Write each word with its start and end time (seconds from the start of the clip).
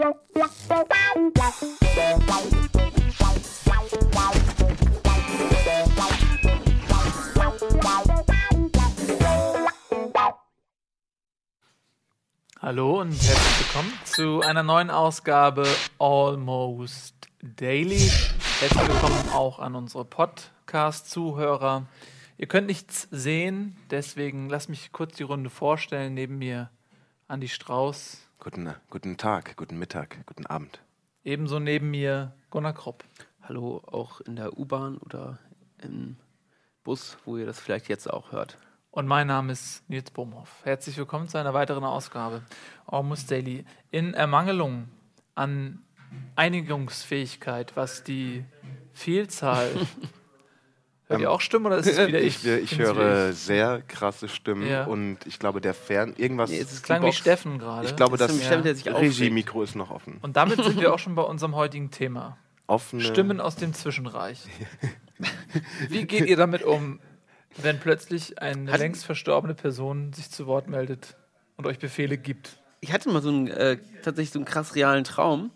Hallo 0.00 0.14
und 13.00 13.10
herzlich 13.10 13.58
willkommen 13.58 13.92
zu 14.04 14.40
einer 14.42 14.62
neuen 14.62 14.90
Ausgabe 14.90 15.66
Almost 15.98 17.16
Daily. 17.42 18.08
Herzlich 18.60 18.88
willkommen 18.88 19.28
auch 19.32 19.58
an 19.58 19.74
unsere 19.74 20.04
Podcast-Zuhörer. 20.04 21.88
Ihr 22.36 22.46
könnt 22.46 22.68
nichts 22.68 23.08
sehen, 23.10 23.76
deswegen 23.90 24.48
lasst 24.48 24.68
mich 24.68 24.92
kurz 24.92 25.16
die 25.16 25.24
Runde 25.24 25.50
vorstellen. 25.50 26.14
Neben 26.14 26.38
mir 26.38 26.70
Andi 27.26 27.48
Strauß. 27.48 28.27
Guten, 28.50 28.74
guten 28.88 29.18
Tag, 29.18 29.58
guten 29.58 29.78
Mittag, 29.78 30.24
guten 30.24 30.46
Abend. 30.46 30.80
Ebenso 31.22 31.58
neben 31.58 31.90
mir 31.90 32.32
Gunnar 32.48 32.72
Kropp. 32.72 33.04
Hallo, 33.42 33.82
auch 33.86 34.22
in 34.22 34.36
der 34.36 34.56
U-Bahn 34.56 34.96
oder 34.96 35.38
im 35.82 36.16
Bus, 36.82 37.18
wo 37.26 37.36
ihr 37.36 37.44
das 37.44 37.60
vielleicht 37.60 37.90
jetzt 37.90 38.08
auch 38.08 38.32
hört. 38.32 38.56
Und 38.90 39.06
mein 39.06 39.26
Name 39.26 39.52
ist 39.52 39.86
Nils 39.90 40.10
Bomhoff. 40.10 40.64
Herzlich 40.64 40.96
willkommen 40.96 41.28
zu 41.28 41.36
einer 41.36 41.52
weiteren 41.52 41.84
Ausgabe 41.84 42.40
Almost 42.86 43.30
Daily. 43.30 43.66
In 43.90 44.14
Ermangelung 44.14 44.88
an 45.34 45.84
Einigungsfähigkeit, 46.34 47.76
was 47.76 48.02
die 48.02 48.46
Vielzahl. 48.94 49.68
Hört 51.08 51.20
ihr 51.20 51.30
auch 51.30 51.40
Stimmen 51.40 51.66
oder 51.66 51.78
ist 51.78 51.86
es 51.86 51.98
wieder 52.06 52.20
ich? 52.20 52.44
Ich, 52.44 52.72
ich 52.72 52.78
höre 52.78 53.32
sehr 53.32 53.82
krasse 53.88 54.28
Stimmen 54.28 54.66
Ja. 54.68 54.84
und 54.84 55.18
ich 55.26 55.38
glaube, 55.38 55.60
der 55.60 55.74
Fern. 55.74 56.14
Irgendwas. 56.16 56.50
Nee, 56.50 56.58
es 56.58 56.66
ist 56.68 56.72
Es 56.74 56.82
klang 56.82 57.00
die 57.00 57.06
wie 57.06 57.08
Box. 57.08 57.16
Steffen 57.18 57.58
gerade. 57.58 57.86
ich 57.88 57.96
glaube, 57.96 58.16
Das 58.18 58.36
das. 58.38 58.86
Regie-Mikro 58.86 59.62
ist 59.62 59.74
noch 59.74 59.90
offen. 59.90 60.18
Und 60.22 60.36
damit 60.36 60.62
sind 60.62 60.80
wir 60.80 60.92
auch 60.94 60.98
schon 60.98 61.14
bei 61.14 61.22
unserem 61.22 61.54
heutigen 61.56 61.90
Thema. 61.90 62.36
Offene. 62.66 63.02
Stimmen 63.02 63.40
aus 63.40 63.56
dem 63.56 63.72
Zwischenreich. 63.72 64.40
Wie 65.88 66.04
geht 66.04 66.26
ihr 66.28 66.36
damit 66.36 66.62
um, 66.62 67.00
wenn 67.56 67.80
plötzlich 67.80 68.40
eine 68.40 68.70
Hat- 68.70 68.78
längst 68.80 69.04
verstorbene 69.06 69.54
Person 69.54 70.12
sich 70.12 70.30
zu 70.30 70.46
Wort 70.46 70.68
meldet 70.68 71.16
und 71.56 71.66
euch 71.66 71.78
Befehle 71.78 72.18
gibt? 72.18 72.58
Ich 72.80 72.92
hatte 72.92 73.08
mal 73.08 73.22
so 73.22 73.30
einen 73.30 73.48
äh, 73.48 73.78
tatsächlich 74.02 74.30
so 74.30 74.38
einen 74.38 74.44
krass 74.46 74.74
realen 74.74 75.02
Traum, 75.04 75.50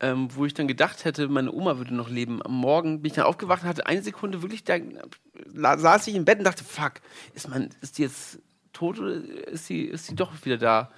ähm, 0.00 0.28
wo 0.34 0.46
ich 0.46 0.54
dann 0.54 0.66
gedacht 0.68 1.04
hätte, 1.04 1.28
meine 1.28 1.52
Oma 1.52 1.78
würde 1.78 1.94
noch 1.94 2.08
leben. 2.08 2.42
Am 2.44 2.52
Morgen 2.52 3.02
bin 3.02 3.10
ich 3.10 3.16
dann 3.16 3.26
aufgewacht 3.26 3.62
und 3.62 3.68
hatte 3.68 3.86
eine 3.86 4.02
Sekunde 4.02 4.42
wirklich 4.42 4.64
da 4.64 5.78
saß 5.78 6.06
ich 6.06 6.14
im 6.14 6.24
Bett 6.24 6.38
und 6.38 6.44
dachte, 6.44 6.64
fuck, 6.64 6.94
ist 7.34 7.48
man, 7.48 7.70
ist 7.80 7.98
die 7.98 8.02
jetzt 8.02 8.38
tot 8.72 8.98
oder 8.98 9.14
ist 9.14 9.66
sie, 9.66 9.82
ist 9.82 10.06
sie 10.06 10.14
doch 10.14 10.32
wieder 10.44 10.58
da? 10.58 10.90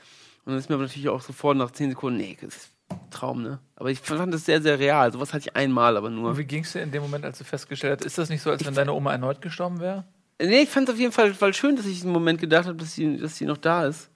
Und 0.45 0.53
dann 0.53 0.59
ist 0.59 0.69
mir 0.69 0.75
aber 0.75 0.85
natürlich 0.85 1.09
auch 1.09 1.21
sofort 1.23 1.57
nach 1.57 1.71
zehn 1.71 1.91
Sekunden, 1.91 2.19
nee, 2.19 2.37
das 2.41 2.55
ist 2.57 2.69
ein 2.91 3.11
Traum, 3.11 3.43
ne? 3.43 3.59
Aber 3.77 3.91
ich 3.91 4.01
fand 4.01 4.35
das 4.35 4.45
sehr, 4.45 4.61
sehr 4.61 4.79
real. 4.79 5.13
Sowas 5.13 5.33
hatte 5.33 5.49
ich 5.49 5.57
einmal, 5.57 5.97
aber 5.97 6.11
nur. 6.11 6.31
Und 6.31 6.39
wie 6.39 6.45
ging 6.45 6.65
es 6.65 6.73
dir 6.73 6.83
in 6.83 6.91
dem 6.91 7.03
Moment, 7.03 7.25
als 7.25 7.39
du 7.39 7.45
festgestellt 7.45 8.01
hast, 8.01 8.07
ist 8.07 8.19
das 8.19 8.29
nicht 8.29 8.43
so, 8.43 8.51
als 8.51 8.65
wenn 8.65 8.75
deine 8.75 8.93
Oma 8.93 9.13
erneut 9.13 9.41
gestorben 9.41 9.81
wäre? 9.81 10.05
Nee, 10.41 10.63
ich 10.63 10.69
fand 10.69 10.89
es 10.89 10.95
auf 10.95 11.01
jeden 11.01 11.13
Fall, 11.13 11.33
Fall 11.35 11.55
schön, 11.55 11.77
dass 11.77 11.87
ich 11.87 12.03
im 12.05 12.11
Moment 12.11 12.41
gedacht 12.41 12.67
habe, 12.67 12.77
dass 12.77 12.95
sie, 12.95 13.17
dass 13.17 13.37
sie 13.37 13.47
noch 13.47 13.57
da 13.59 13.87
ist. 13.87 14.11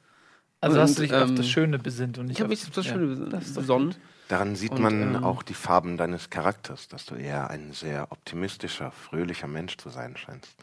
Also 0.61 0.77
Und, 0.77 0.83
hast 0.83 0.99
du 0.99 1.03
dich 1.03 1.15
auf 1.15 1.29
ähm, 1.29 1.37
das 1.37 1.49
Schöne 1.49 1.79
besinnt 1.79 2.19
und 2.19 2.27
nicht 2.27 2.37
Ich 2.39 2.41
habe 2.41 2.53
auf 2.53 2.59
mich 2.59 2.67
auf 2.69 2.75
das 2.75 2.87
ja. 2.87 2.93
Schöne 2.95 3.15
bes- 3.15 3.31
das 3.31 3.47
ist 3.47 3.57
doch 3.57 3.63
besonnen. 3.63 3.89
gut. 3.91 3.99
Daran 4.29 4.57
sieht 4.57 4.73
Und, 4.73 4.83
man 4.83 5.15
ähm, 5.17 5.25
auch 5.25 5.43
die 5.43 5.55
Farben 5.55 5.97
deines 5.97 6.31
Charakters, 6.31 6.89
dass 6.89 7.07
du 7.07 7.15
eher 7.15 7.49
ein 7.51 7.73
sehr 7.73 8.11
optimistischer, 8.11 8.91
fröhlicher 8.91 9.47
Mensch 9.47 9.77
zu 9.77 9.89
sein 9.89 10.17
scheinst. 10.17 10.55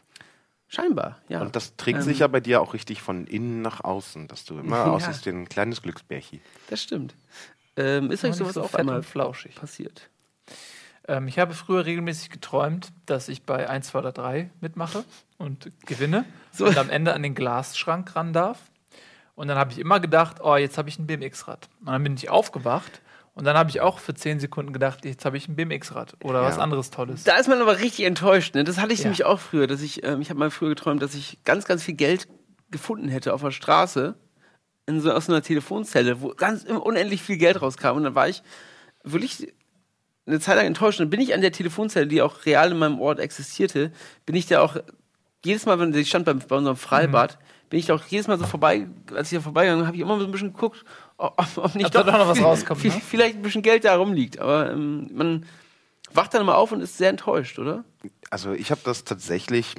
Scheinbar, 0.68 1.18
ja. 1.28 1.40
Und 1.40 1.54
das 1.56 1.76
trägt 1.76 1.98
Ähm, 1.98 2.04
sich 2.04 2.18
ja 2.20 2.26
bei 2.26 2.40
dir 2.40 2.60
auch 2.60 2.74
richtig 2.74 3.00
von 3.00 3.26
innen 3.26 3.62
nach 3.62 3.82
außen, 3.84 4.28
dass 4.28 4.44
du 4.44 4.58
immer 4.58 4.76
Ja. 4.86 4.92
aussiehst 4.92 5.24
wie 5.26 5.30
ein 5.30 5.48
kleines 5.48 5.82
Glücksbärchen. 5.82 6.40
Das 6.68 6.82
stimmt. 6.82 7.14
Ähm, 7.76 8.10
ist 8.10 8.24
euch 8.24 8.34
sowas 8.34 8.54
so 8.54 8.62
auch 8.62 8.74
einmal 8.74 9.02
flauschig. 9.02 9.54
passiert? 9.56 10.08
Ähm, 11.06 11.28
ich 11.28 11.38
habe 11.38 11.54
früher 11.54 11.84
regelmäßig 11.86 12.30
geträumt, 12.30 12.92
dass 13.06 13.28
ich 13.28 13.42
bei 13.44 13.68
1, 13.68 13.88
2 13.88 13.98
oder 13.98 14.12
3 14.12 14.50
mitmache 14.60 15.04
und 15.38 15.70
gewinne 15.86 16.24
So. 16.52 16.66
und 16.66 16.76
am 16.78 16.90
Ende 16.90 17.14
an 17.14 17.22
den 17.22 17.34
Glasschrank 17.34 18.14
ran 18.16 18.32
darf. 18.32 18.58
Und 19.36 19.48
dann 19.48 19.58
habe 19.58 19.72
ich 19.72 19.78
immer 19.78 19.98
gedacht, 20.00 20.36
oh, 20.42 20.54
jetzt 20.56 20.78
habe 20.78 20.88
ich 20.88 20.98
ein 20.98 21.06
BMX-Rad. 21.06 21.68
Und 21.80 21.86
dann 21.88 22.02
bin 22.04 22.14
ich 22.14 22.30
aufgewacht 22.30 23.00
und 23.34 23.44
dann 23.44 23.56
habe 23.56 23.70
ich 23.70 23.80
auch 23.80 23.98
für 23.98 24.14
10 24.14 24.40
Sekunden 24.40 24.72
gedacht, 24.72 25.04
jetzt 25.04 25.24
habe 25.24 25.36
ich 25.36 25.48
ein 25.48 25.56
BMX-Rad 25.56 26.16
oder 26.22 26.40
Ja. 26.42 26.46
was 26.48 26.58
anderes 26.58 26.90
Tolles. 26.90 27.24
Da 27.24 27.36
ist 27.36 27.48
man 27.48 27.60
aber 27.60 27.78
richtig 27.80 28.04
enttäuscht. 28.06 28.54
Ne? 28.54 28.64
Das 28.64 28.78
hatte 28.78 28.92
ich 28.92 29.00
Ja. 29.00 29.04
nämlich 29.06 29.24
auch 29.24 29.40
früher. 29.40 29.66
Dass 29.66 29.82
ich, 29.82 30.04
ähm, 30.04 30.20
ich 30.20 30.30
habe 30.30 30.38
mal 30.38 30.50
früher 30.50 30.68
geträumt, 30.70 31.02
dass 31.02 31.14
ich 31.14 31.38
ganz, 31.44 31.64
ganz 31.64 31.82
viel 31.82 31.94
Geld 31.94 32.28
gefunden 32.70 33.08
hätte 33.08 33.34
auf 33.34 33.42
der 33.42 33.50
Straße 33.50 34.14
in 34.86 35.00
so, 35.00 35.10
aus 35.12 35.26
so 35.26 35.32
einer 35.32 35.42
Telefonzelle, 35.42 36.20
wo 36.20 36.28
ganz 36.28 36.64
unendlich 36.64 37.22
viel 37.22 37.36
Geld 37.38 37.60
rauskam. 37.62 37.96
Und 37.96 38.04
dann 38.04 38.14
war 38.14 38.28
ich 38.28 38.42
wirklich 39.02 39.52
eine 40.26 40.40
Zeit 40.40 40.56
lang 40.56 40.66
enttäuscht. 40.66 41.00
Und 41.00 41.06
dann 41.06 41.10
bin 41.10 41.20
ich 41.20 41.34
an 41.34 41.40
der 41.40 41.52
Telefonzelle, 41.52 42.06
die 42.06 42.22
auch 42.22 42.46
real 42.46 42.70
in 42.70 42.78
meinem 42.78 43.00
Ort 43.00 43.18
existierte, 43.18 43.92
bin 44.26 44.36
ich 44.36 44.46
da 44.46 44.60
auch 44.60 44.76
jedes 45.44 45.66
Mal, 45.66 45.78
wenn 45.78 45.92
sie 45.92 46.04
stand 46.04 46.24
bei, 46.24 46.32
bei 46.34 46.56
unserem 46.56 46.76
Freibad, 46.76 47.38
bin 47.68 47.78
ich 47.78 47.86
da 47.86 47.94
auch 47.94 48.04
jedes 48.06 48.28
Mal 48.28 48.38
so 48.38 48.46
vorbei, 48.46 48.86
als 49.14 49.30
ich 49.32 49.38
da 49.38 49.42
vorbeigegangen 49.42 49.80
bin, 49.82 49.86
habe 49.86 49.96
ich 49.96 50.02
immer 50.02 50.18
so 50.18 50.24
ein 50.24 50.30
bisschen 50.32 50.52
geguckt, 50.54 50.84
ob, 51.16 51.74
nicht 51.74 51.86
Ob 51.86 51.92
da 51.92 52.02
doch 52.02 52.12
noch 52.18 52.28
was 52.28 52.42
rauskommt, 52.42 52.80
viel- 52.80 52.90
ne? 52.92 53.00
vielleicht 53.06 53.36
ein 53.36 53.42
bisschen 53.42 53.62
Geld 53.62 53.84
da 53.84 53.96
rumliegt. 53.96 54.38
Aber 54.38 54.70
ähm, 54.72 55.08
man 55.14 55.46
wacht 56.12 56.34
dann 56.34 56.42
immer 56.42 56.56
auf 56.56 56.72
und 56.72 56.80
ist 56.80 56.96
sehr 56.98 57.10
enttäuscht, 57.10 57.58
oder? 57.58 57.84
Also 58.30 58.52
ich 58.52 58.70
habe 58.70 58.80
das 58.84 59.04
tatsächlich 59.04 59.74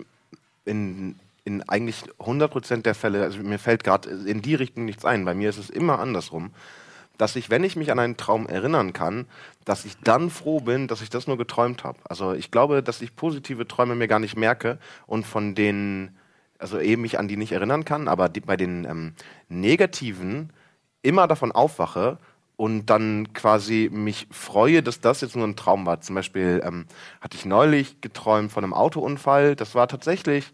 in, 0.66 1.16
in 1.44 1.62
eigentlich 1.70 2.04
100% 2.20 2.82
der 2.82 2.96
Fälle, 2.96 3.24
also 3.24 3.40
mir 3.40 3.60
fällt 3.60 3.84
gerade 3.84 4.10
in 4.10 4.42
die 4.42 4.56
Richtung 4.56 4.86
nichts 4.86 5.06
ein. 5.06 5.26
Bei 5.26 5.34
mir 5.34 5.50
ist 5.50 5.58
es 5.58 5.70
immer 5.70 6.00
andersrum, 6.00 6.52
dass 7.18 7.36
ich, 7.38 7.50
wenn 7.50 7.64
ich 7.64 7.76
mich 7.78 7.92
an 7.92 8.00
einen 8.00 8.18
Traum 8.18 8.48
erinnern 8.48 8.92
kann, 8.92 9.26
dass 9.64 9.86
ich 9.86 9.98
dann 10.04 10.30
froh 10.30 10.60
bin, 10.60 10.88
dass 10.88 11.02
ich 11.02 11.10
das 11.10 11.28
nur 11.28 11.38
geträumt 11.38 11.84
habe. 11.86 11.98
Also 12.04 12.34
ich 12.34 12.52
glaube, 12.52 12.84
dass 12.84 13.02
ich 13.02 13.16
positive 13.16 13.68
Träume 13.68 13.96
mir 13.96 14.08
gar 14.08 14.20
nicht 14.20 14.36
merke 14.36 14.80
und 15.08 15.26
von 15.26 15.56
denen, 15.56 16.18
also 16.60 16.80
eben 16.80 17.02
mich 17.04 17.18
an 17.20 17.28
die 17.30 17.38
nicht 17.38 17.54
erinnern 17.54 17.86
kann, 17.86 18.08
aber 18.10 18.28
die, 18.28 18.42
bei 18.42 18.58
den 18.58 18.84
ähm, 18.86 19.14
negativen 19.48 20.50
immer 21.06 21.28
davon 21.28 21.52
aufwache 21.52 22.18
und 22.58 22.86
dann 22.88 23.34
quasi 23.34 23.90
mich 23.92 24.28
freue, 24.32 24.82
dass 24.82 25.02
das 25.02 25.22
jetzt 25.22 25.36
nur 25.36 25.46
ein 25.46 25.56
Traum 25.56 25.86
war. 25.86 26.02
Zum 26.02 26.16
Beispiel 26.16 26.62
ähm, 26.66 26.86
hatte 27.22 27.38
ich 27.38 27.46
neulich 27.46 28.02
geträumt 28.02 28.52
von 28.52 28.64
einem 28.64 28.74
Autounfall. 28.74 29.56
Das 29.56 29.76
war 29.76 29.88
tatsächlich 29.88 30.52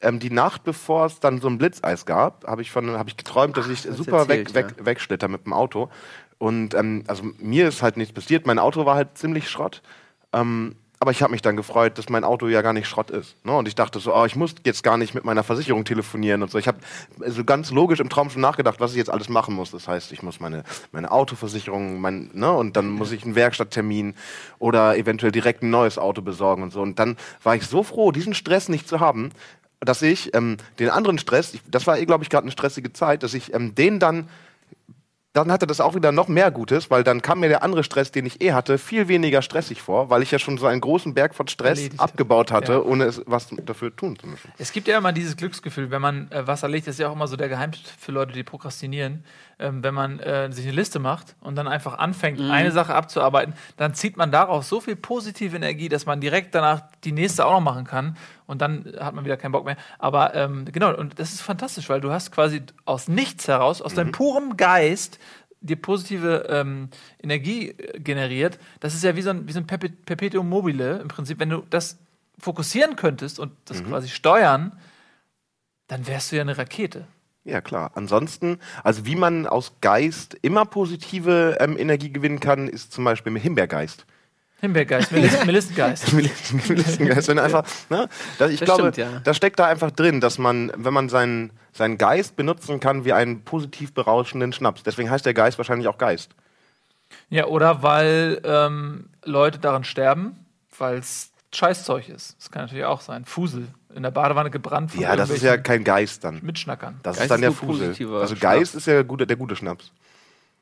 ähm, 0.00 0.18
die 0.18 0.30
Nacht, 0.30 0.64
bevor 0.64 1.06
es 1.06 1.20
dann 1.20 1.40
so 1.40 1.48
ein 1.48 1.58
Blitzeis 1.58 2.06
gab, 2.06 2.46
habe 2.46 2.62
ich 2.62 2.70
von, 2.70 2.90
habe 2.90 3.08
ich 3.08 3.16
geträumt, 3.16 3.56
dass 3.56 3.68
ich 3.68 3.86
hast 3.86 3.96
super 3.96 4.28
weg, 4.28 4.46
erzählt, 4.48 4.78
weg, 4.78 4.86
wegschlitter 4.86 5.28
mit 5.28 5.44
dem 5.44 5.52
Auto. 5.52 5.90
Und 6.38 6.74
ähm, 6.74 7.04
also 7.06 7.24
mir 7.38 7.68
ist 7.68 7.82
halt 7.82 7.96
nichts 7.96 8.14
passiert. 8.14 8.46
Mein 8.46 8.58
Auto 8.58 8.86
war 8.86 8.96
halt 8.96 9.16
ziemlich 9.16 9.48
Schrott. 9.48 9.82
Ähm, 10.32 10.76
aber 11.04 11.10
ich 11.10 11.20
habe 11.20 11.32
mich 11.32 11.42
dann 11.42 11.54
gefreut, 11.54 11.98
dass 11.98 12.08
mein 12.08 12.24
Auto 12.24 12.48
ja 12.48 12.62
gar 12.62 12.72
nicht 12.72 12.88
Schrott 12.88 13.10
ist. 13.10 13.36
Ne? 13.44 13.54
Und 13.54 13.68
ich 13.68 13.74
dachte 13.74 14.00
so, 14.00 14.16
oh, 14.16 14.24
ich 14.24 14.36
muss 14.36 14.54
jetzt 14.64 14.82
gar 14.82 14.96
nicht 14.96 15.12
mit 15.12 15.22
meiner 15.22 15.42
Versicherung 15.42 15.84
telefonieren 15.84 16.42
und 16.42 16.50
so. 16.50 16.56
Ich 16.56 16.66
habe 16.66 16.78
so 17.26 17.44
ganz 17.44 17.70
logisch 17.70 18.00
im 18.00 18.08
Traum 18.08 18.30
schon 18.30 18.40
nachgedacht, 18.40 18.80
was 18.80 18.92
ich 18.92 18.96
jetzt 18.96 19.10
alles 19.10 19.28
machen 19.28 19.54
muss. 19.54 19.70
Das 19.70 19.86
heißt, 19.86 20.12
ich 20.12 20.22
muss 20.22 20.40
meine, 20.40 20.64
meine 20.92 21.12
Autoversicherung, 21.12 22.00
mein, 22.00 22.30
ne? 22.32 22.50
und 22.50 22.78
dann 22.78 22.88
muss 22.88 23.12
ich 23.12 23.22
einen 23.22 23.34
Werkstatttermin 23.34 24.14
oder 24.58 24.96
eventuell 24.96 25.30
direkt 25.30 25.62
ein 25.62 25.68
neues 25.68 25.98
Auto 25.98 26.22
besorgen 26.22 26.62
und 26.62 26.72
so. 26.72 26.80
Und 26.80 26.98
dann 26.98 27.18
war 27.42 27.54
ich 27.54 27.66
so 27.66 27.82
froh, 27.82 28.10
diesen 28.10 28.32
Stress 28.32 28.70
nicht 28.70 28.88
zu 28.88 28.98
haben, 28.98 29.28
dass 29.80 30.00
ich 30.00 30.34
ähm, 30.34 30.56
den 30.78 30.88
anderen 30.88 31.18
Stress, 31.18 31.52
ich, 31.52 31.60
das 31.70 31.86
war, 31.86 32.00
glaube 32.00 32.24
ich, 32.24 32.30
gerade 32.30 32.44
eine 32.44 32.52
stressige 32.52 32.94
Zeit, 32.94 33.22
dass 33.22 33.34
ich 33.34 33.52
ähm, 33.52 33.74
den 33.74 33.98
dann 33.98 34.26
dann 35.34 35.50
hatte 35.50 35.66
das 35.66 35.80
auch 35.80 35.96
wieder 35.96 36.12
noch 36.12 36.28
mehr 36.28 36.52
Gutes, 36.52 36.90
weil 36.92 37.02
dann 37.02 37.20
kam 37.20 37.40
mir 37.40 37.48
der 37.48 37.64
andere 37.64 37.82
Stress, 37.82 38.12
den 38.12 38.24
ich 38.24 38.40
eh 38.40 38.52
hatte, 38.52 38.78
viel 38.78 39.08
weniger 39.08 39.42
stressig 39.42 39.82
vor, 39.82 40.08
weil 40.08 40.22
ich 40.22 40.30
ja 40.30 40.38
schon 40.38 40.58
so 40.58 40.66
einen 40.66 40.80
großen 40.80 41.12
Berg 41.12 41.34
von 41.34 41.48
Stress 41.48 41.78
Erledigt 41.78 42.00
abgebaut 42.00 42.52
hatte, 42.52 42.74
Ja. 42.74 42.80
ohne 42.82 43.04
es 43.04 43.20
was 43.26 43.48
dafür 43.66 43.94
tun 43.94 44.16
zu 44.16 44.28
müssen. 44.28 44.52
Es 44.58 44.70
gibt 44.70 44.86
ja 44.86 44.96
immer 44.96 45.12
dieses 45.12 45.36
Glücksgefühl, 45.36 45.90
wenn 45.90 46.00
man 46.00 46.30
äh, 46.30 46.46
was 46.46 46.62
erlegt, 46.62 46.86
das 46.86 46.94
ist 46.94 47.00
ja 47.00 47.08
auch 47.08 47.14
immer 47.14 47.26
so 47.26 47.34
der 47.36 47.48
Geheimtipp 47.48 47.84
für 47.98 48.12
Leute, 48.12 48.32
die 48.32 48.44
prokrastinieren. 48.44 49.24
Ähm, 49.58 49.84
wenn 49.84 49.94
man 49.94 50.18
äh, 50.18 50.50
sich 50.50 50.64
eine 50.66 50.74
Liste 50.74 50.98
macht 50.98 51.36
und 51.40 51.54
dann 51.56 51.68
einfach 51.68 51.98
anfängt, 51.98 52.40
eine 52.40 52.72
Sache 52.72 52.94
abzuarbeiten, 52.94 53.54
dann 53.76 53.94
zieht 53.94 54.16
man 54.16 54.32
daraus 54.32 54.68
so 54.68 54.80
viel 54.80 54.96
positive 54.96 55.54
Energie, 55.54 55.88
dass 55.88 56.06
man 56.06 56.20
direkt 56.20 56.56
danach 56.56 56.82
die 57.04 57.12
nächste 57.12 57.46
auch 57.46 57.52
noch 57.52 57.60
machen 57.60 57.84
kann 57.84 58.16
und 58.46 58.60
dann 58.60 58.92
hat 58.98 59.14
man 59.14 59.24
wieder 59.24 59.36
keinen 59.36 59.52
Bock 59.52 59.64
mehr. 59.64 59.76
Aber 59.98 60.34
ähm, 60.34 60.66
genau, 60.70 60.94
und 60.94 61.18
das 61.18 61.32
ist 61.32 61.40
fantastisch, 61.40 61.88
weil 61.88 62.00
du 62.00 62.10
hast 62.10 62.32
quasi 62.32 62.62
aus 62.84 63.08
nichts 63.08 63.48
heraus, 63.48 63.80
aus 63.82 63.94
deinem 63.94 64.12
purem 64.12 64.56
Geist, 64.56 65.18
dir 65.60 65.76
positive 65.76 66.46
ähm, 66.50 66.88
Energie 67.22 67.70
äh, 67.70 67.98
generiert. 67.98 68.58
Das 68.80 68.94
ist 68.94 69.02
ja 69.02 69.16
wie 69.16 69.22
so 69.22 69.30
ein, 69.30 69.48
wie 69.48 69.52
so 69.52 69.60
ein 69.60 69.66
Perpe- 69.66 69.92
Perpetuum 70.04 70.48
mobile 70.48 70.98
im 70.98 71.08
Prinzip. 71.08 71.38
Wenn 71.38 71.50
du 71.50 71.64
das 71.70 71.98
fokussieren 72.38 72.96
könntest 72.96 73.38
und 73.38 73.52
das 73.64 73.82
quasi 73.82 74.08
steuern, 74.08 74.78
dann 75.86 76.06
wärst 76.06 76.32
du 76.32 76.36
ja 76.36 76.42
eine 76.42 76.58
Rakete. 76.58 77.06
Ja, 77.44 77.60
klar. 77.60 77.92
Ansonsten, 77.94 78.58
also 78.82 79.06
wie 79.06 79.16
man 79.16 79.46
aus 79.46 79.74
Geist 79.80 80.36
immer 80.42 80.64
positive 80.64 81.58
ähm, 81.60 81.78
Energie 81.78 82.10
gewinnen 82.10 82.40
kann, 82.40 82.68
ist 82.68 82.92
zum 82.92 83.04
Beispiel 83.04 83.32
mit 83.32 83.42
Himbeergeist. 83.42 84.06
Himbeergeist, 84.64 85.12
Meliss 85.12 85.44
Melissengeist. 85.44 86.12
Melissengeist, 86.68 87.28
wenn 87.28 87.38
einfach, 87.38 87.64
ne? 87.90 88.08
Das, 88.38 88.50
ich 88.50 88.60
Das 88.60 88.66
glaube, 88.66 88.92
stimmt, 88.92 88.96
ja. 88.96 89.20
da 89.22 89.34
steckt 89.34 89.58
da 89.58 89.66
einfach 89.66 89.90
drin, 89.90 90.20
dass 90.20 90.38
man, 90.38 90.72
wenn 90.76 90.94
man 90.94 91.08
seinen, 91.08 91.50
seinen 91.72 91.98
Geist 91.98 92.36
benutzen 92.36 92.80
kann 92.80 93.04
wie 93.04 93.12
einen 93.12 93.42
positiv 93.44 93.92
berauschenden 93.92 94.52
Schnaps. 94.52 94.82
Deswegen 94.82 95.10
heißt 95.10 95.26
der 95.26 95.34
Geist 95.34 95.58
wahrscheinlich 95.58 95.86
auch 95.88 95.98
Geist. 95.98 96.30
Ja, 97.28 97.46
oder 97.46 97.82
weil 97.82 98.40
ähm, 98.44 99.10
Leute 99.24 99.58
daran 99.58 99.84
sterben, 99.84 100.46
weil 100.78 100.98
es 100.98 101.30
Scheißzeug 101.54 102.08
ist. 102.08 102.36
Das 102.38 102.50
kann 102.50 102.62
natürlich 102.62 102.84
auch 102.84 103.00
sein. 103.00 103.24
Fusel. 103.24 103.68
In 103.94 104.02
der 104.02 104.10
Badewanne 104.10 104.50
gebrannt 104.50 104.90
von 104.92 105.00
Ja, 105.00 105.14
das 105.14 105.30
ist 105.30 105.42
ja 105.42 105.56
kein 105.56 105.84
Geist 105.84 106.24
dann. 106.24 106.40
Mitschnackern. 106.42 106.98
Das 107.02 107.16
Geist 107.16 107.24
ist 107.24 107.30
dann 107.30 107.40
der 107.42 107.52
Fusel. 107.52 107.88
Also 107.90 108.34
Schnaps. 108.34 108.40
Geist 108.40 108.74
ist 108.74 108.86
ja 108.86 109.02
gute, 109.02 109.26
der 109.26 109.36
gute 109.36 109.54
Schnaps. 109.54 109.92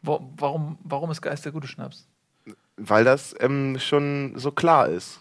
Wo, 0.02 0.20
warum, 0.37 0.78
warum 0.82 1.10
ist 1.10 1.22
Geist 1.22 1.44
der 1.44 1.52
gute 1.52 1.66
Schnaps? 1.69 2.06
Weil 2.84 3.05
das 3.05 3.34
ähm, 3.40 3.79
schon 3.79 4.32
so 4.37 4.50
klar 4.50 4.88
ist. 4.88 5.19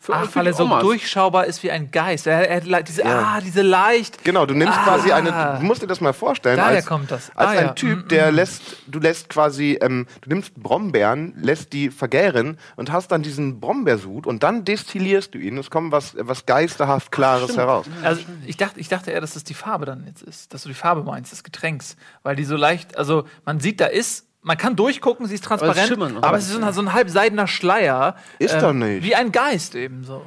Für, 0.00 0.12
Ach, 0.16 0.28
für 0.28 0.40
weil 0.40 0.48
er 0.48 0.52
so 0.52 0.64
Omas. 0.64 0.82
durchschaubar 0.82 1.46
ist 1.46 1.62
wie 1.62 1.70
ein 1.70 1.90
Geist. 1.90 2.26
Er, 2.26 2.46
er, 2.46 2.62
er, 2.62 2.82
diese, 2.82 3.00
Ja. 3.02 3.36
Ah, 3.36 3.40
diese 3.40 3.62
leicht. 3.62 4.22
Genau, 4.22 4.44
du 4.44 4.52
nimmst 4.52 4.76
Ah. 4.76 4.84
quasi 4.84 5.12
eine, 5.12 5.56
du 5.58 5.64
musst 5.64 5.80
dir 5.80 5.86
das 5.86 6.02
mal 6.02 6.12
vorstellen. 6.12 6.58
Daher 6.58 6.76
als, 6.76 6.84
kommt 6.84 7.10
das. 7.10 7.34
Als 7.34 7.48
Ah, 7.48 7.52
ein 7.58 7.66
ja. 7.68 7.72
Typ, 7.72 8.04
Mm, 8.04 8.08
der 8.08 8.30
lässt, 8.30 8.60
du 8.86 8.98
lässt 8.98 9.30
quasi, 9.30 9.78
ähm, 9.80 10.06
du 10.20 10.28
nimmst 10.28 10.52
Brombeeren, 10.56 11.32
lässt 11.40 11.72
die 11.72 11.88
vergären 11.88 12.58
und 12.76 12.92
hast 12.92 13.12
dann 13.12 13.22
diesen 13.22 13.60
Brombeersud 13.60 14.26
und 14.26 14.42
dann 14.42 14.66
destillierst 14.66 15.32
du 15.32 15.38
ihn. 15.38 15.56
Es 15.56 15.70
kommt 15.70 15.90
was, 15.90 16.14
was 16.18 16.44
geisterhaft 16.44 17.10
Klares 17.10 17.56
heraus. 17.56 17.86
Also 18.02 18.20
ich 18.46 18.58
dachte, 18.58 18.78
ich 18.80 18.88
dachte 18.90 19.10
eher, 19.10 19.22
dass 19.22 19.32
das 19.32 19.44
die 19.44 19.54
Farbe 19.54 19.86
dann 19.86 20.04
jetzt 20.06 20.20
ist, 20.22 20.52
dass 20.52 20.64
du 20.64 20.68
die 20.68 20.74
Farbe 20.74 21.02
meinst, 21.02 21.32
des 21.32 21.44
Getränks, 21.44 21.96
weil 22.22 22.36
die 22.36 22.44
so 22.44 22.56
leicht, 22.56 22.98
also 22.98 23.24
man 23.46 23.58
sieht, 23.58 23.80
da 23.80 23.86
ist, 23.86 24.26
man 24.44 24.56
kann 24.56 24.76
durchgucken, 24.76 25.26
sie 25.26 25.34
ist 25.34 25.44
transparent, 25.44 25.98
noch. 25.98 26.22
aber 26.22 26.36
es 26.36 26.44
ist 26.46 26.52
so 26.52 26.62
ein, 26.62 26.72
so 26.72 26.82
ein 26.82 26.92
halbseidener 26.92 27.46
Schleier, 27.46 28.14
ähm, 28.38 28.46
Ist 28.46 28.60
doch 28.60 28.72
nicht. 28.72 29.02
wie 29.02 29.14
ein 29.14 29.32
Geist 29.32 29.74
eben 29.74 30.04
so. 30.04 30.22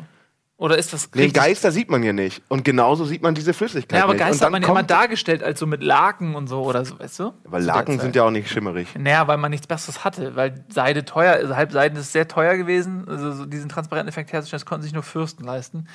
Oder 0.59 0.75
ist 0.79 0.91
das 0.91 1.11
Den 1.11 1.21
richtig? 1.21 1.39
Geister 1.39 1.71
sieht 1.71 1.91
man 1.91 2.01
ja 2.01 2.13
nicht. 2.13 2.41
Und 2.47 2.65
genauso 2.65 3.05
sieht 3.05 3.21
man 3.21 3.35
diese 3.35 3.53
Flüssigkeit 3.53 3.99
Ja, 3.99 4.05
aber 4.05 4.13
nicht. 4.13 4.23
Und 4.23 4.27
Geist 4.29 4.41
hat 4.43 4.51
man 4.51 4.63
ja 4.63 4.67
immer 4.67 4.81
dargestellt 4.81 5.43
als 5.43 5.59
so 5.59 5.67
mit 5.67 5.83
Laken 5.83 6.33
und 6.33 6.47
so 6.47 6.63
oder 6.63 6.83
so, 6.83 6.97
weißt 6.97 7.19
du? 7.19 7.33
Weil 7.43 7.61
Laken 7.61 7.99
sind 7.99 8.15
ja 8.15 8.23
auch 8.23 8.31
nicht 8.31 8.49
schimmerig. 8.49 8.87
Naja, 8.97 9.27
weil 9.27 9.37
man 9.37 9.51
nichts 9.51 9.67
Besseres 9.67 10.03
hatte, 10.03 10.35
weil 10.35 10.65
Seide 10.69 11.05
teuer, 11.05 11.33
also 11.33 11.55
Halbseiden 11.55 11.99
ist 11.99 12.11
sehr 12.11 12.27
teuer 12.27 12.57
gewesen, 12.57 13.07
also 13.07 13.33
so 13.33 13.45
diesen 13.45 13.69
transparenten 13.69 14.09
Effekt 14.09 14.33
herzustellen, 14.33 14.59
das 14.61 14.65
konnten 14.65 14.81
sich 14.81 14.93
nur 14.93 15.03
Fürsten 15.03 15.45
leisten. 15.45 15.87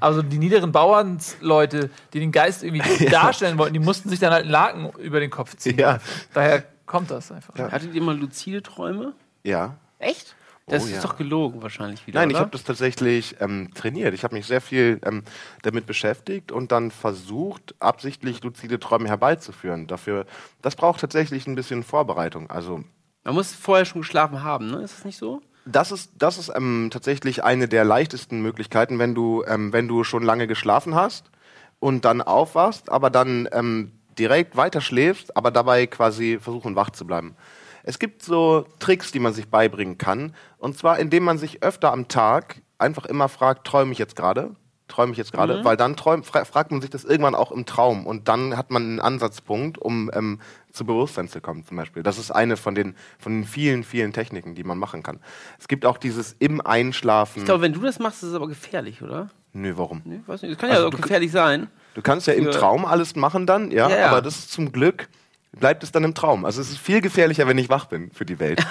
Also 0.00 0.20
die 0.20 0.36
niederen 0.36 0.70
Bauernsleute, 0.70 1.88
die 2.12 2.20
den 2.20 2.30
Geist 2.30 2.62
irgendwie 2.62 3.06
darstellen 3.10 3.56
wollten, 3.56 3.72
die 3.72 3.80
mussten 3.80 4.10
sich 4.10 4.18
dann 4.18 4.34
halt 4.34 4.42
einen 4.42 4.52
Laken 4.52 4.90
über 4.98 5.20
den 5.20 5.30
Kopf 5.30 5.56
ziehen. 5.56 5.78
Ja. 5.78 5.98
Daher 6.34 6.64
kommt 6.90 7.10
das 7.10 7.30
einfach. 7.30 7.54
Hattet 7.56 7.94
ihr 7.94 8.02
mal 8.02 8.18
luzide 8.18 8.62
Träume? 8.62 9.12
Ja. 9.44 9.76
Echt? 10.00 10.34
Das 10.66 10.82
Oh, 10.82 10.86
ist 10.86 10.92
ja. 10.92 11.00
doch 11.02 11.16
gelogen 11.16 11.62
wahrscheinlich 11.62 12.06
wieder. 12.06 12.20
Nein, 12.20 12.30
ich 12.30 12.34
oder? 12.36 12.42
habe 12.42 12.50
das 12.50 12.64
tatsächlich 12.64 13.36
ähm, 13.40 13.70
trainiert. 13.74 14.12
Ich 14.14 14.24
habe 14.24 14.34
mich 14.34 14.46
sehr 14.46 14.60
viel 14.60 15.00
ähm, 15.04 15.22
damit 15.62 15.86
beschäftigt 15.86 16.52
und 16.52 16.72
dann 16.72 16.90
versucht, 16.90 17.74
absichtlich 17.80 18.42
luzide 18.42 18.78
Träume 18.80 19.08
herbeizuführen. 19.08 19.86
Dafür, 19.86 20.26
das 20.62 20.74
braucht 20.76 21.00
tatsächlich 21.00 21.46
ein 21.46 21.54
bisschen 21.54 21.82
Vorbereitung. 21.84 22.50
Also 22.50 22.82
Man 23.24 23.34
muss 23.34 23.52
vorher 23.54 23.84
schon 23.84 24.02
geschlafen 24.02 24.42
haben, 24.42 24.70
ne? 24.70 24.82
Ist 24.82 24.98
das 24.98 25.04
nicht 25.04 25.18
so? 25.18 25.40
das 25.66 25.92
ist, 25.92 26.12
das 26.18 26.38
ist 26.38 26.50
ähm, 26.56 26.88
tatsächlich 26.92 27.44
eine 27.44 27.68
der 27.68 27.84
leichtesten 27.84 28.40
Möglichkeiten, 28.40 28.98
wenn 28.98 29.14
du, 29.14 29.44
ähm, 29.46 29.72
wenn 29.72 29.86
du 29.88 30.02
schon 30.04 30.22
lange 30.24 30.46
geschlafen 30.48 30.94
hast 30.96 31.30
und 31.78 32.04
dann 32.04 32.22
aufwachst, 32.22 32.90
aber 32.90 33.10
dann 33.10 33.48
ähm, 33.52 33.92
direkt 34.20 34.56
weiter 34.56 34.80
schläfst, 34.80 35.36
aber 35.36 35.50
dabei 35.50 35.86
quasi 35.86 36.38
versuchen, 36.40 36.76
wach 36.76 36.90
zu 36.90 37.06
bleiben. 37.06 37.34
Es 37.82 37.98
gibt 37.98 38.22
so 38.22 38.66
Tricks, 38.78 39.10
die 39.10 39.18
man 39.18 39.32
sich 39.32 39.48
beibringen 39.48 39.96
kann. 39.96 40.34
Und 40.58 40.76
zwar, 40.76 40.98
indem 40.98 41.24
man 41.24 41.38
sich 41.38 41.62
öfter 41.62 41.90
am 41.92 42.08
Tag 42.08 42.60
einfach 42.78 43.06
immer 43.06 43.28
fragt, 43.28 43.66
träume 43.66 43.92
ich 43.92 43.98
jetzt 43.98 44.16
gerade? 44.16 44.54
Träume 44.90 45.12
ich 45.12 45.18
jetzt 45.18 45.32
gerade? 45.32 45.64
Weil 45.64 45.76
dann 45.78 45.96
träum, 45.96 46.22
fra 46.24 46.44
fragt 46.44 46.70
man 46.72 46.82
sich 46.82 46.90
das 46.90 47.04
irgendwann 47.04 47.34
auch 47.34 47.50
im 47.52 47.64
Traum. 47.64 48.06
Und 48.06 48.28
dann 48.28 48.56
hat 48.56 48.70
man 48.70 48.82
einen 48.82 49.00
Ansatzpunkt, 49.00 49.78
um 49.78 50.10
ähm, 50.12 50.40
zu 50.72 50.84
Bewusstsein 50.84 51.28
zu 51.28 51.40
kommen, 51.40 51.64
zum 51.64 51.76
Beispiel. 51.78 52.02
Das 52.02 52.18
ist 52.18 52.30
eine 52.30 52.56
von 52.58 52.74
den, 52.74 52.94
von 53.18 53.32
den 53.32 53.44
vielen, 53.44 53.84
vielen 53.84 54.12
Techniken, 54.12 54.54
die 54.54 54.64
man 54.64 54.76
machen 54.78 55.02
kann. 55.02 55.20
Es 55.58 55.68
gibt 55.68 55.86
auch 55.86 55.96
dieses 55.96 56.36
im 56.38 56.60
Einschlafen. 56.60 57.38
Ich 57.38 57.44
glaube, 57.46 57.62
wenn 57.62 57.72
du 57.72 57.80
das 57.80 57.98
machst, 57.98 58.22
ist 58.22 58.30
es 58.30 58.34
aber 58.34 58.48
gefährlich, 58.48 59.00
oder? 59.02 59.30
Nö, 59.52 59.72
warum? 59.76 60.02
Nee, 60.04 60.20
weiß 60.26 60.42
nicht. 60.42 60.52
Das 60.52 60.58
kann 60.60 60.68
ja 60.68 60.76
Also 60.76 60.88
auch 60.88 60.90
du- 60.90 60.98
gefährlich 60.98 61.32
sein. 61.32 61.68
Du 61.94 62.02
kannst 62.02 62.26
ja 62.26 62.34
im 62.34 62.50
Traum 62.50 62.84
alles 62.84 63.16
machen 63.16 63.46
dann, 63.46 63.70
ja, 63.72 63.88
Ja, 63.88 63.98
ja. 63.98 64.06
aber 64.10 64.22
das 64.22 64.38
ist 64.38 64.52
zum 64.52 64.70
Glück 64.70 65.08
bleibt 65.52 65.82
es 65.82 65.92
dann 65.92 66.04
im 66.04 66.14
Traum. 66.14 66.44
Also 66.44 66.60
es 66.60 66.70
ist 66.70 66.78
viel 66.78 67.00
gefährlicher, 67.00 67.46
wenn 67.46 67.58
ich 67.58 67.68
wach 67.68 67.86
bin 67.86 68.10
für 68.12 68.24
die 68.24 68.38
Welt. 68.38 68.64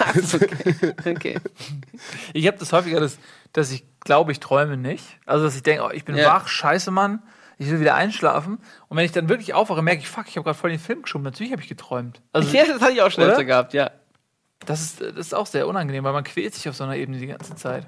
Okay. 1.04 1.38
Ich 2.32 2.46
habe 2.46 2.56
das 2.58 2.72
häufiger, 2.72 3.00
dass, 3.00 3.18
dass 3.52 3.70
ich 3.70 3.84
glaube, 4.00 4.32
ich 4.32 4.40
träume 4.40 4.76
nicht. 4.76 5.04
Also, 5.26 5.44
dass 5.44 5.56
ich 5.56 5.62
denke, 5.62 5.84
oh, 5.84 5.90
ich 5.90 6.04
bin 6.04 6.16
Ja. 6.16 6.26
wach, 6.28 6.48
scheiße, 6.48 6.90
Mann. 6.90 7.22
Ich 7.58 7.68
will 7.70 7.80
wieder 7.80 7.94
einschlafen. 7.94 8.58
Und 8.88 8.96
wenn 8.96 9.04
ich 9.04 9.12
dann 9.12 9.28
wirklich 9.28 9.52
aufwache, 9.52 9.82
merke 9.82 10.00
ich, 10.00 10.08
fuck, 10.08 10.24
ich 10.28 10.36
habe 10.36 10.44
gerade 10.44 10.56
voll 10.58 10.70
den 10.70 10.78
Film 10.78 11.02
geschoben. 11.02 11.24
Natürlich 11.24 11.52
habe 11.52 11.60
ich 11.60 11.68
geträumt. 11.68 12.22
Also, 12.32 12.56
ja, 12.56 12.64
das 12.64 12.80
hatte 12.80 12.92
ich 12.92 13.02
auch 13.02 13.10
schon 13.10 13.24
öfter 13.24 13.44
gehabt, 13.44 13.74
ja. 13.74 13.90
das 14.64 14.80
ist, 14.80 15.00
das 15.02 15.14
ist 15.14 15.34
auch 15.34 15.46
sehr 15.46 15.68
unangenehm, 15.68 16.04
weil 16.04 16.14
man 16.14 16.24
quält 16.24 16.54
sich 16.54 16.66
auf 16.70 16.76
so 16.76 16.84
einer 16.84 16.96
Ebene 16.96 17.18
die 17.18 17.26
ganze 17.26 17.54
Zeit. 17.56 17.86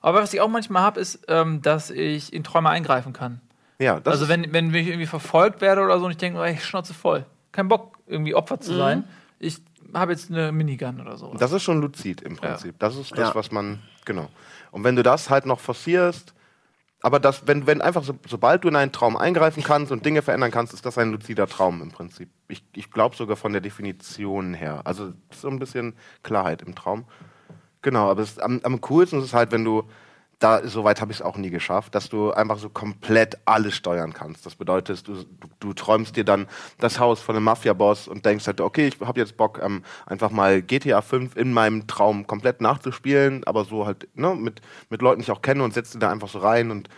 Aber 0.00 0.22
was 0.22 0.32
ich 0.32 0.40
auch 0.40 0.48
manchmal 0.48 0.82
habe, 0.82 1.00
ist, 1.00 1.20
ähm, 1.28 1.60
dass 1.60 1.90
ich 1.90 2.32
in 2.32 2.42
Träume 2.44 2.70
eingreifen 2.70 3.12
kann. 3.12 3.42
ja, 3.78 4.00
das 4.00 4.12
also, 4.14 4.28
wenn, 4.28 4.50
wenn 4.54 4.72
ich 4.72 4.86
irgendwie 4.86 5.06
verfolgt 5.06 5.60
werde 5.60 5.82
oder 5.82 5.98
so 5.98 6.06
und 6.06 6.12
ich 6.12 6.16
denke, 6.16 6.38
oh, 6.38 6.44
ich 6.44 6.64
schnauze 6.64 6.94
voll. 6.94 7.26
Kein 7.52 7.68
Bock, 7.68 7.89
irgendwie 8.10 8.34
Opfer 8.34 8.56
Mhm. 8.56 8.60
zu 8.60 8.74
sein. 8.76 9.04
Ich 9.38 9.58
habe 9.94 10.12
jetzt 10.12 10.30
eine 10.30 10.52
Minigun 10.52 11.00
oder 11.00 11.16
so. 11.16 11.34
das 11.38 11.52
ist 11.52 11.62
schon 11.62 11.80
luzid 11.80 12.20
im 12.20 12.36
Prinzip. 12.36 12.78
Das 12.78 12.96
ist 12.96 13.12
das, 13.12 13.30
Ja. 13.30 13.34
was 13.34 13.50
man, 13.50 13.80
genau. 14.04 14.28
Und 14.70 14.84
wenn 14.84 14.96
du 14.96 15.02
das 15.02 15.30
halt 15.30 15.46
noch 15.46 15.60
forcierst, 15.60 16.34
aber 17.02 17.18
das, 17.18 17.46
wenn, 17.46 17.66
wenn 17.66 17.80
einfach 17.80 18.04
so, 18.04 18.14
sobald 18.28 18.62
du 18.62 18.68
in 18.68 18.76
einen 18.76 18.92
Traum 18.92 19.16
eingreifen 19.16 19.62
kannst 19.62 19.90
und 19.90 20.04
Dinge 20.04 20.20
verändern 20.20 20.50
kannst, 20.50 20.74
ist 20.74 20.84
das 20.84 20.98
ein 20.98 21.10
luzider 21.12 21.46
Traum 21.46 21.80
im 21.80 21.90
Prinzip. 21.90 22.28
Ich, 22.48 22.62
ich 22.74 22.90
glaube 22.90 23.16
sogar 23.16 23.36
von 23.36 23.52
der 23.52 23.62
Definition 23.62 24.52
her. 24.52 24.82
Also 24.84 25.14
so 25.32 25.48
ein 25.48 25.58
bisschen 25.58 25.94
Klarheit 26.22 26.60
im 26.60 26.74
Traum. 26.74 27.06
Genau, 27.82 28.10
aber 28.10 28.20
es, 28.22 28.38
am, 28.38 28.60
am 28.62 28.80
coolsten 28.82 29.18
ist 29.20 29.24
es 29.24 29.34
halt, 29.34 29.50
wenn 29.50 29.64
du, 29.64 29.84
da, 30.40 30.66
soweit 30.66 31.00
habe 31.02 31.12
ich 31.12 31.18
es 31.18 31.22
auch 31.22 31.36
nie 31.36 31.50
geschafft, 31.50 31.94
dass 31.94 32.08
du 32.08 32.32
einfach 32.32 32.58
so 32.58 32.70
komplett 32.70 33.38
alles 33.44 33.76
steuern 33.76 34.14
kannst. 34.14 34.46
Das 34.46 34.56
bedeutet, 34.56 35.06
du, 35.06 35.22
du, 35.22 35.48
du 35.60 35.72
träumst 35.74 36.16
dir 36.16 36.24
dann 36.24 36.48
das 36.78 36.98
Haus 36.98 37.20
von 37.20 37.36
einem 37.36 37.44
Mafia-Boss 37.44 38.08
und 38.08 38.24
denkst 38.24 38.46
halt, 38.46 38.60
okay, 38.62 38.88
ich 38.88 38.98
habe 39.00 39.20
jetzt 39.20 39.36
Bock, 39.36 39.60
ähm, 39.62 39.84
einfach 40.06 40.30
mal 40.30 40.62
GTA 40.62 41.02
5 41.02 41.36
in 41.36 41.52
meinem 41.52 41.86
Traum 41.86 42.26
komplett 42.26 42.62
nachzuspielen, 42.62 43.44
aber 43.44 43.66
so 43.66 43.84
halt, 43.84 44.08
ne, 44.14 44.34
mit, 44.34 44.62
mit 44.88 45.02
Leuten, 45.02 45.20
die 45.20 45.24
ich 45.24 45.30
auch 45.30 45.42
kenne 45.42 45.62
und 45.62 45.74
setzt 45.74 45.94
dir 45.94 45.98
da 45.98 46.10
einfach 46.10 46.28
so 46.28 46.38
rein 46.38 46.70
und, 46.70 46.88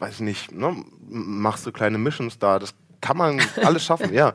weiß 0.00 0.20
nicht, 0.20 0.50
ne, 0.50 0.84
machst 1.08 1.64
so 1.64 1.72
kleine 1.72 1.98
Missions 1.98 2.40
da. 2.40 2.58
Das 2.58 2.74
kann 3.00 3.16
man 3.16 3.40
alles 3.62 3.84
schaffen, 3.84 4.12
ja. 4.12 4.34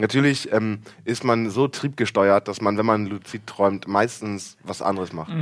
Natürlich 0.00 0.52
ähm, 0.52 0.80
ist 1.04 1.24
man 1.24 1.50
so 1.50 1.66
triebgesteuert, 1.66 2.46
dass 2.46 2.60
man, 2.60 2.78
wenn 2.78 2.86
man 2.86 3.06
luzid 3.06 3.48
träumt, 3.48 3.88
meistens 3.88 4.56
was 4.62 4.80
anderes 4.80 5.12
macht. 5.12 5.32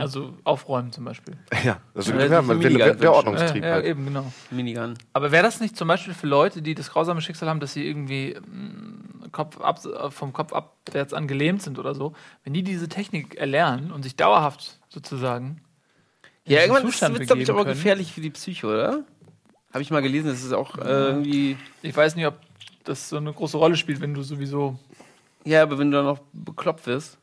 Also 0.00 0.34
aufräumen 0.42 0.90
zum 0.90 1.04
Beispiel. 1.04 1.36
Ja, 1.64 1.78
also 1.94 2.12
Ja, 2.12 2.26
ja, 2.26 2.42
man, 2.42 2.62
wünschen. 2.62 3.06
Ordnungstrieb 3.06 3.62
ja, 3.62 3.68
ja, 3.68 3.74
halt. 3.76 3.86
eben, 3.86 4.06
genau. 4.06 4.32
Minigun. 4.50 4.94
Aber 5.12 5.30
wäre 5.30 5.44
das 5.44 5.60
nicht 5.60 5.76
zum 5.76 5.86
Beispiel 5.86 6.14
für 6.14 6.26
Leute, 6.26 6.62
die 6.62 6.74
das 6.74 6.90
grausame 6.90 7.20
Schicksal 7.20 7.48
haben, 7.48 7.60
dass 7.60 7.72
sie 7.74 7.86
irgendwie 7.86 8.34
mm, 8.34 9.30
Kopf 9.30 9.60
ab, 9.60 9.80
vom 10.10 10.32
Kopf 10.32 10.52
abwärts 10.52 11.14
an 11.14 11.28
gelähmt 11.28 11.62
sind 11.62 11.78
oder 11.78 11.94
so, 11.94 12.12
wenn 12.42 12.54
die 12.54 12.62
diese 12.64 12.88
Technik 12.88 13.36
erlernen 13.36 13.92
und 13.92 14.02
sich 14.02 14.16
dauerhaft 14.16 14.80
sozusagen 14.88 15.60
Ja, 16.44 16.60
irgendwann 16.60 16.84
wird 16.84 17.20
es, 17.20 17.26
glaube 17.26 17.42
ich, 17.42 17.50
aber 17.50 17.64
gefährlich 17.64 18.12
für 18.12 18.20
die 18.20 18.30
Psyche, 18.30 18.66
oder? 18.66 19.04
Habe 19.72 19.82
ich 19.82 19.90
mal 19.90 20.02
gelesen, 20.02 20.28
das 20.28 20.42
ist 20.42 20.52
auch 20.52 20.78
äh, 20.78 20.88
irgendwie. 20.88 21.56
Ich 21.82 21.94
weiß 21.94 22.16
nicht, 22.16 22.26
ob 22.26 22.38
das 22.88 23.08
so 23.08 23.16
eine 23.16 23.32
große 23.32 23.56
Rolle 23.56 23.76
spielt, 23.76 24.00
wenn 24.00 24.14
du 24.14 24.22
sowieso. 24.22 24.78
Ja, 25.44 25.62
aber 25.62 25.78
wenn 25.78 25.90
du 25.90 25.96
dann 25.96 26.06
noch 26.06 26.20
bekloppt 26.32 26.86
wirst, 26.86 27.18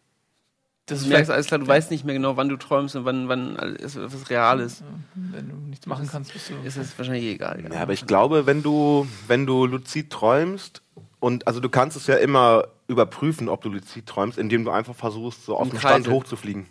Das 0.86 1.00
du 1.00 1.05
ist 1.05 1.10
merkst 1.10 1.25
vielleicht, 1.25 1.32
alles 1.32 1.48
klar, 1.48 1.60
du 1.60 1.67
weißt 1.67 1.91
nicht 1.91 2.05
mehr 2.05 2.15
genau, 2.15 2.38
wann 2.38 2.50
du 2.50 2.58
träumst 2.58 2.96
und 2.96 3.05
wann, 3.05 3.27
wann 3.27 3.58
alles, 3.58 3.98
was 4.00 4.29
real 4.29 4.60
ist. 4.60 4.84
wenn 5.15 5.50
du 5.50 5.55
nichts 5.55 5.86
machen 5.88 6.08
kannst, 6.10 6.34
bist 6.34 6.50
du. 6.50 6.53
Ist 6.65 6.77
es 6.77 6.98
wahrscheinlich 6.98 7.25
egal. 7.25 7.63
Ja, 7.72 7.82
aber 7.82 7.93
ich 7.93 8.05
glaube, 8.05 8.46
wenn 8.46 8.63
du, 8.63 9.08
wenn 9.27 9.46
du 9.46 9.65
luzid 9.65 10.10
träumst, 10.10 10.82
und 11.20 11.48
also 11.48 11.60
du 11.60 11.70
kannst 11.70 11.96
es 11.96 12.08
ja 12.08 12.15
immer 12.15 12.65
überprüfen, 12.88 13.48
ob 13.48 13.62
du 13.62 13.70
luzid 13.70 14.05
träumst, 14.05 14.38
indem 14.38 14.65
du 14.65 14.72
einfach 14.72 14.96
versuchst, 14.96 15.46
so 15.46 15.58
auf 15.58 15.70
den 15.70 15.79
Stand 15.79 16.10
hochzufliegen. 16.10 16.65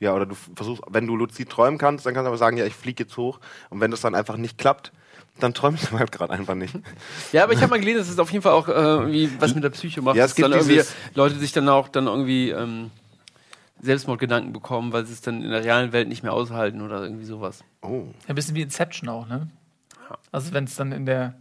Ja, 0.00 0.14
oder 0.14 0.26
du 0.26 0.34
versuchst, 0.34 0.82
wenn 0.88 1.06
du 1.06 1.16
luzid 1.16 1.48
träumen 1.48 1.78
kannst, 1.78 2.06
dann 2.06 2.14
kannst 2.14 2.26
du 2.26 2.28
aber 2.28 2.38
sagen, 2.38 2.56
ja, 2.56 2.66
ich 2.66 2.74
fliege 2.74 3.04
jetzt 3.04 3.16
hoch. 3.16 3.40
Und 3.70 3.80
wenn 3.80 3.90
das 3.90 4.00
dann 4.00 4.14
einfach 4.14 4.36
nicht 4.36 4.58
klappt, 4.58 4.92
dann 5.38 5.54
träumst 5.54 5.88
du 5.90 5.98
halt 5.98 6.12
gerade 6.12 6.32
einfach 6.32 6.54
nicht. 6.54 6.74
Ja, 7.32 7.44
aber 7.44 7.52
ich 7.52 7.60
habe 7.60 7.70
mal 7.70 7.80
gelesen, 7.80 7.98
dass 7.98 8.08
es 8.08 8.18
auf 8.18 8.30
jeden 8.30 8.42
Fall 8.42 8.52
auch 8.52 8.68
äh, 8.68 8.72
irgendwie 8.72 9.30
was 9.38 9.54
mit 9.54 9.64
der 9.64 9.70
Psyche 9.70 10.02
macht. 10.02 10.16
Ja, 10.16 10.24
es 10.24 10.34
dass 10.34 10.40
dann 10.40 10.52
gibt 10.52 10.68
irgendwie 10.68 10.88
Leute 11.14 11.36
sich 11.36 11.52
dann 11.52 11.68
auch 11.68 11.88
dann 11.88 12.06
irgendwie 12.06 12.50
ähm, 12.50 12.90
Selbstmordgedanken 13.80 14.52
bekommen, 14.52 14.92
weil 14.92 15.06
sie 15.06 15.12
es 15.12 15.20
dann 15.20 15.42
in 15.42 15.50
der 15.50 15.64
realen 15.64 15.92
Welt 15.92 16.08
nicht 16.08 16.22
mehr 16.22 16.32
aushalten 16.32 16.82
oder 16.82 17.02
irgendwie 17.02 17.24
sowas. 17.24 17.62
Oh. 17.82 18.04
Ein 18.26 18.34
bisschen 18.34 18.54
wie 18.54 18.62
Inception 18.62 19.08
auch, 19.08 19.26
ne? 19.28 19.48
Also 20.32 20.52
wenn 20.52 20.64
es 20.64 20.74
dann 20.74 20.92
in 20.92 21.06
der 21.06 21.34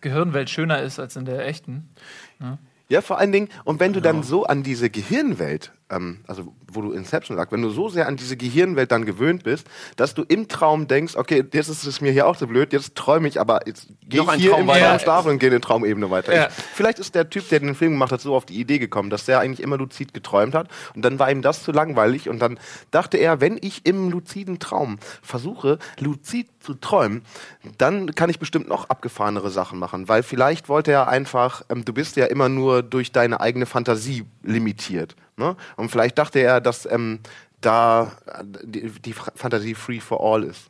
Gehirnwelt 0.00 0.48
schöner 0.48 0.80
ist 0.82 0.98
als 0.98 1.16
in 1.16 1.24
der 1.24 1.46
echten. 1.46 1.88
Ja, 2.88 3.00
vor 3.00 3.18
allen 3.18 3.32
Dingen, 3.32 3.48
und 3.64 3.80
wenn 3.80 3.92
du 3.92 4.00
dann 4.00 4.22
so 4.22 4.44
an 4.44 4.62
diese 4.62 4.90
Gehirnwelt, 4.90 5.72
ähm, 5.90 6.20
also 6.26 6.54
wo 6.70 6.80
du 6.82 6.92
Inception 6.92 7.36
sagst, 7.36 7.52
wenn 7.52 7.62
du 7.62 7.70
so 7.70 7.88
sehr 7.88 8.08
an 8.08 8.16
diese 8.16 8.36
Gehirnwelt 8.36 8.90
dann 8.90 9.04
gewöhnt 9.04 9.44
bist, 9.44 9.66
dass 9.96 10.14
du 10.14 10.22
im 10.22 10.48
Traum 10.48 10.88
denkst, 10.88 11.16
okay, 11.16 11.44
jetzt 11.52 11.68
ist 11.68 11.84
es 11.84 12.00
mir 12.00 12.12
hier 12.12 12.26
auch 12.26 12.36
so 12.36 12.46
blöd, 12.46 12.72
jetzt 12.72 12.94
träume 12.96 13.28
ich, 13.28 13.40
aber 13.40 13.66
jetzt 13.66 13.88
gehe 14.02 14.22
ich 14.22 14.30
hier 14.32 14.50
Traum 14.50 14.62
im 14.62 14.66
weiter. 14.66 14.88
Traum 14.88 14.98
schlafen 14.98 15.30
und 15.32 15.38
gehe 15.38 15.48
in 15.48 15.54
die 15.54 15.60
Traumebene 15.60 16.10
weiter. 16.10 16.34
Ja. 16.34 16.46
Ich, 16.48 16.54
vielleicht 16.74 16.98
ist 16.98 17.14
der 17.14 17.30
Typ, 17.30 17.48
der 17.48 17.60
den 17.60 17.74
Film 17.74 17.92
gemacht 17.92 18.12
hat, 18.12 18.20
so 18.20 18.34
auf 18.34 18.46
die 18.46 18.58
Idee 18.58 18.78
gekommen, 18.78 19.10
dass 19.10 19.24
der 19.26 19.40
eigentlich 19.40 19.60
immer 19.60 19.76
luzid 19.76 20.12
geträumt 20.12 20.54
hat 20.54 20.68
und 20.94 21.04
dann 21.04 21.18
war 21.18 21.30
ihm 21.30 21.42
das 21.42 21.62
zu 21.62 21.72
langweilig 21.72 22.28
und 22.28 22.40
dann 22.40 22.58
dachte 22.90 23.16
er, 23.16 23.40
wenn 23.40 23.58
ich 23.60 23.86
im 23.86 24.10
luziden 24.10 24.58
Traum 24.58 24.98
versuche, 25.22 25.78
luzid 26.00 26.48
zu 26.60 26.74
träumen, 26.74 27.22
dann 27.78 28.14
kann 28.14 28.28
ich 28.28 28.38
bestimmt 28.38 28.68
noch 28.68 28.90
abgefahrenere 28.90 29.50
Sachen 29.50 29.78
machen, 29.78 30.08
weil 30.08 30.22
vielleicht 30.22 30.68
wollte 30.68 30.90
er 30.90 31.08
einfach, 31.08 31.62
ähm, 31.68 31.84
du 31.84 31.92
bist 31.92 32.16
ja 32.16 32.26
immer 32.26 32.48
nur 32.48 32.82
durch 32.82 33.12
deine 33.12 33.40
eigene 33.40 33.66
Fantasie 33.66 34.24
limitiert. 34.42 35.14
Ne? 35.36 35.56
Und 35.76 35.90
vielleicht 35.90 36.18
dachte 36.18 36.38
er, 36.38 36.60
dass 36.60 36.86
ähm, 36.86 37.20
da 37.60 38.12
die, 38.62 38.90
die 38.90 39.12
Fa- 39.12 39.32
Fantasie 39.34 39.74
free 39.74 40.00
for 40.00 40.20
all 40.20 40.44
ist. 40.44 40.68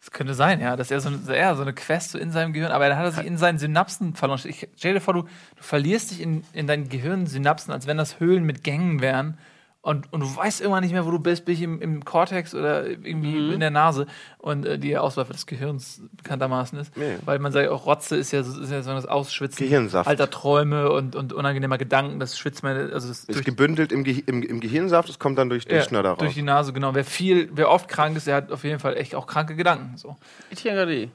Das 0.00 0.12
könnte 0.12 0.34
sein, 0.34 0.60
ja, 0.60 0.76
dass 0.76 0.92
er 0.92 1.00
so, 1.00 1.10
ja, 1.32 1.56
so 1.56 1.62
eine 1.62 1.72
Quest 1.72 2.12
so 2.12 2.18
in 2.18 2.30
seinem 2.30 2.52
Gehirn, 2.52 2.70
aber 2.70 2.88
dann 2.88 2.96
hat 2.96 3.04
er 3.04 3.12
sich 3.12 3.26
in 3.26 3.36
seinen 3.36 3.58
Synapsen 3.58 4.14
verloren. 4.14 4.40
Ich, 4.44 4.68
stell 4.76 4.94
dir 4.94 5.00
vor, 5.00 5.14
du, 5.14 5.22
du 5.22 5.62
verlierst 5.62 6.12
dich 6.12 6.20
in, 6.20 6.44
in 6.52 6.68
deinen 6.68 6.88
Gehirnsynapsen, 6.88 7.72
als 7.72 7.88
wenn 7.88 7.96
das 7.96 8.20
Höhlen 8.20 8.44
mit 8.44 8.62
Gängen 8.62 9.00
wären. 9.00 9.38
Und, 9.80 10.12
und 10.12 10.20
du 10.20 10.36
weißt 10.36 10.60
irgendwann 10.60 10.82
nicht 10.82 10.92
mehr, 10.92 11.06
wo 11.06 11.10
du 11.12 11.20
bist, 11.20 11.44
bin 11.44 11.54
ich 11.54 11.62
im, 11.62 11.80
im 11.80 12.04
Cortex 12.04 12.52
oder 12.54 12.84
irgendwie 12.86 13.38
Mhm. 13.40 13.52
in 13.52 13.60
der 13.60 13.70
Nase 13.70 14.06
und 14.38 14.66
äh, 14.66 14.76
die 14.78 14.98
Ausläufer 14.98 15.32
des 15.32 15.46
Gehirns 15.46 16.02
bekanntermaßen 16.16 16.76
ist. 16.80 16.96
Nee. 16.96 17.16
Weil 17.24 17.38
man 17.38 17.52
sagt, 17.52 17.68
auch 17.70 17.86
Rotze 17.86 18.16
ist 18.16 18.32
ja, 18.32 18.42
so- 18.42 18.60
ist 18.60 18.70
ja 18.72 18.82
so 18.82 18.90
das 18.90 19.06
Ausschwitzen 19.06 19.64
Gehirnsaft. 19.64 20.08
alter 20.08 20.28
Träume 20.30 20.90
und, 20.90 21.14
und 21.14 21.32
unangenehmer 21.32 21.78
Gedanken, 21.78 22.18
das 22.18 22.36
schwitzt 22.36 22.64
man, 22.64 22.76
also 22.92 23.06
das 23.08 23.24
Ist 23.24 23.44
gebündelt 23.44 23.92
im, 23.92 24.02
Ge 24.02 24.22
im, 24.26 24.42
im 24.42 24.58
Gehirnsaft, 24.60 25.08
es 25.08 25.20
kommt 25.20 25.38
dann 25.38 25.48
durch 25.48 25.64
den 25.64 25.76
ja, 25.76 25.82
Schnöder 25.84 26.10
raus. 26.10 26.18
durch 26.18 26.34
die 26.34 26.42
Nase, 26.42 26.72
genau. 26.72 26.94
Wer 26.96 27.04
viel, 27.04 27.48
wer 27.54 27.70
oft 27.70 27.88
krank 27.88 28.16
ist, 28.16 28.26
der 28.26 28.34
hat 28.34 28.50
auf 28.50 28.64
jeden 28.64 28.80
Fall 28.80 28.96
echt 28.96 29.14
auch 29.14 29.28
kranke 29.28 29.54
Gedanken. 29.54 29.96
So. 29.96 30.16
Etienne 30.50 30.76
Gade 30.76 31.08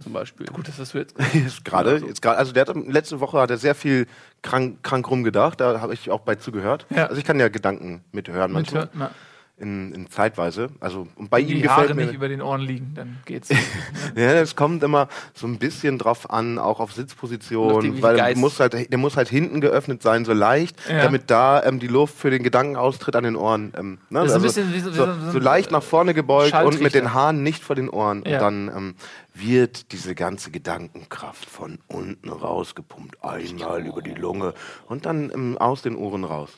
zum 0.00 0.12
Beispiel. 0.12 0.46
Gut, 0.46 0.68
das 0.68 0.78
hast 0.78 0.94
du 0.94 0.98
jetzt. 0.98 1.14
Gerade, 1.64 1.98
jetzt 1.98 2.20
gerade, 2.20 2.38
also 2.38 2.52
der 2.52 2.66
hat 2.66 2.76
letzte 2.76 3.20
Woche 3.20 3.38
hat 3.40 3.50
er 3.50 3.58
sehr 3.58 3.74
viel 3.74 4.06
krank, 4.42 4.82
krank 4.82 5.08
rumgedacht, 5.08 5.60
da 5.60 5.80
habe 5.80 5.94
ich 5.94 6.10
auch 6.10 6.20
bei 6.20 6.34
zugehört. 6.34 6.86
Ja. 6.90 7.06
Also 7.06 7.18
ich 7.18 7.24
kann 7.24 7.38
ja 7.38 7.48
Gedanken 7.48 8.04
mithören 8.12 8.52
manchmal. 8.52 8.84
Mithört, 8.86 8.98
na, 8.98 9.10
In, 9.56 9.92
in 9.94 10.10
Zeitweise. 10.10 10.70
Also 10.80 11.06
und 11.14 11.30
bei 11.30 11.38
ihm 11.38 11.46
die 11.46 11.54
gefällt 11.62 11.70
Haare 11.90 11.94
mir. 11.94 12.06
nicht 12.06 12.14
über 12.16 12.26
den 12.28 12.42
Ohren 12.42 12.60
liegen, 12.60 12.92
dann 12.96 13.18
geht's. 13.24 13.50
Ja, 14.16 14.32
es 14.32 14.56
kommt 14.56 14.82
immer 14.82 15.06
so 15.32 15.46
ein 15.46 15.58
bisschen 15.60 15.96
drauf 15.96 16.28
an, 16.28 16.58
auch 16.58 16.80
auf 16.80 16.92
Sitzposition, 16.92 18.02
weil 18.02 18.16
der 18.16 18.36
muss, 18.36 18.58
halt, 18.58 18.90
der 18.90 18.98
muss 18.98 19.16
halt 19.16 19.28
hinten 19.28 19.60
geöffnet 19.60 20.02
sein, 20.02 20.24
so 20.24 20.32
leicht, 20.32 20.76
Ja. 20.88 21.04
damit 21.04 21.30
da 21.30 21.62
ähm, 21.62 21.78
die 21.78 21.86
Luft 21.86 22.16
für 22.18 22.30
den 22.30 22.42
Gedankenaustritt 22.42 23.14
an 23.14 23.22
den 23.22 23.36
Ohren. 23.36 23.72
Ähm, 23.78 23.98
ne? 24.10 24.20
Also 24.20 24.40
bisschen 24.40 24.72
so- 24.82 24.90
so, 24.90 25.30
so- 25.30 25.38
leicht 25.38 25.70
nach 25.70 25.84
vorne 25.84 26.14
gebeugt 26.14 26.52
und 26.52 26.80
mit 26.80 26.94
den 26.94 27.14
Haaren 27.14 27.44
nicht 27.44 27.62
vor 27.62 27.76
den 27.76 27.88
Ohren. 27.90 28.24
Ja. 28.26 28.38
Und 28.38 28.40
dann 28.68 28.76
ähm, 28.76 28.94
wird 29.34 29.92
diese 29.92 30.16
ganze 30.16 30.50
Gedankenkraft 30.50 31.48
von 31.48 31.78
unten 31.86 32.28
rausgepumpt, 32.28 33.22
einmal 33.22 33.86
über 33.86 34.02
die 34.02 34.14
Lunge 34.14 34.52
und 34.86 35.06
dann 35.06 35.30
ähm, 35.32 35.58
aus 35.58 35.82
den 35.82 35.94
Ohren 35.94 36.24
raus. 36.24 36.50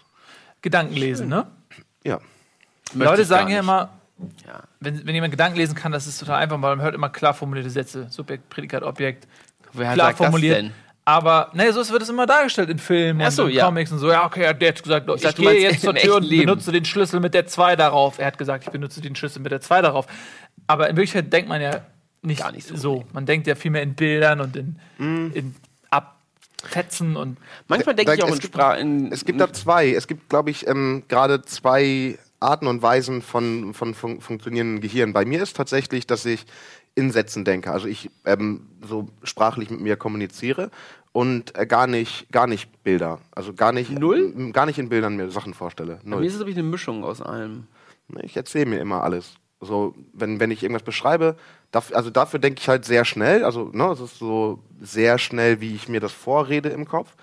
Gedanken 0.62 0.94
lesen, 0.94 1.28
ne? 1.28 1.46
Ja. 2.02 2.20
Möchte 2.94 3.10
Leute 3.12 3.24
sagen 3.24 3.50
ja 3.50 3.60
immer, 3.60 3.90
Ja. 4.46 4.60
wenn, 4.80 5.06
wenn 5.06 5.14
jemand 5.14 5.32
Gedanken 5.32 5.58
lesen 5.58 5.74
kann, 5.74 5.92
das 5.92 6.06
ist 6.06 6.18
total 6.18 6.36
einfach, 6.42 6.60
weil 6.62 6.76
man 6.76 6.82
hört 6.84 6.94
immer 6.94 7.08
klar 7.10 7.34
formulierte 7.34 7.70
Sätze. 7.70 8.06
Subjekt, 8.10 8.48
Prädikat, 8.48 8.82
Objekt. 8.82 9.26
Wer 9.72 9.92
klar 9.94 10.06
sagt 10.08 10.20
das 10.20 10.26
formuliert. 10.26 10.56
denn? 10.58 10.72
Aber, 11.08 11.50
naja, 11.52 11.72
so 11.72 11.88
wird 11.90 12.02
es 12.02 12.08
immer 12.08 12.26
dargestellt 12.26 12.68
in 12.68 12.78
Filmen 12.80 13.22
Ach 13.24 13.30
so, 13.30 13.44
und 13.44 13.50
in 13.50 13.56
ja. 13.56 13.64
Comics 13.66 13.92
und 13.92 13.98
so. 13.98 14.10
Ja, 14.10 14.24
okay, 14.26 14.52
der 14.54 14.68
hat 14.70 14.82
gesagt, 14.82 15.08
ich, 15.14 15.20
sag, 15.22 15.36
du 15.36 15.42
gehe 15.42 15.60
jetzt 15.60 15.80
zur 15.82 15.94
Tür 15.94 16.16
und 16.16 16.24
Leben. 16.24 16.46
benutze 16.46 16.72
den 16.72 16.84
Schlüssel 16.84 17.20
mit 17.20 17.32
der 17.32 17.46
2 17.46 17.76
darauf. 17.76 18.18
Er 18.18 18.26
hat 18.26 18.38
gesagt, 18.38 18.64
ich 18.64 18.70
benutze 18.70 19.00
den 19.00 19.14
Schlüssel 19.14 19.40
mit 19.40 19.52
der 19.52 19.60
2 19.60 19.82
darauf. 19.82 20.06
Aber 20.66 20.88
in 20.90 20.96
Wirklichkeit 20.96 21.32
denkt 21.32 21.48
man 21.48 21.60
ja 21.60 21.82
nicht, 22.22 22.40
Gar 22.40 22.50
nicht 22.50 22.66
so. 22.66 22.74
so. 22.76 23.04
Man 23.12 23.24
denkt 23.24 23.46
ja 23.46 23.54
viel 23.54 23.70
mehr 23.70 23.82
in 23.82 23.94
Bildern 23.94 24.40
und 24.40 24.56
in, 24.56 24.76
in 24.98 25.54
Abfetzen 25.90 27.16
und 27.16 27.38
Manchmal 27.68 27.94
denke 27.94 28.14
ich 28.14 28.22
auch 28.24 28.28
es 28.28 28.36
in 28.36 28.42
Sprache. 28.42 28.80
Es 29.12 29.24
gibt 29.24 29.40
da 29.40 29.52
zwei. 29.52 29.90
Es 29.92 30.08
gibt, 30.08 30.28
glaube 30.28 30.50
ich, 30.50 30.66
ähm, 30.66 31.04
gerade 31.06 31.42
zwei 31.42 32.18
Arten 32.40 32.66
und 32.66 32.82
Weisen 32.82 33.22
von, 33.22 33.74
von 33.74 33.94
fun 33.94 34.20
funktionierenden 34.20 34.80
Gehirn. 34.80 35.12
Bei 35.12 35.24
mir 35.24 35.42
ist 35.42 35.56
tatsächlich, 35.56 36.06
dass 36.06 36.24
ich 36.24 36.46
in 36.94 37.10
Sätzen 37.10 37.44
denke. 37.44 37.70
Also 37.72 37.88
ich 37.88 38.10
ähm, 38.24 38.66
so 38.86 39.08
sprachlich 39.22 39.70
mit 39.70 39.80
mir 39.80 39.96
kommuniziere 39.96 40.70
und 41.12 41.56
äh, 41.58 41.66
gar 41.66 41.86
nicht, 41.86 42.30
gar 42.32 42.46
nicht 42.46 42.82
Bilder. 42.82 43.20
Also 43.32 43.52
gar 43.52 43.72
nicht, 43.72 43.90
Null? 43.90 44.32
m- 44.36 44.52
gar 44.52 44.66
nicht 44.66 44.78
in 44.78 44.88
Bildern 44.88 45.16
mir 45.16 45.30
Sachen 45.30 45.54
vorstelle. 45.54 45.98
Bei 46.02 46.10
mir 46.10 46.16
Null. 46.16 46.24
ist 46.26 46.32
es, 46.32 46.38
glaube 46.38 46.50
ich, 46.50 46.56
eine 46.58 46.66
Mischung 46.68 47.04
aus 47.04 47.20
allem. 47.22 47.66
Ich 48.22 48.36
erzähle 48.36 48.66
mir 48.66 48.80
immer 48.80 49.02
alles. 49.02 49.34
So, 49.60 49.94
wenn, 50.12 50.38
wenn 50.38 50.50
ich 50.50 50.62
irgendwas 50.62 50.82
beschreibe, 50.84 51.36
darf, 51.70 51.90
also 51.94 52.10
dafür 52.10 52.38
denke 52.38 52.60
ich 52.60 52.68
halt 52.68 52.84
sehr 52.84 53.04
schnell. 53.06 53.44
Also, 53.44 53.70
ne, 53.72 53.86
es 53.90 54.00
ist 54.00 54.18
so 54.18 54.62
sehr 54.80 55.18
schnell, 55.18 55.60
wie 55.60 55.74
ich 55.74 55.88
mir 55.88 56.00
das 56.00 56.12
vorrede 56.12 56.68
im 56.68 56.86
Kopf. 56.86 57.14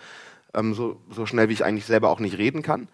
Ähm, 0.54 0.74
so, 0.74 1.00
so 1.12 1.26
schnell, 1.26 1.50
wie 1.50 1.54
ich 1.54 1.64
eigentlich 1.64 1.86
selber 1.86 2.10
auch 2.10 2.20
nicht 2.20 2.38
reden 2.38 2.64
kann. 2.64 2.88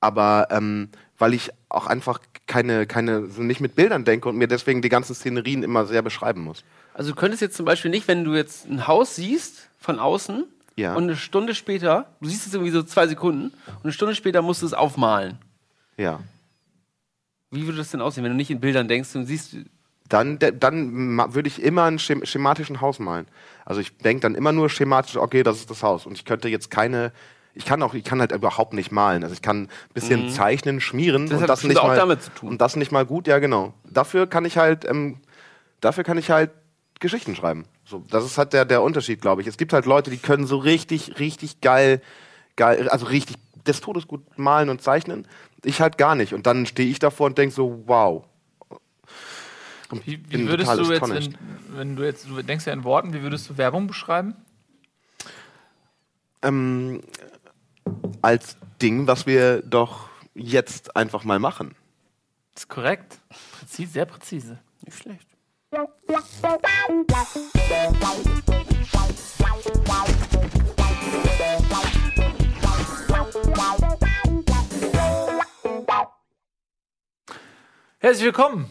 Aber 0.00 0.48
ähm, 0.50 0.90
weil 1.24 1.32
ich 1.32 1.48
auch 1.70 1.86
einfach 1.86 2.20
keine, 2.46 2.84
keine, 2.86 3.28
so 3.28 3.40
nicht 3.40 3.62
mit 3.62 3.74
Bildern 3.74 4.04
denke 4.04 4.28
und 4.28 4.36
mir 4.36 4.46
deswegen 4.46 4.82
die 4.82 4.90
ganzen 4.90 5.14
Szenerien 5.14 5.62
immer 5.62 5.86
sehr 5.86 6.02
beschreiben 6.02 6.42
muss. 6.42 6.64
Also 6.92 7.12
du 7.12 7.16
könntest 7.16 7.40
jetzt 7.40 7.56
zum 7.56 7.64
Beispiel 7.64 7.90
nicht, 7.90 8.06
wenn 8.08 8.24
du 8.24 8.34
jetzt 8.34 8.68
ein 8.68 8.86
Haus 8.86 9.16
siehst 9.16 9.70
von 9.80 9.98
außen 9.98 10.44
Ja. 10.76 10.94
und 10.94 11.04
eine 11.04 11.16
Stunde 11.16 11.54
später, 11.54 12.10
du 12.20 12.28
siehst 12.28 12.46
es 12.46 12.52
irgendwie 12.52 12.72
so 12.72 12.82
zwei 12.82 13.06
Sekunden 13.06 13.44
und 13.46 13.84
eine 13.84 13.92
Stunde 13.94 14.14
später 14.14 14.42
musst 14.42 14.60
du 14.60 14.66
es 14.66 14.74
aufmalen. 14.74 15.38
Ja. 15.96 16.20
Wie 17.50 17.64
würde 17.64 17.78
das 17.78 17.90
denn 17.90 18.02
aussehen, 18.02 18.22
wenn 18.22 18.32
du 18.32 18.36
nicht 18.36 18.50
in 18.50 18.60
Bildern 18.60 18.86
denkst 18.86 19.16
und 19.16 19.24
siehst, 19.24 19.56
Dann, 20.10 20.38
dann 20.38 21.32
würde 21.32 21.48
ich 21.48 21.62
immer 21.62 21.84
ein 21.84 21.98
schem 21.98 22.26
schematischen 22.26 22.82
Haus 22.82 22.98
malen. 22.98 23.26
Also 23.64 23.80
ich 23.80 23.96
denke 23.96 24.20
dann 24.20 24.34
immer 24.34 24.52
nur 24.52 24.68
schematisch, 24.68 25.16
okay, 25.16 25.42
das 25.42 25.56
ist 25.56 25.70
das 25.70 25.82
Haus. 25.82 26.04
Und 26.04 26.18
ich 26.18 26.26
könnte 26.26 26.48
jetzt 26.50 26.70
keine, 26.70 27.12
ich 27.54 27.64
kann 27.64 27.82
auch, 27.82 27.94
ich 27.94 28.04
kann 28.04 28.20
halt 28.20 28.32
überhaupt 28.32 28.72
nicht 28.74 28.90
malen. 28.90 29.22
Also 29.22 29.32
ich 29.32 29.42
kann 29.42 29.62
ein 29.64 29.68
bisschen 29.94 30.28
zeichnen, 30.30 30.80
schmieren 30.80 31.24
Mhm. 31.24 31.28
Das 31.28 31.36
und 31.36 31.42
hat 31.42 31.50
das 31.50 31.64
nicht 31.64 31.78
auch 31.78 31.86
mal, 31.86 31.96
damit 31.96 32.22
zu 32.22 32.30
tun. 32.30 32.48
und 32.50 32.60
das 32.60 32.76
nicht 32.76 32.92
mal 32.92 33.06
gut, 33.06 33.26
ja 33.26 33.38
genau. 33.38 33.74
Dafür 33.88 34.26
kann 34.26 34.44
ich 34.44 34.56
halt, 34.56 34.84
ähm, 34.84 35.18
dafür 35.80 36.04
kann 36.04 36.18
ich 36.18 36.30
halt 36.30 36.50
Geschichten 37.00 37.36
schreiben. 37.36 37.64
So, 37.84 38.04
das 38.10 38.24
ist 38.24 38.38
halt 38.38 38.52
der, 38.52 38.64
der 38.64 38.82
Unterschied, 38.82 39.20
glaube 39.20 39.42
ich. 39.42 39.46
Es 39.46 39.56
gibt 39.56 39.72
halt 39.72 39.86
Leute, 39.86 40.10
die 40.10 40.16
können 40.16 40.46
so 40.46 40.56
richtig, 40.56 41.18
richtig 41.18 41.60
geil, 41.60 42.00
geil, 42.56 42.88
also 42.88 43.06
richtig 43.06 43.36
des 43.66 43.80
Todes 43.80 44.08
gut 44.08 44.22
malen 44.38 44.68
und 44.68 44.82
zeichnen. 44.82 45.26
Ich 45.62 45.80
halt 45.80 45.96
gar 45.96 46.14
nicht. 46.14 46.34
Und 46.34 46.46
dann 46.46 46.66
stehe 46.66 46.88
ich 46.88 46.98
davor 46.98 47.26
und 47.26 47.38
denke 47.38 47.54
so, 47.54 47.82
wow. 47.86 48.24
Und 49.90 50.06
Wie, 50.06 50.20
wie 50.28 50.48
würdest 50.48 50.72
du 50.72 50.92
jetzt, 50.92 51.08
wenn, 51.08 51.36
wenn 51.68 51.96
du 51.96 52.02
jetzt, 52.04 52.28
du 52.28 52.42
denkst 52.42 52.66
ja 52.66 52.72
in 52.72 52.84
Worten, 52.84 53.12
wie 53.12 53.22
würdest 53.22 53.48
du 53.48 53.58
Werbung 53.58 53.86
beschreiben? 53.86 54.34
ähm, 56.44 57.00
als 58.22 58.56
Ding, 58.80 59.06
was 59.06 59.26
wir 59.26 59.62
doch 59.62 60.08
jetzt 60.34 60.96
einfach 60.96 61.24
mal 61.24 61.38
machen. 61.38 61.74
Das 62.54 62.64
ist 62.64 62.68
korrekt. 62.68 63.18
Präzise, 63.58 63.92
sehr 63.92 64.04
präzise. 64.06 64.58
nicht 64.84 64.98
schlecht. 64.98 65.28
Herzlich 77.98 78.24
willkommen 78.26 78.66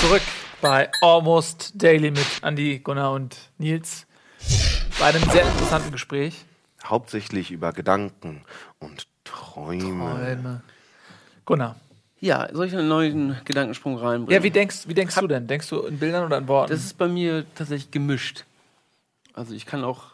zurück 0.00 0.22
bei 0.60 0.88
Almost 1.02 1.72
Daily 1.74 2.10
mit 2.10 2.26
Andy, 2.42 2.78
Gunnar 2.78 3.12
und 3.12 3.36
Nils. 3.58 4.06
Bei 4.98 5.06
einem 5.06 5.22
sehr 5.30 5.42
interessanten 5.42 5.92
Gespräch. 5.92 6.44
Hauptsächlich 6.84 7.50
über 7.50 7.72
Gedanken 7.72 8.42
und 8.78 9.06
Träume. 9.24 9.82
Träume. 9.82 10.62
Gunnar. 11.44 11.76
Ja, 12.20 12.48
soll 12.52 12.66
ich 12.66 12.76
einen 12.76 12.88
neuen 12.88 13.36
Gedankensprung 13.44 13.96
reinbringen? 13.96 14.30
Ja, 14.30 14.42
wie 14.42 14.50
denkst, 14.50 14.88
wie 14.88 14.94
denkst 14.94 15.14
du 15.16 15.26
denn? 15.28 15.46
Denkst 15.46 15.68
du 15.68 15.82
in 15.82 15.98
Bildern 15.98 16.24
oder 16.24 16.38
in 16.38 16.48
Worten? 16.48 16.70
Das 16.70 16.80
ist 16.84 16.98
bei 16.98 17.06
mir 17.06 17.44
tatsächlich 17.54 17.90
gemischt. 17.90 18.44
Also 19.34 19.54
ich 19.54 19.66
kann 19.66 19.84
auch 19.84 20.06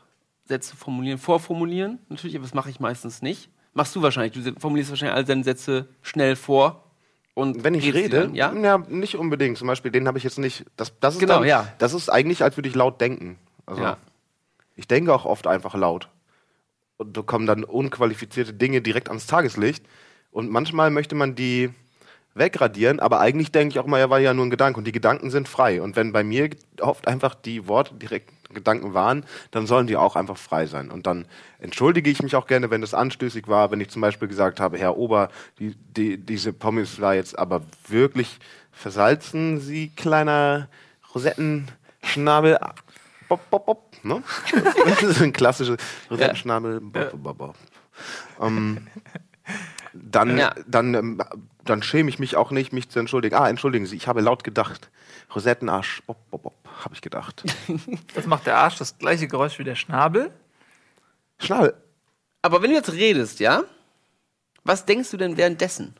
Sätze 0.46 0.76
formulieren, 0.76 1.18
vorformulieren, 1.18 1.98
natürlich, 2.10 2.36
aber 2.36 2.44
das 2.44 2.52
mache 2.52 2.68
ich 2.68 2.78
meistens 2.78 3.22
nicht. 3.22 3.48
Machst 3.72 3.96
du 3.96 4.02
wahrscheinlich. 4.02 4.32
Du 4.32 4.60
formulierst 4.60 4.90
wahrscheinlich 4.90 5.16
all 5.16 5.24
deine 5.24 5.44
Sätze 5.44 5.88
schnell 6.02 6.36
vor. 6.36 6.84
Und 7.32 7.64
Wenn 7.64 7.74
ich 7.74 7.92
rede, 7.92 8.20
dann, 8.20 8.34
ja? 8.34 8.52
ja, 8.52 8.78
nicht 8.78 9.16
unbedingt. 9.16 9.58
Zum 9.58 9.66
Beispiel, 9.66 9.90
den 9.90 10.06
habe 10.06 10.18
ich 10.18 10.24
jetzt 10.24 10.38
nicht. 10.38 10.64
Das, 10.76 10.92
das 11.00 11.14
ist 11.14 11.20
Genau, 11.20 11.40
dann, 11.40 11.48
ja. 11.48 11.66
Das 11.78 11.92
ist 11.92 12.08
eigentlich, 12.08 12.44
als 12.44 12.56
würde 12.56 12.68
ich 12.68 12.74
laut 12.76 13.00
denken. 13.00 13.38
Also, 13.66 13.82
Ja. 13.82 13.96
Ich 14.76 14.86
denke 14.88 15.12
auch 15.14 15.24
oft 15.24 15.46
einfach 15.46 15.74
laut. 15.74 16.08
Und 16.96 17.16
da 17.16 17.22
kommen 17.22 17.46
dann 17.46 17.64
unqualifizierte 17.64 18.52
Dinge 18.52 18.82
direkt 18.82 19.08
ans 19.08 19.26
Tageslicht. 19.26 19.84
Und 20.30 20.50
manchmal 20.50 20.90
möchte 20.90 21.14
man 21.14 21.34
die 21.34 21.70
wegradieren, 22.34 22.98
aber 22.98 23.20
eigentlich 23.20 23.52
denke 23.52 23.74
ich 23.74 23.78
auch 23.78 23.86
mal, 23.86 24.00
ja, 24.00 24.10
war 24.10 24.18
ja 24.18 24.34
nur 24.34 24.44
ein 24.44 24.50
Gedanke 24.50 24.78
und 24.78 24.84
die 24.86 24.92
Gedanken 24.92 25.30
sind 25.30 25.48
frei. 25.48 25.80
Und 25.80 25.94
wenn 25.94 26.12
bei 26.12 26.24
mir 26.24 26.50
oft 26.80 27.06
einfach 27.06 27.34
die 27.34 27.68
Worte 27.68 27.94
direkt 27.94 28.30
Gedanken 28.54 28.94
waren, 28.94 29.24
dann 29.50 29.66
sollen 29.66 29.86
die 29.86 29.96
auch 29.96 30.16
einfach 30.16 30.36
frei 30.36 30.66
sein. 30.66 30.90
Und 30.90 31.06
dann 31.06 31.26
entschuldige 31.58 32.08
ich 32.08 32.22
mich 32.22 32.36
auch 32.36 32.46
gerne, 32.46 32.70
wenn 32.70 32.80
das 32.80 32.94
anstößig 32.94 33.48
war, 33.48 33.70
wenn 33.70 33.80
ich 33.80 33.90
zum 33.90 34.00
Beispiel 34.00 34.28
gesagt 34.28 34.60
habe, 34.60 34.78
Herr 34.78 34.96
Ober, 34.96 35.28
die, 35.58 35.74
die, 35.76 36.16
diese 36.16 36.52
Pommes 36.52 37.00
war 37.00 37.14
jetzt 37.14 37.38
aber 37.38 37.62
wirklich 37.88 38.38
versalzen, 38.72 39.60
Sie 39.60 39.88
kleiner 39.88 40.68
Rosettenschnabel. 41.14 42.58
Bop, 43.34 43.50
bop, 43.50 43.66
bop, 43.66 44.04
ne? 44.04 44.22
Das 44.84 45.02
ist 45.02 45.20
ein 45.22 45.32
klassisches 45.32 45.76
bop, 46.08 47.38
bop. 47.38 47.54
Ähm, 48.40 48.86
dann, 49.92 50.38
Ja. 50.38 50.54
dann, 50.66 50.94
ähm, 50.94 51.22
dann 51.64 51.82
schäme 51.82 52.08
ich 52.08 52.18
mich 52.18 52.36
auch 52.36 52.50
nicht, 52.50 52.72
mich 52.72 52.88
zu 52.90 52.98
entschuldigen. 52.98 53.34
Ah, 53.36 53.48
entschuldigen 53.48 53.86
Sie, 53.86 53.96
ich 53.96 54.06
habe 54.08 54.20
laut 54.20 54.44
gedacht. 54.44 54.90
Rosettenarsch, 55.34 56.02
bop, 56.06 56.16
bop, 56.30 56.42
bop, 56.42 56.54
habe 56.84 56.94
ich 56.94 57.00
gedacht. 57.00 57.44
Das 58.14 58.26
macht 58.26 58.46
der 58.46 58.56
Arsch 58.58 58.76
das 58.76 58.98
gleiche 58.98 59.26
Geräusch 59.28 59.58
wie 59.58 59.64
der 59.64 59.74
Schnabel. 59.74 60.30
Schnabel. 61.40 61.74
Aber 62.42 62.62
wenn 62.62 62.70
du 62.70 62.76
jetzt 62.76 62.92
redest, 62.92 63.40
ja? 63.40 63.64
Was 64.64 64.84
denkst 64.86 65.10
du 65.10 65.16
denn 65.16 65.36
währenddessen? 65.36 65.94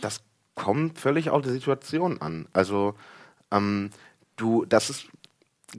Das 0.00 0.20
kommt 0.54 0.98
völlig 0.98 1.30
auf 1.30 1.42
die 1.42 1.50
Situation 1.50 2.20
an. 2.20 2.46
Also, 2.52 2.94
ähm, 3.50 3.90
du, 4.36 4.64
das 4.64 4.90
ist, 4.90 5.06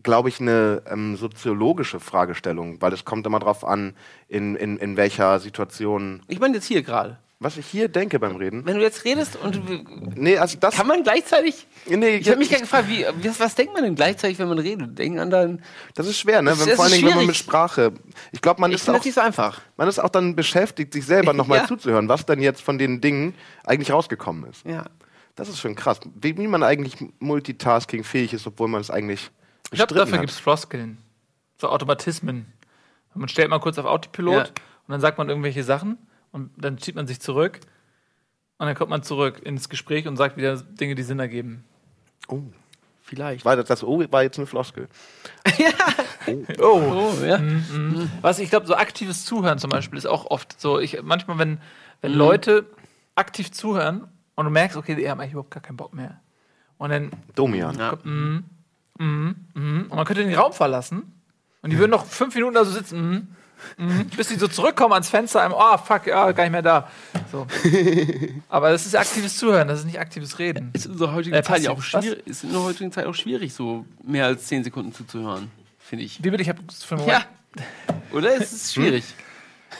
glaube 0.03 0.29
ich, 0.29 0.39
eine 0.39 0.83
ähm, 0.87 1.15
soziologische 1.17 1.99
Fragestellung, 1.99 2.81
weil 2.81 2.93
es 2.93 3.05
kommt 3.05 3.25
immer 3.25 3.39
darauf 3.39 3.63
an, 3.65 3.95
in, 4.27 4.55
in, 4.55 4.77
in 4.77 4.97
welcher 4.97 5.39
Situation, 5.39 6.21
Ich 6.27 6.39
meine 6.39 6.55
jetzt 6.55 6.65
hier 6.67 6.83
gerade. 6.83 7.17
was 7.39 7.57
ich 7.57 7.65
hier 7.65 7.87
denke 7.87 8.19
beim 8.19 8.35
Reden. 8.35 8.65
Wenn 8.67 8.75
du 8.77 8.83
jetzt 8.83 9.03
redest 9.05 9.35
und 9.37 9.55
du, 9.55 9.61
Nee, 10.15 10.37
also 10.37 10.57
das. 10.59 10.75
kann 10.75 10.85
man 10.85 11.01
gleichzeitig. 11.03 11.65
nee, 11.87 12.17
Ich 12.17 12.27
habe 12.27 12.37
mich 12.37 12.49
gerade 12.49 12.61
gefragt, 12.61 12.87
wie, 12.89 13.03
was, 13.27 13.39
was 13.39 13.55
denkt 13.55 13.73
man 13.73 13.81
denn 13.83 13.95
gleichzeitig, 13.95 14.37
wenn 14.37 14.47
man 14.49 14.59
redet? 14.59 14.97
Denken 14.99 15.17
an 15.19 15.29
dann. 15.31 15.61
das 15.95 16.05
ist 16.05 16.19
schwer, 16.19 16.41
ne? 16.43 16.51
Das- 16.51 16.59
Wenn, 16.59 16.67
das 16.67 16.75
vor 16.75 16.85
allen 16.85 16.93
ist 16.93 16.97
Dingen, 16.99 17.09
wenn 17.09 17.17
man 17.17 17.25
mit 17.27 17.35
Sprache. 17.35 17.93
Ich 18.31 18.41
glaube, 18.41 18.61
man 18.61 18.69
Ich 18.71 18.75
ist 18.75 18.89
auch 18.89 18.93
das 18.93 19.05
nicht 19.05 19.15
so 19.15 19.21
einfach. 19.21 19.59
man 19.77 19.87
ist 19.87 19.97
auch 19.99 20.09
dann 20.09 20.35
beschäftigt, 20.35 20.93
sich 20.93 21.05
selber 21.05 21.33
nochmal 21.33 21.59
Ja. 21.59 21.67
zuzuhören, 21.67 22.07
was 22.09 22.25
denn 22.27 22.41
jetzt 22.41 22.61
von 22.61 22.77
den 22.77 23.01
Dingen 23.01 23.33
eigentlich 23.63 23.91
rausgekommen 23.91 24.47
ist. 24.51 24.65
Ja. 24.67 24.85
Das 25.35 25.47
ist 25.49 25.59
schon 25.59 25.73
krass. 25.75 25.99
Wie, 26.21 26.37
wie 26.37 26.47
man 26.47 26.61
eigentlich 26.63 26.97
multitaskingfähig 27.19 28.33
ist, 28.33 28.45
obwohl 28.45 28.67
man 28.67 28.81
es 28.81 28.91
eigentlich 28.91 29.31
Ich 29.71 29.77
glaube, 29.77 29.93
dafür 29.95 30.17
gibt 30.19 30.31
es 30.31 30.39
Floskeln. 30.39 30.97
So 31.57 31.69
Automatismen. 31.69 32.45
Man 33.13 33.27
stellt 33.29 33.49
mal 33.49 33.59
kurz 33.59 33.77
auf 33.77 33.85
Autopilot 33.85 34.33
Ja. 34.35 34.43
und 34.43 34.91
dann 34.91 35.01
sagt 35.01 35.17
man 35.17 35.29
irgendwelche 35.29 35.63
Sachen 35.63 35.97
und 36.31 36.51
dann 36.57 36.77
zieht 36.77 36.95
man 36.95 37.07
sich 37.07 37.19
zurück 37.19 37.59
und 38.59 38.65
dann 38.67 38.75
kommt 38.75 38.89
man 38.89 39.03
zurück 39.03 39.41
ins 39.43 39.67
Gespräch 39.69 40.07
und 40.07 40.15
sagt 40.17 40.37
wieder 40.37 40.57
Dinge, 40.57 40.95
die 40.95 41.03
Sinn 41.03 41.19
ergeben. 41.19 41.63
Oh, 42.27 42.41
Vielleicht. 43.01 43.43
war 43.45 43.55
das, 43.55 43.65
das 43.67 43.83
O 43.83 44.03
war 44.11 44.23
jetzt 44.23 44.37
eine 44.37 44.47
Floskel. 44.47 44.87
Oh. 46.59 47.11
Oh, 47.19 47.25
ja. 47.25 47.39
Was 48.21 48.37
ich 48.37 48.49
glaube, 48.51 48.67
so 48.67 48.75
aktives 48.75 49.25
Zuhören 49.25 49.57
zum 49.57 49.71
Beispiel 49.71 49.97
ist 49.97 50.05
auch 50.05 50.25
oft 50.27 50.59
so. 50.61 50.79
Ich, 50.79 51.01
manchmal, 51.01 51.39
wenn, 51.39 51.51
Mhm. 51.53 51.57
wenn 52.01 52.13
Leute 52.13 52.65
aktiv 53.15 53.51
zuhören 53.51 54.07
und 54.35 54.45
du 54.45 54.51
merkst, 54.51 54.77
okay, 54.77 54.93
die 54.95 55.09
haben 55.09 55.19
eigentlich 55.19 55.31
überhaupt 55.31 55.49
gar 55.51 55.63
keinen 55.63 55.77
Bock 55.77 55.93
mehr. 55.93 56.19
Und 56.77 56.91
dann 56.91 57.11
Domian. 57.35 57.77
Ja. 57.79 57.97
Mhm, 58.99 59.35
und 59.89 59.95
man 59.95 60.05
könnte 60.05 60.23
den 60.23 60.35
Raum 60.35 60.53
verlassen 60.53 61.13
und 61.61 61.69
die 61.71 61.77
würden 61.77 61.91
noch 61.91 62.05
fünf 62.05 62.35
Minuten 62.35 62.53
da 62.53 62.65
so 62.65 62.71
sitzen, 62.71 63.27
mhm, 63.77 63.85
mhm, 63.85 64.05
bis 64.15 64.27
die 64.27 64.35
so 64.35 64.47
zurückkommen 64.49 64.93
ans 64.93 65.09
Fenster, 65.09 65.41
einem, 65.41 65.53
oh 65.55 65.77
fuck, 65.77 66.05
ja, 66.07 66.31
gar 66.33 66.43
nicht 66.43 66.51
mehr 66.51 66.61
da. 66.61 66.89
So. 67.31 67.47
Aber 68.49 68.71
das 68.71 68.85
ist 68.85 68.95
aktives 68.95 69.37
Zuhören, 69.37 69.69
das 69.69 69.79
ist 69.79 69.85
nicht 69.85 69.99
aktives 69.99 70.37
Reden. 70.37 70.71
Ist 70.73 70.85
in 70.85 70.91
unserer 70.91 71.13
heutigen 71.13 71.35
Äh, 71.35 71.43
Zeit 71.43 71.67
auch 71.67 71.81
schwierig, 71.81 72.27
ist 72.27 72.43
in 72.43 72.51
der 72.51 72.61
heutigen 72.61 72.91
Zeit 72.91 73.05
auch 73.05 73.15
schwierig, 73.15 73.53
so 73.53 73.85
mehr 74.03 74.25
als 74.25 74.47
zehn 74.47 74.63
Sekunden 74.63 74.93
zuzuhören, 74.93 75.49
finde 75.79 76.03
ich. 76.03 76.23
Wie 76.23 76.29
bitte, 76.29 76.43
ich 76.43 76.49
habe 76.49 76.59
für 76.69 76.95
einen 76.95 77.05
Moment. 77.05 77.25
Ja. 77.25 77.95
Oder? 78.11 78.35
Es 78.35 78.51
ist 78.51 78.73
schwierig. 78.73 79.05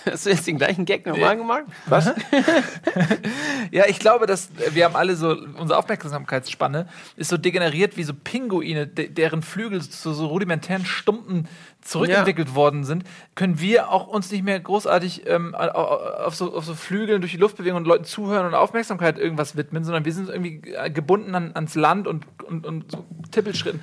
Hast 0.06 0.26
du 0.26 0.30
jetzt 0.30 0.48
den 0.48 0.58
gleichen 0.58 0.86
Gag 0.86 1.06
nochmal 1.06 1.38
gemacht? 1.38 1.64
Was? 1.88 2.12
Ja, 3.72 3.84
ich 3.88 4.00
glaube, 4.00 4.26
dass 4.26 4.50
wir 4.72 4.86
haben 4.86 4.96
alle 4.96 5.16
so, 5.16 5.30
unsere 5.58 5.78
Aufmerksamkeitsspanne 5.78 6.88
ist 7.18 7.30
so 7.30 7.38
degeneriert 7.38 7.98
wie 7.98 8.04
so 8.04 8.14
Pinguine, 8.16 8.88
de 8.88 9.10
deren 9.10 9.44
Flügel 9.44 9.82
zu 9.82 10.12
so 10.14 10.26
rudimentären 10.26 10.86
Stumpen 10.86 11.48
zurückentwickelt 11.82 12.56
worden 12.56 12.84
sind, 12.84 13.04
können 13.36 13.60
wir 13.60 13.90
auch 13.92 14.08
uns 14.08 14.32
nicht 14.32 14.44
mehr 14.44 14.60
großartig 14.60 15.28
ähm, 15.28 15.54
au- 15.54 15.70
au- 15.70 16.26
auf, 16.26 16.36
so, 16.36 16.54
auf 16.56 16.66
so 16.66 16.74
Flügeln 16.74 17.22
durch 17.22 17.34
die 17.34 17.38
Luft 17.38 17.58
bewegen 17.58 17.76
und 17.76 17.86
Leuten 17.86 18.06
zuhören 18.06 18.48
und 18.48 18.56
Aufmerksamkeit 18.56 19.20
irgendwas 19.20 19.56
widmen, 19.56 19.84
sondern 19.84 20.04
wir 20.04 20.14
sind 20.14 20.30
irgendwie 20.30 20.62
äh, 20.74 20.90
gebunden 20.90 21.36
an, 21.36 21.52
ans 21.54 21.76
Land 21.76 22.08
und, 22.08 22.26
und, 22.44 22.66
und 22.66 22.92
so 22.92 23.06
Tippelschritten. 23.32 23.82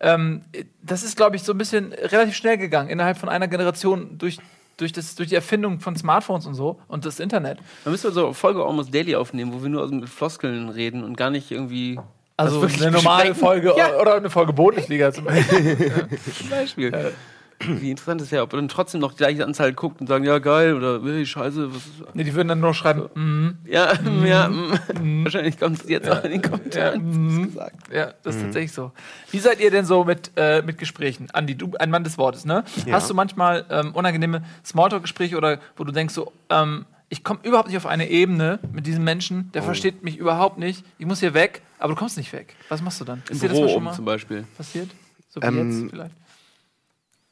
Ähm, 0.00 0.42
das 0.82 1.02
ist, 1.02 1.16
glaube 1.16 1.36
ich, 1.36 1.42
so 1.42 1.52
ein 1.52 1.58
bisschen 1.58 1.92
relativ 1.92 2.34
schnell 2.36 2.56
gegangen, 2.56 2.88
innerhalb 2.88 3.18
von 3.18 3.28
einer 3.28 3.48
Generation 3.48 4.16
durch, 4.18 4.38
durch, 4.76 4.92
das, 4.92 5.14
durch 5.14 5.28
die 5.28 5.34
Erfindung 5.34 5.80
von 5.80 5.96
Smartphones 5.96 6.46
und 6.46 6.54
so 6.54 6.78
und 6.88 7.04
das 7.06 7.20
Internet. 7.20 7.58
Dann 7.84 7.92
müssen 7.92 8.04
wir 8.04 8.12
so 8.12 8.26
eine 8.26 8.34
Folge 8.34 8.64
Almost 8.64 8.92
Daily 8.94 9.14
aufnehmen, 9.16 9.52
wo 9.52 9.62
wir 9.62 9.68
nur 9.68 9.88
mit 9.90 10.08
Floskeln 10.08 10.68
reden 10.68 11.02
und 11.04 11.16
gar 11.16 11.30
nicht 11.30 11.50
irgendwie. 11.50 11.98
Also 12.38 12.60
eine 12.60 12.90
normale 12.90 13.30
besprechen. 13.30 13.34
Folge 13.34 13.74
Ja. 13.78 13.98
oder 13.98 14.16
eine 14.16 14.28
Folge 14.28 14.52
Bundesliga 14.52 15.10
zum 15.12 15.24
Beispiel. 15.26 16.10
Zum 16.38 16.50
Beispiel. 16.50 17.12
Wie 17.60 17.90
interessant 17.90 18.20
ist 18.20 18.32
ja, 18.32 18.42
ob 18.42 18.52
er 18.52 18.56
dann 18.56 18.68
trotzdem 18.68 19.00
noch 19.00 19.12
die 19.12 19.18
gleiche 19.18 19.44
Anzahl 19.44 19.72
guckt 19.72 20.00
und 20.00 20.06
sagen, 20.08 20.24
ja 20.24 20.38
geil 20.38 20.74
oder 20.74 21.00
hey, 21.02 21.24
scheiße, 21.24 21.70
was 21.74 21.76
ist. 21.78 22.14
nee, 22.14 22.22
die 22.24 22.34
würden 22.34 22.48
dann 22.48 22.60
nur 22.60 22.74
schreiben, 22.74 23.08
mhm, 23.14 23.58
Ja, 23.64 23.94
ja, 24.24 24.48
mm. 24.48 25.24
wahrscheinlich 25.24 25.58
kommt 25.58 25.80
es 25.82 25.88
jetzt 25.88 26.08
auch 26.10 26.22
in 26.24 26.32
den 26.32 26.42
Kommentaren. 26.42 27.36
mhm. 27.36 27.46
gesagt. 27.46 27.92
ja, 27.92 28.12
das 28.22 28.36
ist 28.36 28.42
tatsächlich 28.42 28.72
so. 28.72 28.92
Wie 29.30 29.38
seid 29.38 29.60
ihr 29.60 29.70
denn 29.70 29.86
so 29.86 30.04
mit, 30.04 30.32
äh, 30.36 30.60
mit 30.62 30.76
Gesprächen? 30.78 31.28
Andi, 31.32 31.54
du 31.54 31.72
ein 31.78 31.90
Mann 31.90 32.04
des 32.04 32.18
Wortes, 32.18 32.44
ne? 32.44 32.62
Hast 32.90 33.08
du 33.08 33.14
manchmal 33.14 33.64
ähm, 33.70 33.92
unangenehme 33.94 34.42
Smalltalk-Gespräche 34.64 35.36
oder 35.36 35.58
wo 35.76 35.84
du 35.84 35.92
denkst 35.92 36.12
so, 36.14 36.32
ähm, 36.50 36.84
ich 37.08 37.24
komme 37.24 37.40
überhaupt 37.42 37.68
nicht 37.68 37.76
auf 37.76 37.86
eine 37.86 38.08
Ebene 38.10 38.58
mit 38.72 38.86
diesem 38.86 39.04
Menschen, 39.04 39.50
der 39.52 39.62
versteht 39.62 40.02
mich 40.02 40.18
überhaupt 40.18 40.58
nicht, 40.58 40.84
ich 40.98 41.06
muss 41.06 41.20
hier 41.20 41.34
weg, 41.34 41.62
aber 41.78 41.94
du 41.94 41.98
kommst 41.98 42.16
nicht 42.18 42.32
weg. 42.32 42.54
Was 42.68 42.82
machst 42.82 43.00
du 43.00 43.04
dann? 43.04 43.22
Im 43.28 43.34
Ist 43.34 43.42
dir 43.42 43.48
das 43.48 43.56
Büro 43.56 43.62
mal 43.66 43.68
schon 43.70 43.78
um 43.78 43.84
mal 43.84 43.92
zum 43.94 44.04
Beispiel. 44.04 44.44
passiert? 44.56 44.90
So 45.28 45.40
wie 45.40 45.46
Ähm, 45.46 45.70
jetzt 45.82 45.90
vielleicht? 45.90 46.14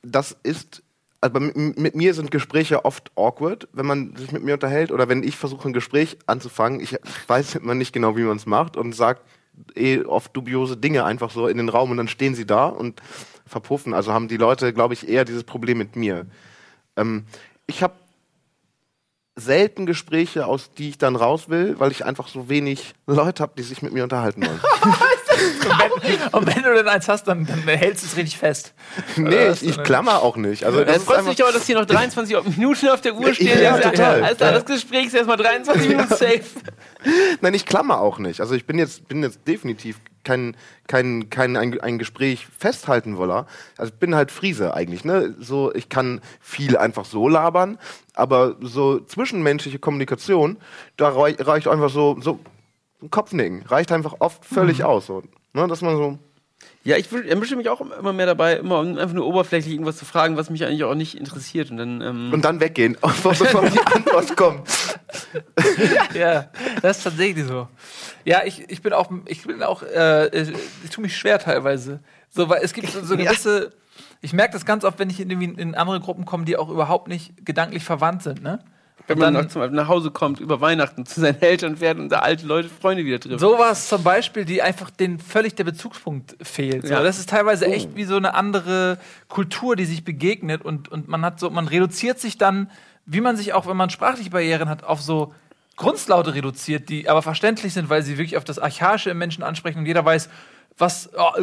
Das 0.05 0.37
ist, 0.43 0.83
also 1.21 1.41
mit, 1.41 1.95
mir 1.95 2.15
sind 2.15 2.31
Gespräche 2.31 2.85
oft 2.85 3.11
awkward, 3.17 3.69
wenn 3.73 3.87
man 3.87 4.17
sich 4.17 4.33
mit 4.33 4.43
mir 4.43 4.55
unterhält 4.55 4.93
oder 4.93 5.09
wenn 5.09 5.23
ich 5.23 5.37
versuche, 5.37 5.69
ein 5.69 5.73
Gespräch 5.73 6.19
anzufangen. 6.27 6.81
Ich 6.81 6.97
weiß 7.27 7.57
immer 7.57 7.75
nicht 7.75 7.93
genau, 7.93 8.17
wie 8.17 8.23
man 8.23 8.37
es 8.37 8.47
macht 8.47 8.77
und 8.77 8.95
sagt 8.95 9.23
eh 9.77 10.05
oft 10.05 10.37
dubiose 10.37 10.77
Dinge 10.77 11.05
einfach 11.05 11.31
so 11.31 11.47
in 11.47 11.57
den 11.57 11.69
Raum 11.69 11.91
und 11.91 11.97
dann 11.97 12.09
stehen 12.09 12.35
sie 12.35 12.47
da 12.47 12.67
und 12.67 13.01
verpuffen. 13.47 13.95
Also 13.95 14.13
haben 14.13 14.29
die 14.29 14.37
Leute, 14.37 14.73
glaube 14.73 14.95
ich, 14.95 15.09
eher 15.09 15.25
dieses 15.25 15.45
Problem 15.45 15.79
mit 15.79 15.97
mir. 15.97 16.27
Ähm, 16.97 17.25
ich 17.67 17.83
habe 17.83 17.95
selten 19.37 19.85
Gespräche, 19.87 20.47
aus 20.47 20.71
die 20.79 20.91
ich 20.91 20.99
dann 20.99 21.17
raus 21.17 21.49
will, 21.49 21.75
weil 21.79 21.91
ich 21.91 22.05
einfach 22.05 22.29
so 22.29 22.49
wenig 22.49 22.95
Leute 23.07 23.43
habe, 23.43 23.53
die 23.59 23.63
sich 23.63 23.83
mit 23.83 23.93
mir 23.93 24.05
unterhalten 24.05 24.47
wollen. 24.47 24.61
Und 26.33 26.47
wenn 26.47 26.63
du 26.63 26.75
denn 26.75 26.87
eins 26.87 27.09
hast, 27.09 27.25
dann, 27.27 27.45
dann 27.47 27.63
hältst 27.63 28.05
du 28.05 28.07
es 28.07 28.17
richtig 28.17 28.39
fest. 28.39 28.73
nee, 29.17 29.49
ich, 29.49 29.67
ich 29.67 29.83
klammer 29.83 30.23
auch 30.23 30.37
nicht. 30.37 30.65
Also 30.65 30.85
das 30.85 30.95
einfach, 31.09 31.29
dich 31.29 31.43
aber, 31.43 31.53
dass 31.53 31.67
hier 31.67 31.77
noch 31.79 31.85
23 31.87 32.37
Minuten 32.57 32.89
auf 32.89 33.01
der 33.01 33.15
Uhr 33.15 33.29
Ja, 33.29 33.35
stehen. 33.35 33.61
ja, 33.63 33.77
Das 33.77 33.87
ist 33.87 33.91
total. 33.97 34.35
Klar, 34.37 34.53
das 34.53 34.65
Gespräch 34.65 35.07
ist 35.07 35.15
erstmal 35.15 35.37
23 35.37 35.89
Minuten 35.89 36.09
safe. 36.11 36.43
Nein, 37.41 37.55
ich 37.55 37.67
klammer 37.67 38.01
auch 38.01 38.19
nicht. 38.19 38.41
Also 38.41 38.55
ich 38.55 38.67
bin 38.67 38.79
jetzt, 38.79 39.09
bin 39.09 39.23
jetzt 39.23 39.41
definitiv 39.47 39.97
kein, 40.25 40.57
kein, 40.87 41.31
kein 41.31 41.57
ein, 41.57 41.81
ein 41.81 41.99
Gespräch 41.99 42.47
festhalten 42.59 43.17
woller. 43.17 43.47
Also 43.77 43.93
ich 43.93 43.99
bin 43.99 44.15
halt 44.15 44.31
Friese 44.31 44.75
eigentlich. 44.75 45.05
Ne? 45.05 45.35
So, 45.39 45.73
ich 45.75 45.89
kann 45.89 46.21
viel 46.41 46.77
einfach 46.77 47.05
so 47.05 47.29
labern, 47.29 47.79
aber 48.15 48.57
so 48.61 49.01
zwischenmenschliche 49.01 49.79
Kommunikation, 49.79 50.57
da 50.97 51.11
rei 51.11 51.37
reicht 51.39 51.69
einfach 51.69 51.91
so, 51.91 52.17
so 52.21 52.41
ein 53.03 53.11
Kopfnicken. 53.11 53.63
Reicht 53.63 53.93
einfach 53.93 54.17
oft 54.19 54.45
völlig 54.45 54.85
aus. 54.85 55.07
So, 55.07 55.23
ne? 55.53 55.69
Dass 55.69 55.83
man 55.83 55.97
so. 55.97 56.19
Ja, 56.85 56.99
ich 56.99 57.11
erwische 57.11 57.57
mich 57.57 57.71
auch 57.71 57.81
immer 57.81 58.13
mehr 58.13 58.27
dabei, 58.27 58.57
immer 58.57 58.81
um 58.81 58.99
einfach 58.99 59.15
nur 59.15 59.27
oberflächlich 59.27 59.73
irgendwas 59.73 59.97
zu 59.97 60.05
fragen, 60.05 60.37
was 60.37 60.51
mich 60.51 60.65
eigentlich 60.65 60.85
auch 60.85 60.95
nicht 60.95 61.17
interessiert. 61.17 61.71
Und 61.71 61.79
dann, 61.79 62.01
ähm, 62.03 62.31
Und 62.31 62.45
dann 62.45 62.61
weggehen, 62.61 62.99
bevor 63.23 63.33
die 63.35 63.81
Antwort 63.81 64.37
kommt. 64.37 64.69
Ja, 66.15 66.51
das 66.83 66.99
ist 66.99 67.05
tatsächlich 67.05 67.47
so. 67.47 67.69
Ja, 68.25 68.43
ich, 68.45 68.69
ich 68.71 68.83
bin 68.83 68.93
auch, 68.93 69.11
ich 69.27 69.45
bin 69.45 69.63
auch, 69.63 69.83
äh, 69.83 70.27
ich, 70.29 70.53
ich 70.85 70.91
tue 70.91 71.03
mich 71.03 71.17
schwer 71.17 71.39
teilweise. 71.39 72.01
So, 72.31 72.49
weil 72.49 72.63
es 72.63 72.73
gibt 72.73 72.91
so, 72.91 73.03
so 73.03 73.15
Ja. 73.19 73.31
gewisse, 73.31 73.73
ich 74.21 74.33
merke 74.33 74.53
das 74.53 74.65
ganz 74.67 74.85
oft, 74.85 74.99
wenn 74.99 75.11
ich 75.11 75.21
in, 75.21 75.31
irgendwie 75.31 75.61
in 75.61 75.75
andere 75.75 76.01
Gruppen 76.01 76.25
komme, 76.25 76.45
die 76.45 76.57
auch 76.57 76.69
überhaupt 76.69 77.09
nicht 77.09 77.45
gedanklich 77.45 77.85
verwandt 77.85 78.23
sind, 78.23 78.43
ne? 78.43 78.59
Wenn 79.07 79.19
man 79.19 79.35
dann- 79.35 79.45
Beispiel 79.49 79.71
nach 79.71 79.89
Hause 79.89 80.11
kommt, 80.11 80.41
über 80.41 80.61
Weihnachten 80.61 81.05
zu 81.07 81.21
seinen 81.21 81.41
Eltern 81.43 81.77
fährt 81.77 81.99
und 81.99 82.09
da 82.11 82.21
alte 82.21 82.47
Leute, 82.47 82.69
Freunde 82.69 83.05
wieder 83.05 83.21
trifft. 83.21 83.41
Sowas 83.41 83.89
zum 83.89 84.03
Beispiel, 84.03 84.45
die 84.45 84.63
einfach 84.63 84.91
den 84.91 85.19
völlig 85.19 85.55
der 85.55 85.65
Bezugspunkt 85.65 86.37
fehlt. 86.43 86.87
So, 86.87 86.95
Ja. 86.95 87.03
das 87.03 87.19
ist 87.19 87.29
teilweise 87.31 87.67
echt 87.67 87.97
wie 87.97 88.05
so 88.05 88.17
eine 88.17 88.35
andere 88.35 88.99
Kultur, 89.29 89.77
die 89.77 89.85
sich 89.85 90.05
begegnet 90.05 90.63
und, 90.63 90.91
und 90.91 91.09
man 91.09 91.25
hat 91.25 91.39
so, 91.41 91.51
man 91.51 91.69
reduziert 91.69 92.19
sich 92.19 92.39
dann, 92.39 92.71
wie 93.07 93.21
man 93.21 93.37
sich 93.37 93.53
auch, 93.53 93.67
wenn 93.67 93.77
man 93.77 93.91
sprachliche 93.91 94.31
Barrieren 94.31 94.69
hat, 94.69 94.85
auf 94.85 95.01
so 95.03 95.35
Grundlaute 95.77 96.35
reduziert, 96.35 96.89
die 96.89 97.09
aber 97.09 97.21
verständlich 97.21 97.73
sind, 97.75 97.91
weil 97.91 98.03
sie 98.03 98.17
wirklich 98.17 98.37
auf 98.37 98.45
das 98.45 98.59
Archaische 98.61 99.11
im 99.11 99.19
Menschen 99.19 99.43
ansprechen 99.43 99.81
und 99.81 99.87
jeder 99.87 100.05
weiß, 100.05 100.29
was, 100.77 101.09
oh, 101.17 101.41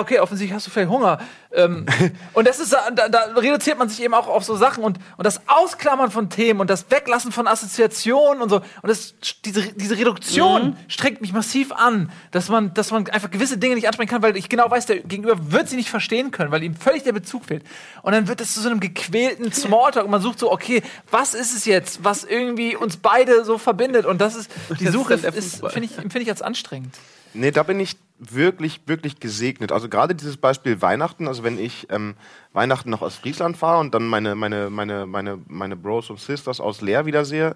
okay, 0.00 0.20
offensichtlich 0.20 0.54
hast 0.54 0.66
du 0.66 0.70
vielleicht 0.70 0.88
Hunger. 0.88 1.18
Ähm, 1.52 1.84
und 2.32 2.48
das 2.48 2.60
ist, 2.60 2.72
da, 2.72 3.08
da 3.08 3.18
reduziert 3.36 3.78
man 3.78 3.90
sich 3.90 4.02
eben 4.02 4.14
auch 4.14 4.26
auf 4.26 4.42
so 4.42 4.56
Sachen 4.56 4.84
und, 4.84 4.98
und 5.18 5.24
das 5.26 5.42
Ausklammern 5.48 6.10
von 6.10 6.30
Themen 6.30 6.60
und 6.60 6.70
das 6.70 6.90
Weglassen 6.90 7.30
von 7.30 7.46
Assoziationen 7.46 8.42
und 8.42 8.48
so. 8.48 8.56
Und 8.56 8.88
das, 8.88 9.14
diese, 9.44 9.62
diese 9.74 9.98
Reduktion 9.98 10.68
Mhm. 10.68 10.76
strengt 10.88 11.20
mich 11.20 11.32
massiv 11.34 11.72
an, 11.72 12.10
dass 12.30 12.48
man, 12.48 12.72
dass 12.72 12.90
man 12.90 13.06
einfach 13.08 13.30
gewisse 13.30 13.58
Dinge 13.58 13.74
nicht 13.74 13.86
ansprechen 13.86 14.08
kann, 14.08 14.22
weil 14.22 14.36
ich 14.36 14.48
genau 14.48 14.70
weiß, 14.70 14.86
der 14.86 15.00
Gegenüber 15.00 15.52
wird 15.52 15.68
sie 15.68 15.76
nicht 15.76 15.90
verstehen 15.90 16.30
können, 16.30 16.50
weil 16.50 16.62
ihm 16.62 16.74
völlig 16.74 17.02
der 17.02 17.12
Bezug 17.12 17.44
fehlt. 17.44 17.64
Und 18.02 18.12
dann 18.12 18.28
wird 18.28 18.40
es 18.40 18.54
zu 18.54 18.60
so 18.60 18.70
einem 18.70 18.80
gequälten 18.80 19.52
Smalltalk 19.52 20.06
und 20.06 20.10
man 20.10 20.22
sucht 20.22 20.38
so, 20.38 20.50
okay, 20.50 20.82
was 21.10 21.34
ist 21.34 21.54
es 21.54 21.66
jetzt, 21.66 22.02
was 22.02 22.24
irgendwie 22.24 22.76
uns 22.76 22.96
beide 22.96 23.44
so 23.44 23.58
verbindet? 23.58 24.06
Und 24.06 24.20
das 24.22 24.34
ist, 24.34 24.50
die 24.80 24.88
Suche 24.88 25.14
ist 25.14 25.24
finde 25.24 25.84
ich, 25.84 25.98
empfinde 25.98 26.22
ich 26.22 26.30
als 26.30 26.40
anstrengend. 26.40 26.94
Nee, 27.38 27.52
da 27.52 27.62
bin 27.62 27.78
ich 27.78 27.96
wirklich, 28.18 28.80
wirklich 28.86 29.20
gesegnet. 29.20 29.70
Also 29.70 29.88
gerade 29.88 30.16
dieses 30.16 30.36
Beispiel 30.36 30.82
Weihnachten, 30.82 31.28
also 31.28 31.44
wenn 31.44 31.56
ich 31.56 31.86
ähm, 31.88 32.16
Weihnachten 32.52 32.90
noch 32.90 33.00
aus 33.00 33.14
Friesland 33.14 33.56
fahre 33.56 33.78
und 33.78 33.94
dann 33.94 34.08
meine, 34.08 34.34
meine, 34.34 34.70
meine, 34.70 35.06
meine, 35.06 35.38
meine 35.46 35.76
Bros 35.76 36.10
und 36.10 36.18
Sisters 36.18 36.60
aus 36.60 36.80
Leer 36.80 37.06
wiedersehe, 37.06 37.54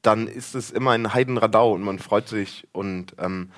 dann 0.00 0.28
ist 0.28 0.54
es 0.54 0.70
immer 0.70 0.92
ein 0.92 1.12
Heidenradau 1.12 1.72
und 1.72 1.82
man 1.82 1.98
freut 1.98 2.28
sich 2.28 2.68
und 2.70 3.16
ähm, 3.18 3.50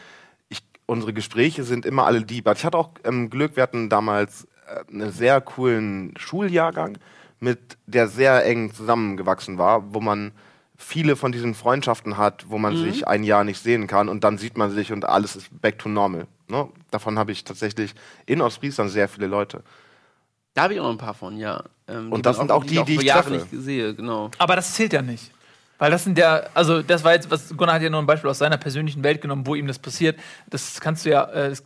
ich, 0.49 0.63
unsere 0.87 1.13
Gespräche 1.13 1.65
sind 1.65 1.85
immer 1.85 2.07
alle 2.07 2.21
lieb. 2.21 2.49
Also 2.49 2.61
Ich 2.61 2.65
hatte 2.65 2.79
auch 2.79 2.93
ähm, 3.05 3.29
Glück, 3.29 3.57
wir 3.57 3.63
hatten 3.63 3.91
damals 3.91 4.49
äh, 4.69 4.91
einen 4.91 5.13
sehr 5.13 5.43
coolen 5.43 6.15
Schuljahrgang, 6.17 6.97
mit 7.41 7.77
der 7.87 8.09
sehr 8.09 8.47
eng 8.47 8.73
zusammengewachsen 8.73 9.59
war, 9.59 9.93
wo 9.93 10.01
man 10.01 10.33
viele 10.81 11.17
von 11.17 11.33
diesen 11.33 11.55
Freundschaften 11.55 12.17
hat, 12.17 12.47
wo 12.49 12.57
man 12.57 12.77
sich 12.77 13.07
ein 13.07 13.25
Jahr 13.25 13.43
nicht 13.45 13.61
sehen 13.63 13.89
kann 13.89 14.09
und 14.09 14.23
dann 14.25 14.39
sieht 14.39 14.57
man 14.57 14.71
sich 14.71 14.93
und 14.93 15.07
alles 15.07 15.37
ist 15.37 15.61
back 15.61 15.79
to 15.79 15.89
normal. 15.89 16.27
Ne? 16.47 16.69
Davon 16.91 17.19
habe 17.19 17.33
ich 17.33 17.45
tatsächlich 17.45 17.95
in 18.27 18.41
Ostfriesland 18.41 18.91
sehr 18.91 19.09
viele 19.09 19.27
Leute. 19.27 19.63
Da 20.55 20.63
habe 20.63 20.75
ich 20.75 20.81
auch 20.81 20.85
noch 20.85 20.93
ein 20.93 20.99
paar 20.99 21.15
von, 21.15 21.37
ja. 21.37 21.63
Ähm, 21.89 22.11
Und 22.13 22.25
das 22.25 22.37
sind 22.37 22.51
auch 22.51 22.65
die, 22.65 22.79
ich 22.79 22.85
die 22.85 22.95
vor 22.95 23.03
ich 23.03 23.09
Jahren 23.09 23.25
treffe. 23.27 23.55
nicht 23.55 23.65
sehe, 23.65 23.95
genau. 23.95 24.31
Aber 24.39 24.57
das 24.57 24.73
zählt 24.75 24.93
ja 24.93 25.03
nicht. 25.03 25.31
Weil 25.79 25.91
das 25.91 26.03
sind 26.05 26.19
ja, 26.19 26.43
also 26.55 26.83
das 26.83 27.05
war 27.05 27.13
jetzt, 27.13 27.31
was 27.31 27.57
Gunnar 27.57 27.77
hat 27.77 27.83
ja 27.83 27.91
nur 27.91 28.01
ein 28.01 28.07
Beispiel 28.07 28.31
aus 28.31 28.39
seiner 28.39 28.57
persönlichen 28.57 29.03
Welt 29.05 29.21
genommen, 29.21 29.47
wo 29.47 29.55
ihm 29.55 29.67
das 29.67 29.79
passiert. 29.79 30.19
Das 30.49 30.81
kannst 30.81 31.05
du 31.07 31.11
ja, 31.11 31.25
äh, 31.25 31.51
das 31.51 31.63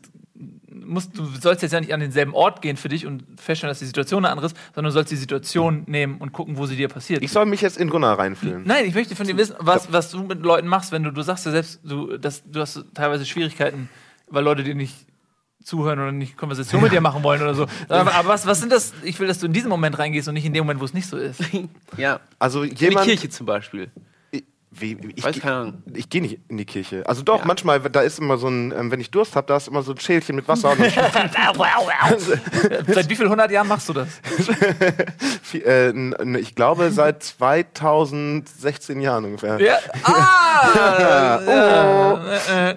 musst, 0.74 1.16
du 1.16 1.24
sollst 1.26 1.62
jetzt 1.62 1.72
ja 1.72 1.80
nicht 1.80 1.92
an 1.92 2.00
denselben 2.00 2.34
Ort 2.34 2.62
gehen 2.62 2.76
für 2.76 2.88
dich 2.88 3.06
und 3.06 3.24
feststellen, 3.40 3.70
dass 3.70 3.78
die 3.78 3.86
Situation 3.86 4.24
eine 4.24 4.32
andere 4.32 4.46
ist, 4.46 4.56
sondern 4.74 4.90
du 4.90 4.92
sollst 4.92 5.10
die 5.10 5.16
Situation 5.16 5.84
nehmen 5.86 6.18
und 6.18 6.32
gucken, 6.32 6.56
wo 6.56 6.66
sie 6.66 6.76
dir 6.76 6.88
passiert. 6.88 7.22
Ich 7.22 7.32
soll 7.32 7.46
mich 7.46 7.60
jetzt 7.60 7.78
in 7.78 7.90
Gunnar 7.90 8.18
reinfühlen. 8.18 8.62
Nein, 8.64 8.84
ich 8.86 8.94
möchte 8.94 9.16
von 9.16 9.26
dir 9.26 9.36
wissen, 9.36 9.56
was, 9.58 9.92
was 9.92 10.10
du 10.10 10.22
mit 10.22 10.42
Leuten 10.42 10.68
machst, 10.68 10.92
wenn 10.92 11.02
du, 11.02 11.10
du 11.10 11.22
sagst 11.22 11.46
ja 11.46 11.52
selbst, 11.52 11.80
du, 11.84 12.16
das, 12.18 12.42
du 12.44 12.60
hast 12.60 12.84
teilweise 12.94 13.24
Schwierigkeiten, 13.26 13.88
weil 14.28 14.44
Leute 14.44 14.62
dir 14.64 14.74
nicht 14.74 15.06
zuhören 15.64 15.98
oder 16.00 16.12
nicht 16.12 16.36
Konversation 16.36 16.82
mit 16.82 16.92
dir 16.92 17.00
machen 17.00 17.22
wollen 17.22 17.40
oder 17.42 17.54
so. 17.54 17.66
Aber, 17.88 18.12
aber 18.14 18.28
was, 18.28 18.46
was 18.46 18.58
sind 18.60 18.72
das? 18.72 18.92
Ich 19.04 19.20
will, 19.20 19.28
dass 19.28 19.38
du 19.38 19.46
in 19.46 19.52
diesen 19.52 19.68
Moment 19.68 19.98
reingehst 19.98 20.26
und 20.28 20.34
nicht 20.34 20.44
in 20.44 20.52
dem 20.52 20.64
Moment, 20.64 20.80
wo 20.80 20.84
es 20.84 20.94
nicht 20.94 21.06
so 21.06 21.16
ist. 21.16 21.40
Ja. 21.96 22.20
Also 22.38 22.62
In 22.62 22.74
die 22.74 22.84
jemand. 22.84 23.06
Kirche 23.06 23.28
zum 23.28 23.46
Beispiel. 23.46 23.90
Ich, 24.74 24.80
wie, 24.80 25.12
ich, 25.14 25.44
Ahnung. 25.44 25.82
ich 25.94 26.08
gehe 26.08 26.22
nicht 26.22 26.38
in 26.48 26.56
die 26.56 26.64
Kirche. 26.64 27.02
Also 27.06 27.22
doch, 27.22 27.40
Ja. 27.40 27.44
manchmal, 27.44 27.80
da 27.80 28.00
ist 28.00 28.18
immer 28.18 28.38
so 28.38 28.48
ein, 28.48 28.72
ähm, 28.72 28.90
wenn 28.90 29.00
ich 29.00 29.10
Durst 29.10 29.36
habe, 29.36 29.46
da 29.46 29.56
ist 29.56 29.68
immer 29.68 29.82
so 29.82 29.92
ein 29.92 30.00
Schälchen 30.00 30.36
mit 30.36 30.48
Wasser. 30.48 30.70
Und 30.72 30.80
ich, 30.86 30.94
Seit 32.94 33.08
wie 33.08 33.16
vielen 33.16 33.30
hundert 33.30 33.50
Jahren 33.50 33.68
machst 33.68 33.88
du 33.88 33.92
das? 33.92 34.08
äh, 35.54 36.38
ich 36.38 36.54
glaube 36.54 36.90
seit 36.90 37.22
2016 37.22 39.00
Jahren 39.00 39.24
ungefähr. 39.26 39.60
Ja. 39.60 39.76
Ah! 40.04 41.38
äh, 41.46 42.70
äh, 42.70 42.76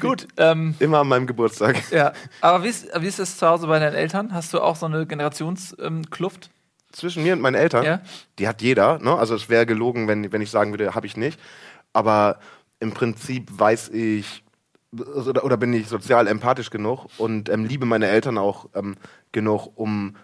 gut. 0.00 0.26
Ähm, 0.36 0.74
Immer 0.78 1.00
an 1.00 1.08
meinem 1.08 1.26
Geburtstag. 1.26 1.82
ja. 1.90 2.12
Aber 2.40 2.64
wie 2.64 2.68
ist, 2.68 2.86
wie 2.98 3.06
ist 3.06 3.18
das 3.18 3.36
zu 3.36 3.46
Hause 3.46 3.66
bei 3.66 3.78
deinen 3.78 3.94
Eltern? 3.94 4.32
Hast 4.32 4.52
du 4.54 4.60
auch 4.60 4.76
so 4.76 4.86
eine 4.86 5.06
Generationskluft? 5.06 6.50
Zwischen 6.96 7.22
mir 7.22 7.34
und 7.34 7.42
meinen 7.42 7.56
Eltern, 7.56 7.84
Ja. 7.84 8.00
die 8.38 8.48
hat 8.48 8.62
jeder. 8.62 8.98
Ne? 9.00 9.14
Also 9.14 9.34
es 9.34 9.50
wäre 9.50 9.66
gelogen, 9.66 10.08
wenn, 10.08 10.32
wenn 10.32 10.40
ich 10.40 10.50
sagen 10.50 10.70
würde, 10.72 10.94
habe 10.94 11.06
ich 11.06 11.14
nicht. 11.14 11.38
Aber 11.92 12.38
im 12.80 12.92
Prinzip 12.92 13.50
weiß 13.52 13.90
ich 13.90 14.42
oder, 14.92 15.44
oder 15.44 15.58
bin 15.58 15.74
ich 15.74 15.88
sozial 15.88 16.26
empathisch 16.26 16.70
genug 16.70 17.06
und 17.18 17.50
ähm, 17.50 17.66
liebe 17.66 17.84
meine 17.84 18.06
Eltern 18.06 18.38
auch 18.38 18.70
ähm, 18.74 18.96
genug, 19.32 19.68
um 19.74 20.16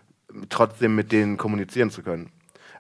trotzdem 0.49 0.95
mit 0.95 1.13
denen 1.13 1.37
kommunizieren 1.37 1.91
zu 1.91 2.03
können. 2.03 2.31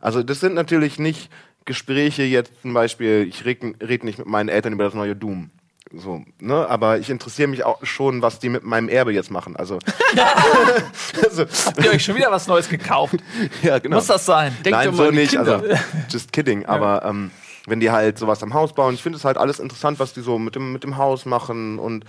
Also 0.01 0.23
das 0.23 0.41
sind 0.41 0.55
natürlich 0.55 0.99
nicht 0.99 1.31
Gespräche 1.67 2.23
jetzt 2.23 2.63
zum 2.63 2.73
Beispiel, 2.73 3.27
ich 3.29 3.45
rede 3.45 3.75
red 3.87 4.05
nicht 4.05 4.19
mit 4.19 4.27
meinen 4.27 4.49
Eltern 4.49 4.73
über 4.73 4.85
das 4.85 4.95
neue 4.95 5.15
Doom. 5.15 5.51
So, 5.95 6.25
ne? 6.41 6.69
Aber 6.69 6.99
ich 6.99 7.11
interessiere 7.11 7.49
mich 7.49 7.65
auch 7.65 7.85
schon, 7.85 8.23
was 8.23 8.39
die 8.39 8.49
mit 8.49 8.65
meinem 8.65 8.89
Erbe 8.89 9.13
jetzt 9.13 9.31
machen. 9.31 9.57
Also, 9.57 9.79
also 11.23 11.45
Habt 11.67 11.85
ihr 11.85 11.91
euch 11.91 12.05
schon 12.05 12.17
wieder 12.17 12.31
was 12.31 12.47
Neues 12.47 12.69
gekauft? 12.69 13.17
ja, 13.63 13.79
genau. 13.79 13.97
Muss 13.97 14.07
das 14.07 14.25
sein? 14.25 14.57
Denkt 14.65 14.71
Nein, 14.79 14.95
so 14.95 15.11
nicht. 15.11 15.33
Kinder. 15.33 15.63
Also, 15.63 15.75
just 16.09 16.33
kidding. 16.33 16.65
Aber 16.67 17.05
ähm, 17.05 17.31
wenn 17.67 17.81
die 17.81 17.91
halt 17.91 18.19
sowas 18.19 18.43
am 18.43 18.55
Haus 18.55 18.73
bauen, 18.73 18.95
ich 18.95 19.03
finde 19.03 19.19
es 19.19 19.25
halt 19.25 19.37
alles 19.37 19.61
interessant, 19.61 19.99
was 19.99 20.15
die 20.15 20.23
so 20.23 20.39
mit 20.39 20.55
dem, 20.55 20.73
mit 20.73 20.83
dem 20.83 20.97
Haus 20.97 21.27
machen 21.27 21.79
und 21.79 22.05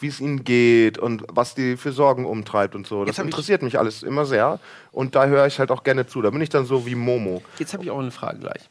wie 0.00 0.08
es 0.08 0.20
ihnen 0.20 0.44
geht 0.44 0.98
und 0.98 1.24
was 1.28 1.54
die 1.54 1.76
für 1.76 1.92
Sorgen 1.92 2.24
umtreibt 2.24 2.74
und 2.74 2.86
so. 2.86 3.04
Das 3.04 3.18
interessiert 3.18 3.62
mich 3.62 3.78
alles 3.78 4.02
immer 4.02 4.26
sehr. 4.26 4.60
Und 4.92 5.14
da 5.14 5.26
höre 5.26 5.46
ich 5.46 5.58
halt 5.58 5.70
auch 5.70 5.82
gerne 5.82 6.06
zu. 6.06 6.22
Da 6.22 6.30
bin 6.30 6.40
ich 6.40 6.50
dann 6.50 6.66
so 6.66 6.86
wie 6.86 6.94
Momo. 6.94 7.42
Jetzt 7.58 7.72
habe 7.72 7.84
ich 7.84 7.90
auch 7.90 7.98
eine 7.98 8.10
Frage 8.10 8.38
gleich. 8.38 8.68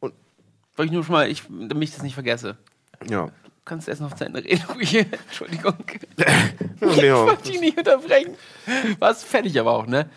Und- 0.00 0.14
Wollte 0.76 0.86
ich 0.86 0.92
nur 0.92 1.04
schon 1.04 1.14
mal, 1.14 1.28
ich, 1.28 1.42
damit 1.48 1.88
ich 1.88 1.94
das 1.94 2.02
nicht 2.02 2.14
vergesse. 2.14 2.56
Ja. 3.08 3.28
Du 3.68 3.74
kannst 3.74 3.86
erst 3.86 4.00
noch 4.00 4.14
zu 4.16 4.24
Ende 4.24 4.42
reden. 4.42 4.64
Ruhig. 4.74 4.94
Entschuldigung. 5.26 5.74
Nee, 6.80 7.08
Ich 7.08 7.12
wollte 7.12 7.42
dich 7.50 7.60
nicht 7.60 7.76
unterbrechen. 7.76 8.34
Warst 8.98 9.24
fertig 9.26 9.60
aber 9.60 9.72
auch, 9.72 9.86
ne? 9.86 10.08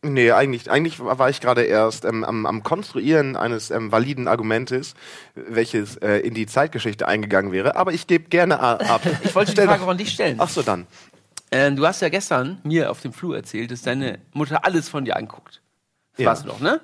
nee 0.00 0.30
eigentlich, 0.32 0.70
eigentlich 0.70 1.00
war 1.00 1.28
ich 1.28 1.40
gerade 1.42 1.64
erst 1.64 2.06
ähm, 2.06 2.24
am, 2.24 2.46
am 2.46 2.62
Konstruieren 2.62 3.36
eines 3.36 3.70
ähm, 3.70 3.92
validen 3.92 4.26
Argumentes, 4.26 4.94
welches 5.34 5.96
äh, 5.98 6.16
in 6.20 6.32
die 6.32 6.46
Zeitgeschichte 6.46 7.06
eingegangen 7.06 7.52
wäre. 7.52 7.76
Aber 7.76 7.92
ich 7.92 8.06
gebe 8.06 8.30
gerne 8.30 8.58
ab. 8.60 9.02
Ich 9.22 9.34
wollte 9.34 9.52
die 9.54 9.60
Frage 9.60 9.80
doch- 9.82 9.88
an 9.88 9.98
dich 9.98 10.10
stellen. 10.12 10.36
Ach 10.40 10.48
so, 10.48 10.62
dann. 10.62 10.86
Äh, 11.50 11.72
du 11.72 11.86
hast 11.86 12.00
ja 12.00 12.08
gestern 12.08 12.58
mir 12.64 12.90
auf 12.90 13.00
dem 13.02 13.12
Flur 13.12 13.36
erzählt, 13.36 13.70
dass 13.70 13.82
deine 13.82 14.18
Mutter 14.32 14.64
alles 14.64 14.88
von 14.88 15.04
dir 15.04 15.16
anguckt. 15.18 15.60
Das 16.16 16.20
Ja. 16.22 16.26
warst 16.30 16.44
du 16.44 16.48
doch, 16.48 16.60
ne? 16.60 16.80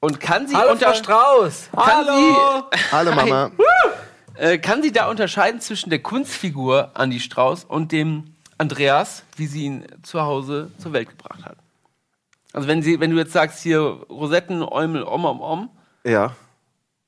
Und 0.00 0.20
kann 0.20 0.46
sie 0.48 0.54
Hallo, 0.54 0.72
unter 0.72 0.88
Frau 0.92 0.94
Strauß! 0.96 1.70
kann 1.76 2.06
Hallo 2.92 3.14
Mama. 3.14 3.50
Äh, 4.40 4.58
kann 4.58 4.82
sie 4.82 4.92
da 4.92 5.08
unterscheiden 5.08 5.60
zwischen 5.60 5.90
der 5.90 6.00
Kunstfigur 6.00 6.90
Andi 6.94 7.20
Strauß 7.20 7.64
und 7.64 7.92
dem 7.92 8.34
Andreas, 8.58 9.22
wie 9.36 9.46
sie 9.46 9.64
ihn 9.64 9.86
zu 10.02 10.20
Hause 10.22 10.70
zur 10.78 10.92
Welt 10.92 11.08
gebracht 11.08 11.44
hat? 11.44 11.56
Also 12.52 12.66
wenn 12.68 12.82
sie, 12.82 12.98
wenn 13.00 13.10
du 13.10 13.16
jetzt 13.16 13.32
sagst 13.32 13.62
hier 13.62 13.80
Rosetten, 13.80 14.62
Eumel, 14.62 15.02
Om, 15.04 15.24
Om, 15.24 15.40
Om, 15.40 15.70
Ja. 16.04 16.34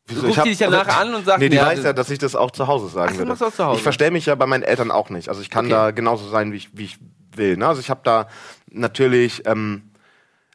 Wieso? 0.06 0.26
Ruft 0.26 0.44
die 0.44 0.48
dich 0.50 0.58
danach 0.58 0.88
an 1.00 1.14
und 1.14 1.24
sagt, 1.24 1.38
Nee, 1.38 1.48
die 1.48 1.56
nee, 1.56 1.62
weiß 1.62 1.76
das- 1.78 1.84
ja, 1.84 1.92
dass 1.92 2.10
ich 2.10 2.18
das 2.18 2.34
auch 2.34 2.50
zu 2.50 2.66
Hause 2.66 2.88
sagen 2.88 3.10
Ach, 3.14 3.22
du 3.22 3.28
würde. 3.28 3.46
auch 3.46 3.52
zu 3.52 3.64
Hause. 3.64 3.76
Ich 3.76 3.82
verstell 3.84 4.10
mich 4.10 4.26
ja 4.26 4.34
bei 4.34 4.46
meinen 4.46 4.64
Eltern 4.64 4.90
auch 4.90 5.10
nicht. 5.10 5.28
Also 5.28 5.40
ich 5.40 5.48
kann 5.48 5.66
Okay. 5.66 5.74
da 5.74 5.90
genauso 5.92 6.28
sein, 6.28 6.52
wie 6.52 6.56
ich, 6.56 6.76
wie 6.76 6.84
ich 6.84 6.98
will. 7.36 7.56
Ne? 7.56 7.66
Also 7.68 7.80
ich 7.80 7.88
habe 7.88 8.00
da 8.02 8.26
natürlich, 8.68 9.46
ähm, 9.46 9.92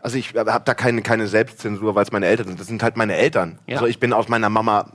also 0.02 0.18
ich 0.18 0.36
habe 0.36 0.62
da 0.66 0.74
keine, 0.74 1.02
keine 1.02 1.28
Selbstzensur, 1.28 1.96
weil 1.96 2.04
es 2.04 2.12
meine 2.12 2.26
Eltern 2.28 2.48
sind. 2.48 2.60
Das 2.60 2.68
sind 2.68 2.84
halt 2.84 2.98
meine 2.98 3.16
Eltern. 3.16 3.58
Ja. 3.68 3.76
Also 3.78 3.88
ich 3.88 4.00
bin 4.02 4.12
aus 4.14 4.28
meiner 4.28 4.50
Mama 4.50 4.92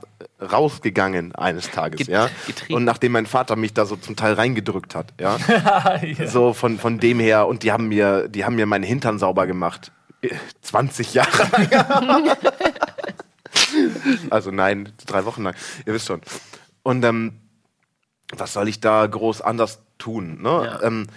rausgegangen 0.51 1.33
eines 1.35 1.71
Tages, 1.71 1.99
Get- 1.99 2.07
ja. 2.09 2.29
getrieben. 2.47 2.75
Und 2.75 2.83
nachdem 2.83 3.13
mein 3.13 3.25
Vater 3.25 3.55
mich 3.55 3.73
da 3.73 3.85
so 3.85 3.95
zum 3.95 4.15
Teil 4.15 4.33
reingedrückt 4.33 4.95
hat, 4.95 5.13
ja. 5.19 5.37
ja. 6.01 6.27
So 6.27 6.53
von, 6.53 6.77
von 6.79 6.99
dem 6.99 7.19
her, 7.19 7.47
und 7.47 7.63
die 7.63 7.71
haben 7.71 7.87
mir, 7.87 8.27
die 8.27 8.45
haben 8.45 8.55
mir 8.55 8.65
meinen 8.65 8.83
Hintern 8.83 9.19
sauber 9.19 9.47
gemacht. 9.47 9.91
Äh, 10.21 10.29
20 10.61 11.13
Jahre 11.13 11.65
lang. 12.05 12.31
also 14.29 14.51
nein, 14.51 14.91
drei 15.05 15.25
Wochen 15.25 15.43
lang. 15.43 15.55
Ihr 15.85 15.93
wisst 15.93 16.07
schon. 16.07 16.21
Und 16.83 17.03
ähm, 17.05 17.39
was 18.35 18.53
soll 18.53 18.67
ich 18.67 18.79
da 18.79 19.05
groß 19.05 19.41
anders 19.41 19.79
tun? 19.97 20.41
Ne? 20.41 20.49
Ja. 20.49 20.83
Ähm, 20.83 21.07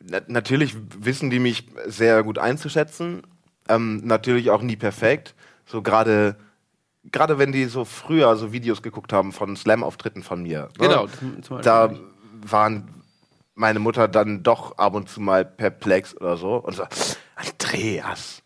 na 0.00 0.20
natürlich 0.26 0.76
wissen 0.98 1.30
die 1.30 1.38
mich 1.38 1.66
sehr 1.86 2.22
gut 2.22 2.38
einzuschätzen. 2.38 3.22
Ähm, 3.68 4.02
natürlich 4.04 4.50
auch 4.50 4.62
nie 4.62 4.76
perfekt. 4.76 5.34
So 5.66 5.80
gerade 5.80 6.36
gerade 7.12 7.38
wenn 7.38 7.52
die 7.52 7.66
so 7.66 7.84
früher 7.84 8.36
so 8.36 8.52
Videos 8.52 8.82
geguckt 8.82 9.12
haben 9.12 9.32
von 9.32 9.56
Slam-Auftritten 9.56 10.22
von 10.22 10.42
mir. 10.42 10.68
ne? 10.78 10.88
Genau, 10.88 11.06
zum 11.06 11.60
da 11.62 11.94
waren 12.42 12.88
meine 13.54 13.78
Mutter 13.78 14.08
dann 14.08 14.42
doch 14.42 14.78
ab 14.78 14.94
und 14.94 15.08
zu 15.08 15.20
mal 15.20 15.44
perplex 15.44 16.16
oder 16.16 16.36
so 16.36 16.56
und 16.56 16.74
so, 16.74 16.84
Andreas. 17.36 18.42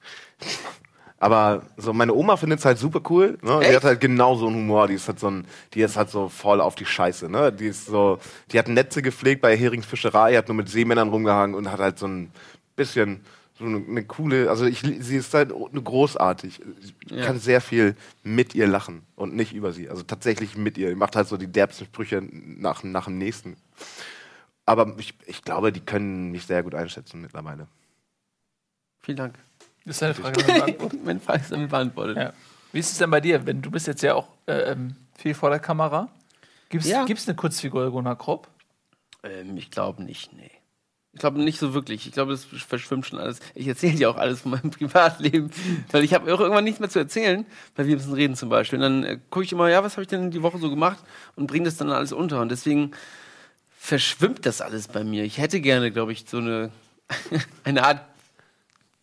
Aber 1.21 1.63
so 1.77 1.93
meine 1.93 2.15
Oma 2.15 2.37
findet 2.37 2.61
es 2.61 2.65
halt 2.65 2.79
super 2.79 3.01
cool. 3.11 3.39
Ne? 3.43 3.61
Die 3.69 3.75
hat 3.75 3.83
halt 3.83 4.01
genau 4.01 4.37
so 4.37 4.47
einen 4.47 4.57
Humor. 4.57 4.87
Die 4.87 4.95
ist 4.95 5.09
halt 5.09 5.19
so 5.19 5.29
ein, 5.29 5.47
die 5.75 5.81
ist 5.81 5.97
halt 5.97 6.11
so 6.11 6.29
voll 6.29 6.61
auf 6.61 6.77
die 6.77 6.87
Scheiße. 6.87 7.29
Ne? 7.29 7.53
Die 7.53 7.67
ist 7.67 7.87
so, 7.87 8.21
die 8.53 8.59
hat 8.59 8.69
Netze 8.69 9.03
gepflegt 9.03 9.43
bei 9.43 9.57
Heringsfischerei, 9.57 10.37
hat 10.37 10.47
nur 10.47 10.55
mit 10.55 10.69
Seemännern 10.69 11.09
rumgehangen 11.09 11.57
und 11.57 11.73
hat 11.73 11.81
halt 11.81 11.99
so 11.99 12.07
ein 12.07 12.31
bisschen 12.77 13.25
so 13.59 13.65
eine, 13.65 13.79
eine 13.87 14.05
coole, 14.05 14.49
also 14.51 14.65
ich, 14.67 14.81
sie 14.81 15.17
ist 15.17 15.35
halt 15.35 15.51
großartig. 15.53 16.61
Ich 17.05 17.11
Ja. 17.11 17.25
kann 17.27 17.39
sehr 17.39 17.61
viel 17.61 17.97
mit 18.23 18.55
ihr 18.55 18.67
lachen 18.67 19.03
und 19.17 19.35
nicht 19.35 19.53
über 19.53 19.73
sie. 19.73 19.89
Also 19.91 20.03
tatsächlich 20.03 20.57
mit 20.57 20.79
ihr. 20.79 20.89
Die 20.91 20.95
macht 20.95 21.17
halt 21.17 21.27
so 21.29 21.37
die 21.37 21.49
derbsten 21.49 21.87
Sprüche 21.87 22.23
nach, 22.23 22.83
nach 22.85 23.07
dem 23.07 23.19
nächsten. 23.19 23.57
Aber 24.67 24.95
ich, 24.99 25.15
ich 25.27 25.43
glaube, 25.43 25.73
die 25.73 25.81
können 25.81 26.31
mich 26.31 26.45
sehr 26.47 26.63
gut 26.63 26.75
einschätzen 26.75 27.21
mittlerweile. 27.21 27.67
Vielen 29.01 29.17
Dank. 29.17 29.35
Das 29.85 29.97
ist 29.97 30.03
deine 30.03 30.15
Frage. 30.15 30.45
beantwortet. 30.45 31.01
Meine 31.05 31.21
Frage 31.21 31.41
ist 31.41 31.53
damit 31.53 31.71
beantwortet. 31.71 32.17
Ja. 32.17 32.33
Wie 32.73 32.79
ist 32.79 32.93
es 32.93 32.99
denn 32.99 33.11
bei 33.11 33.21
dir? 33.21 33.47
Wenn 33.47 33.63
du 33.63 33.71
bist 33.71 33.87
jetzt 33.87 34.03
ja 34.03 34.15
auch 34.15 34.29
äh, 34.47 34.73
ähm, 34.73 34.95
viel 35.17 35.35
vor 35.35 35.49
der 35.51 35.59
Kamera. 35.61 36.09
Gibt 36.69 36.85
es 36.85 36.91
Ja. 36.91 37.05
eine 37.07 37.35
Kurzfigur 37.35 37.91
Gunnar 37.91 38.17
Kropp? 38.17 38.49
Ähm, 39.23 39.57
ich 39.57 39.71
glaube 39.71 40.03
nicht, 40.03 40.33
nee. 40.35 40.51
Ich 41.15 41.21
glaube 41.21 41.41
nicht 41.41 41.59
so 41.59 41.75
wirklich. 41.75 42.07
Ich 42.07 42.13
glaube, 42.13 42.33
das 42.33 42.45
verschwimmt 42.45 43.07
schon 43.07 43.19
alles. 43.19 43.41
Ich 43.55 43.67
erzähle 43.67 43.95
dir 43.95 44.11
auch 44.11 44.17
alles 44.17 44.43
von 44.43 44.53
meinem 44.53 44.71
Privatleben, 44.79 45.51
weil 45.91 46.05
ich 46.05 46.15
habe 46.15 46.33
auch 46.33 46.41
irgendwann 46.41 46.65
nichts 46.65 46.81
mehr 46.81 46.91
zu 46.91 46.99
erzählen, 46.99 47.47
weil 47.77 47.87
wir 47.87 47.97
müssen 47.97 48.13
reden 48.13 48.37
zum 48.37 48.49
Beispiel. 48.51 48.79
Und 48.79 48.83
dann 48.83 49.05
äh, 49.05 49.19
gucke 49.31 49.45
ich 49.45 49.53
immer, 49.53 49.69
ja, 49.69 49.83
was 49.83 49.95
habe 49.95 50.03
ich 50.03 50.09
denn 50.09 50.31
die 50.31 50.43
Woche 50.43 50.59
so 50.59 50.71
gemacht 50.71 50.99
und 51.35 51.47
bringe 51.47 51.65
das 51.65 51.77
dann 51.77 51.91
alles 51.91 52.13
unter. 52.13 52.41
Und 52.41 52.51
deswegen 52.51 52.93
verschwimmt 53.77 54.45
das 54.47 54.61
alles 54.61 54.89
bei 54.89 55.03
mir. 55.03 55.25
Ich 55.25 55.39
hätte 55.39 55.61
gerne, 55.61 55.91
glaube 55.91 56.13
ich, 56.13 56.25
so 56.29 56.39
eine, 56.39 56.71
eine 57.65 57.85
Art 57.85 58.01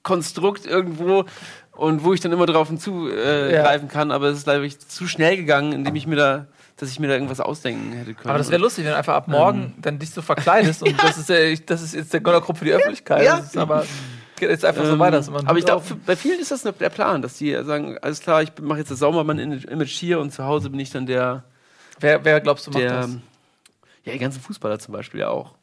Konstrukt 0.03 0.67
irgendwo 0.67 1.25
und 1.71 2.03
wo 2.03 2.13
ich 2.13 2.19
dann 2.19 2.31
immer 2.31 2.45
drauf 2.45 2.67
hinzugreifen 2.67 3.17
äh, 3.17 3.53
Ja. 3.55 3.77
kann, 3.91 4.11
aber 4.11 4.27
es 4.27 4.37
ist, 4.37 4.43
glaube 4.43 4.65
ich, 4.67 4.77
zu 4.79 5.07
schnell 5.07 5.35
gegangen, 5.35 5.71
indem 5.73 5.95
ich 5.95 6.05
mir 6.05 6.15
da, 6.15 6.47
dass 6.77 6.89
ich 6.89 6.99
mir 6.99 7.07
da 7.07 7.13
irgendwas 7.13 7.39
ausdenken 7.39 7.93
hätte 7.93 8.13
können. 8.13 8.29
Aber 8.29 8.37
das 8.37 8.49
wäre 8.49 8.61
lustig, 8.61 8.83
wenn 8.85 8.91
du 8.91 8.97
einfach 8.97 9.15
ab 9.15 9.27
morgen 9.27 9.73
dann 9.81 9.97
dich 9.99 10.11
so 10.11 10.21
verkleidest 10.21 10.83
und 10.83 10.95
das 11.03 11.17
ist, 11.17 11.29
der, 11.29 11.55
das 11.57 11.81
ist 11.81 11.95
jetzt 11.95 12.13
der 12.13 12.19
Gunnar 12.21 12.41
Kropp 12.41 12.57
für 12.57 12.65
die 12.65 12.73
Öffentlichkeit. 12.73 13.23
Ja. 13.23 13.37
Das 13.37 13.47
ist 13.47 13.57
aber 13.57 13.85
geht 14.37 14.49
jetzt 14.49 14.65
einfach 14.65 14.83
so 14.83 14.91
Ähm, 14.93 14.99
weiter. 14.99 15.17
dass 15.17 15.29
man 15.29 15.47
aber 15.47 15.57
ich 15.57 15.63
glaube, 15.65 15.85
bei 16.05 16.15
vielen 16.17 16.39
ist 16.41 16.51
das 16.51 16.63
der 16.63 16.89
Plan, 16.89 17.21
dass 17.21 17.37
die 17.37 17.53
sagen, 17.63 17.97
alles 18.01 18.19
klar, 18.19 18.43
ich 18.43 18.51
mache 18.61 18.79
jetzt 18.79 18.91
das 18.91 18.99
Saubermann-Image 18.99 19.87
hier 19.91 20.19
und 20.19 20.31
zu 20.31 20.43
Hause 20.43 20.69
bin 20.69 20.79
ich 20.81 20.89
dann 20.91 21.05
der, 21.05 21.45
wer, 22.01 22.25
wer 22.25 22.41
glaubst 22.41 22.67
du 22.67 22.71
macht 22.71 22.81
der 22.83 23.01
das? 23.01 23.17
ja, 24.03 24.11
die 24.11 24.19
ganzen 24.19 24.41
Fußballer 24.41 24.77
zum 24.79 24.93
Beispiel 24.93 25.21
ja 25.21 25.29
auch. 25.29 25.55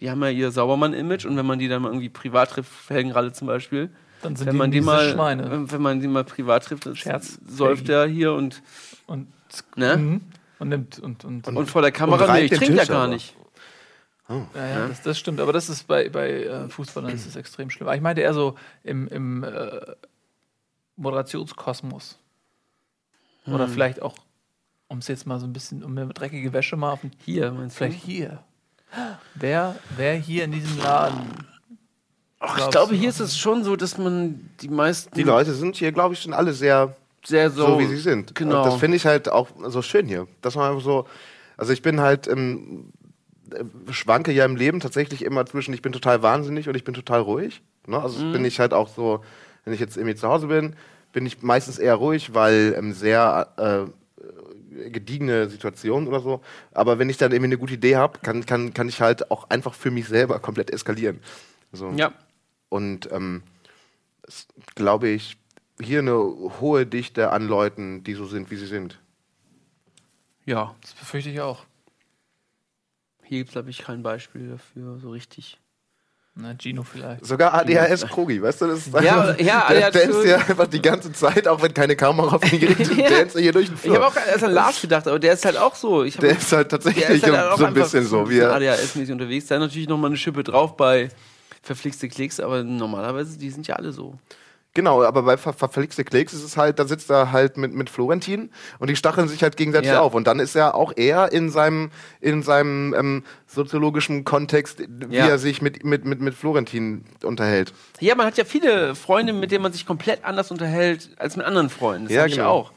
Die 0.00 0.08
haben 0.08 0.22
ja 0.22 0.28
ihr 0.30 0.52
Saubermann-Image 0.52 1.26
und 1.26 1.36
wenn 1.36 1.44
man 1.44 1.58
die 1.58 1.66
dann 1.66 1.82
mal 1.82 1.88
irgendwie 1.88 2.08
privat 2.08 2.50
trifft, 2.52 2.70
Helgenralle 2.88 3.32
zum 3.32 3.48
Beispiel, 3.48 3.90
Dann 4.22 4.36
sind 4.36 4.46
wenn 4.46 4.52
die 4.52 4.58
man 4.58 4.70
die 4.70 4.80
mal, 4.80 5.10
Schweine. 5.10 5.68
wenn 5.72 5.82
man 5.82 6.00
die 6.00 6.06
mal 6.06 6.22
privat 6.24 6.64
trifft, 6.64 6.86
dann 6.86 6.94
Scherz. 6.94 7.38
säuft 7.48 7.88
er 7.88 8.06
hier 8.06 8.32
und, 8.32 8.62
Und, 9.06 9.26
ne? 9.74 9.96
mhm. 9.96 10.20
Und 10.60 10.68
nimmt 10.68 10.98
und, 11.00 11.24
und, 11.24 11.48
Und 11.48 11.66
vor 11.66 11.82
der 11.82 11.90
Kamera, 11.92 12.24
Und 12.26 12.32
nee, 12.34 12.44
ich 12.44 12.52
trinke 12.52 12.76
ja 12.76 12.84
gar 12.84 13.04
aber. 13.04 13.14
nicht. 13.14 13.34
Ja, 14.28 14.46
ja, 14.54 14.86
das, 14.88 15.02
das 15.02 15.18
stimmt, 15.18 15.40
aber 15.40 15.52
das 15.52 15.68
ist 15.68 15.88
bei, 15.88 16.08
bei 16.08 16.44
äh, 16.44 16.68
Fußballern 16.68 17.10
ist 17.10 17.26
das 17.26 17.34
extrem 17.34 17.68
schlimm. 17.68 17.88
Aber 17.88 17.96
ich 17.96 18.00
meinte 18.02 18.20
eher 18.20 18.32
so 18.32 18.54
im, 18.84 19.08
im 19.08 19.42
äh, 19.42 19.80
Moderationskosmos. 20.96 22.18
Oder 23.46 23.64
Hm. 23.64 23.72
vielleicht 23.72 24.02
auch, 24.02 24.14
um 24.88 24.98
es 24.98 25.08
jetzt 25.08 25.26
mal 25.26 25.40
so 25.40 25.46
ein 25.46 25.52
bisschen, 25.52 25.82
um 25.82 25.96
eine 25.96 26.06
dreckige 26.12 26.52
Wäsche 26.52 26.76
mal 26.76 26.92
auf 26.92 27.00
den, 27.00 27.10
Hier, 27.24 27.50
meinst 27.50 27.74
du? 27.80 27.84
vielleicht 27.84 28.04
hier. 28.04 28.44
Wer, 29.34 29.76
wer 29.96 30.14
hier 30.14 30.44
in 30.44 30.52
diesem 30.52 30.78
Laden? 30.78 31.46
Ach, 32.38 32.58
ich 32.58 32.70
glaube, 32.70 32.92
du? 32.92 32.98
hier 32.98 33.08
ist 33.08 33.20
es 33.20 33.36
schon 33.36 33.64
so, 33.64 33.76
dass 33.76 33.98
man 33.98 34.48
die 34.60 34.68
meisten 34.68 35.14
Die 35.14 35.22
Leute 35.22 35.54
sind 35.54 35.76
hier, 35.76 35.92
glaube 35.92 36.14
ich, 36.14 36.22
schon 36.22 36.32
alle 36.32 36.52
sehr 36.52 36.94
sehr 37.24 37.50
so, 37.50 37.72
so, 37.72 37.78
wie 37.78 37.86
sie 37.86 37.96
sind. 37.98 38.34
Genau. 38.34 38.58
Und 38.58 38.66
das 38.66 38.76
finde 38.76 38.96
ich 38.96 39.06
halt 39.06 39.28
auch 39.28 39.48
so 39.68 39.82
schön 39.82 40.06
hier. 40.06 40.26
Dass 40.42 40.54
man 40.56 40.70
einfach 40.70 40.82
so, 40.84 41.06
also 41.56 41.72
ich 41.72 41.82
bin 41.82 42.00
halt, 42.00 42.26
ähm, 42.28 42.92
äh, 43.52 43.64
schwanke 43.92 44.32
ja 44.32 44.44
im 44.44 44.56
Leben 44.56 44.80
tatsächlich 44.80 45.24
immer 45.24 45.44
zwischen, 45.46 45.74
ich 45.74 45.82
bin 45.82 45.92
total 45.92 46.22
wahnsinnig 46.22 46.68
und 46.68 46.76
ich 46.76 46.84
bin 46.84 46.94
total 46.94 47.20
ruhig. 47.20 47.62
Ne? 47.86 48.00
Also 48.00 48.24
Mhm. 48.24 48.32
bin 48.32 48.44
ich 48.44 48.60
halt 48.60 48.72
auch 48.72 48.88
so, 48.88 49.22
wenn 49.64 49.74
ich 49.74 49.80
jetzt 49.80 49.96
irgendwie 49.96 50.16
zu 50.16 50.28
Hause 50.28 50.46
bin, 50.46 50.76
bin 51.12 51.26
ich 51.26 51.42
meistens 51.42 51.78
eher 51.78 51.96
ruhig, 51.96 52.34
weil 52.34 52.74
ähm, 52.78 52.92
sehr 52.92 53.48
äh, 53.56 54.88
gediegene 54.90 55.48
Situation 55.48 56.06
oder 56.06 56.20
so. 56.20 56.40
Aber 56.72 56.98
wenn 56.98 57.10
ich 57.10 57.16
dann 57.18 57.32
irgendwie 57.32 57.48
eine 57.48 57.58
gute 57.58 57.74
Idee 57.74 57.96
habe, 57.96 58.20
kann, 58.20 58.46
kann, 58.46 58.72
kann 58.72 58.88
ich 58.88 59.00
halt 59.00 59.30
auch 59.30 59.50
einfach 59.50 59.74
für 59.74 59.90
mich 59.90 60.06
selber 60.08 60.38
komplett 60.38 60.70
eskalieren. 60.70 61.20
So. 61.72 61.90
Ja. 61.90 62.12
Und 62.68 63.10
ähm, 63.12 63.42
glaube 64.76 65.08
ich, 65.08 65.36
hier 65.82 66.00
eine 66.00 66.14
hohe 66.60 66.86
Dichte 66.86 67.30
an 67.30 67.46
Leuten, 67.46 68.02
die 68.04 68.14
so 68.14 68.26
sind, 68.26 68.50
wie 68.50 68.56
sie 68.56 68.66
sind. 68.66 68.98
Ja. 70.44 70.74
Das 70.82 70.92
befürchte 70.92 71.30
ich 71.30 71.40
auch. 71.40 71.64
Hier 73.24 73.38
gibt 73.38 73.50
es, 73.50 73.52
glaube 73.52 73.70
ich, 73.70 73.78
kein 73.78 74.02
Beispiel 74.02 74.48
dafür, 74.50 74.98
so 74.98 75.10
richtig. 75.10 75.58
Na, 76.34 76.54
Gino 76.56 76.82
vielleicht. 76.84 77.24
Sogar 77.26 77.54
ADHS 77.54 78.06
Krogi, 78.08 78.40
weißt 78.40 78.62
du, 78.62 78.66
das 78.68 78.86
ist 78.86 78.94
Ja, 78.94 79.20
einfach, 79.20 79.40
ja, 79.40 79.68
der 79.68 79.86
ADHS 79.88 80.02
danst 80.02 80.24
ja 80.24 80.36
einfach 80.36 80.66
die 80.68 80.80
ganze 80.80 81.12
Zeit, 81.12 81.46
auch 81.48 81.60
wenn 81.60 81.74
keine 81.74 81.96
Kamera 81.96 82.36
auf 82.36 82.52
ihn 82.52 82.60
gerichtet 82.60 82.88
ist, 82.90 82.96
Ja. 82.96 83.10
danst 83.10 83.36
er 83.36 83.42
hier 83.42 83.52
durch 83.52 83.66
den 83.66 83.74
Ich 83.74 83.80
Flur. 83.82 83.96
habe 83.96 84.06
auch 84.06 84.16
erst 84.16 84.44
an 84.44 84.52
Lars 84.52 84.80
gedacht, 84.80 85.06
aber 85.08 85.18
der 85.18 85.32
ist 85.34 85.44
halt 85.44 85.56
auch 85.56 85.74
so. 85.74 86.02
Ich 86.04 86.14
hab, 86.14 86.20
der 86.22 86.36
ist 86.38 86.50
halt 86.52 86.70
der 86.72 86.78
tatsächlich 86.80 87.20
so 87.24 87.64
ein 87.64 87.74
bisschen 87.74 88.04
so, 88.06 88.28
wie 88.30 88.38
er, 88.38 88.54
ADHS-mäßig 88.54 89.12
unterwegs. 89.12 89.46
Da 89.46 89.56
ist 89.56 89.60
natürlich 89.60 89.88
noch 89.88 89.98
mal 89.98 90.06
eine 90.06 90.16
Schippe 90.16 90.42
drauf 90.44 90.76
bei 90.76 91.10
verflixte 91.62 92.08
Klicks, 92.08 92.40
aber 92.40 92.62
normalerweise, 92.62 93.36
die 93.36 93.50
sind 93.50 93.66
ja 93.66 93.76
alle 93.76 93.92
so. 93.92 94.18
Genau, 94.72 95.02
aber 95.02 95.22
bei 95.22 95.36
ver 95.36 95.52
verflixte 95.52 96.04
Klicks 96.04 96.32
ist 96.32 96.44
es 96.44 96.56
halt, 96.56 96.78
da 96.78 96.84
sitzt 96.86 97.10
er 97.10 97.32
halt 97.32 97.56
mit, 97.56 97.72
mit 97.74 97.90
Florentin 97.90 98.50
und 98.78 98.88
die 98.88 98.94
stacheln 98.94 99.26
sich 99.26 99.42
halt 99.42 99.56
gegenseitig 99.56 99.90
Ja. 99.90 100.00
auf. 100.00 100.14
Und 100.14 100.28
dann 100.28 100.38
ist 100.38 100.54
er 100.54 100.76
auch 100.76 100.92
eher 100.96 101.32
in 101.32 101.50
seinem, 101.50 101.90
in 102.20 102.44
seinem 102.44 102.94
ähm, 102.94 103.24
soziologischen 103.48 104.24
Kontext, 104.24 104.80
wie 105.08 105.16
Ja. 105.16 105.26
er 105.26 105.38
sich 105.38 105.60
mit, 105.60 105.84
mit, 105.84 106.04
mit, 106.04 106.20
mit 106.20 106.34
Florentin 106.34 107.04
unterhält. 107.24 107.72
Ja, 107.98 108.14
man 108.14 108.26
hat 108.26 108.38
ja 108.38 108.44
viele 108.44 108.94
Freunde, 108.94 109.32
mit 109.32 109.50
denen 109.50 109.62
man 109.62 109.72
sich 109.72 109.86
komplett 109.86 110.24
anders 110.24 110.52
unterhält 110.52 111.10
als 111.16 111.36
mit 111.36 111.46
anderen 111.46 111.68
Freunden. 111.68 112.04
Das 112.06 112.14
Ja, 112.14 112.20
hab 112.22 112.28
ich 112.28 112.36
genau. 112.36 112.48
auch. 112.50 112.72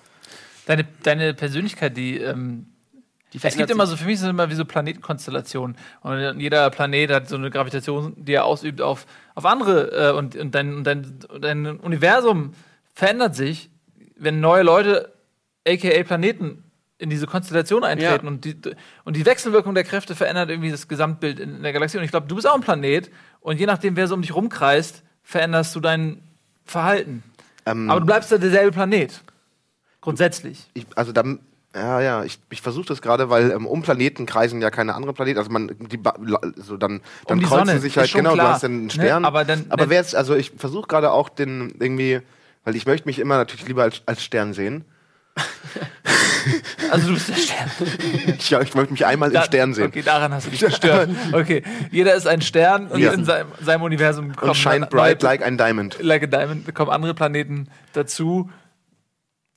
Deine, 0.66 0.86
deine 1.04 1.34
Persönlichkeit, 1.36 1.96
die, 1.96 2.18
ähm, 2.18 2.66
Die 2.66 2.73
es 3.42 3.58
gibt 3.58 3.70
immer 3.70 3.88
so, 3.88 3.96
für 3.96 4.06
mich 4.06 4.20
sind 4.20 4.30
immer 4.30 4.50
wie 4.50 4.56
so 4.56 4.66
Planetenkonstellationen. 4.66 5.76
Und 6.02 6.40
jeder 6.40 6.70
Planet 6.70 7.12
hat 7.12 7.30
so 7.30 7.36
eine 7.36 7.50
Gravitation, 7.50 8.14
die 8.18 8.34
er 8.34 8.46
ausübt 8.46 8.82
auf, 8.82 9.06
auf 9.36 9.46
andere. 9.46 10.12
Äh, 10.12 10.14
und, 10.14 10.36
und, 10.36 10.54
dein, 10.54 10.76
und 10.76 10.84
dein, 10.84 11.20
dein 11.40 11.80
Universum 11.80 12.54
verändert 12.94 13.36
sich, 13.36 13.70
wenn 14.16 14.40
neue 14.40 14.64
Leute, 14.64 15.14
aka 15.68 16.04
Planeten, 16.04 16.64
in 17.00 17.10
diese 17.10 17.28
Konstellation 17.28 17.84
eintreten. 17.84 18.26
Ja. 18.26 18.32
Und, 18.32 18.46
die, 18.46 18.56
und 19.04 19.18
die 19.18 19.26
Wechselwirkung 19.26 19.76
der 19.76 19.84
Kräfte 19.84 20.16
verändert 20.16 20.50
irgendwie 20.50 20.72
das 20.72 20.88
Gesamtbild 20.88 21.40
in 21.40 21.62
der 21.62 21.74
Galaxie. 21.74 21.98
Und 21.98 22.04
ich 22.04 22.12
glaube, 22.12 22.28
du 22.28 22.36
bist 22.36 22.48
auch 22.48 22.56
ein 22.56 22.62
Planet. 22.62 23.12
Und 23.42 23.60
je 23.60 23.66
nachdem, 23.66 23.96
wer 23.98 24.08
so 24.08 24.16
um 24.16 24.22
dich 24.22 24.34
rumkreist, 24.34 25.04
veränderst 25.22 25.76
du 25.76 25.80
dein 25.82 26.22
Verhalten. 26.66 27.24
Ähm, 27.66 27.90
Aber 27.90 28.00
du 28.00 28.06
bleibst 28.06 28.32
ja 28.32 28.38
derselbe 28.38 28.72
Planet. 28.72 29.22
Grundsätzlich. 30.02 30.70
ich, 30.74 30.86
also 30.96 31.12
dann, 31.12 31.40
ja, 31.76 32.02
ja, 32.02 32.24
ich, 32.24 32.40
ich 32.52 32.62
versuche 32.62 32.86
das 32.88 33.02
gerade, 33.02 33.30
weil 33.30 33.52
ähm, 33.52 33.66
um 33.66 33.82
Planeten 33.82 34.26
kreisen 34.26 34.62
ja 34.62 34.70
keine 34.70 34.94
anderen 34.96 35.16
Planeten. 35.16 35.40
Also 35.40 35.50
man, 35.52 35.72
die, 35.92 35.98
ba- 35.98 36.16
so 36.58 36.78
dann, 36.78 37.02
dann 37.28 37.40
Um 37.40 37.44
kreuzen 37.46 37.66
Sonne, 37.68 37.80
sich 37.80 37.98
halt, 37.98 38.14
genau, 38.14 38.34
klar, 38.34 38.46
du 38.48 38.54
hast 38.54 38.64
dann 38.64 38.72
einen 38.72 38.84
ne? 38.86 38.92
Stern. 38.92 39.26
Aber 39.26 39.44
dann- 39.46 39.66
aber 39.70 39.90
wer 39.90 40.00
ist, 40.02 40.16
also 40.16 40.36
ich 40.36 40.52
versuche 40.56 40.88
gerade 40.88 41.12
auch 41.12 41.30
den 41.30 41.74
irgendwie, 41.80 42.22
weil 42.64 42.76
ich 42.76 42.86
möchte 42.86 43.08
mich 43.08 43.18
immer 43.20 43.38
natürlich 43.38 43.68
lieber 43.68 43.84
als, 43.84 44.02
als 44.06 44.24
Stern 44.24 44.54
sehen. 44.54 44.86
Also 46.92 47.08
du 47.08 47.14
bist 47.14 47.30
der 47.30 47.36
Stern. 47.36 47.70
Ich, 48.38 48.50
ja, 48.50 48.62
ich 48.62 48.76
möchte 48.76 48.92
mich 48.92 49.06
einmal 49.06 49.30
im 49.30 49.34
Da- 49.34 49.44
Stern 49.44 49.74
sehen. 49.74 49.88
Okay, 49.88 50.02
daran 50.02 50.34
hast 50.34 50.48
du 50.48 50.52
dich 50.52 50.60
gestört. 50.60 51.10
Okay, 51.32 51.64
jeder 51.90 52.14
ist 52.16 52.28
ein 52.28 52.42
Stern 52.42 52.88
und 52.88 53.00
Ja. 53.00 53.14
in 53.14 53.24
seinem, 53.24 53.48
seinem 53.62 53.82
Universum 53.84 54.36
kommen 54.36 54.50
Und 54.50 54.56
shine 54.56 54.88
bright 54.88 55.22
like 55.24 55.42
ein 55.42 55.58
Diamond. 55.58 55.98
like 56.02 56.22
a 56.24 56.28
diamond, 56.28 56.76
kommen 56.76 56.92
andere 56.92 57.14
Planeten 57.14 57.70
dazu, 57.94 58.50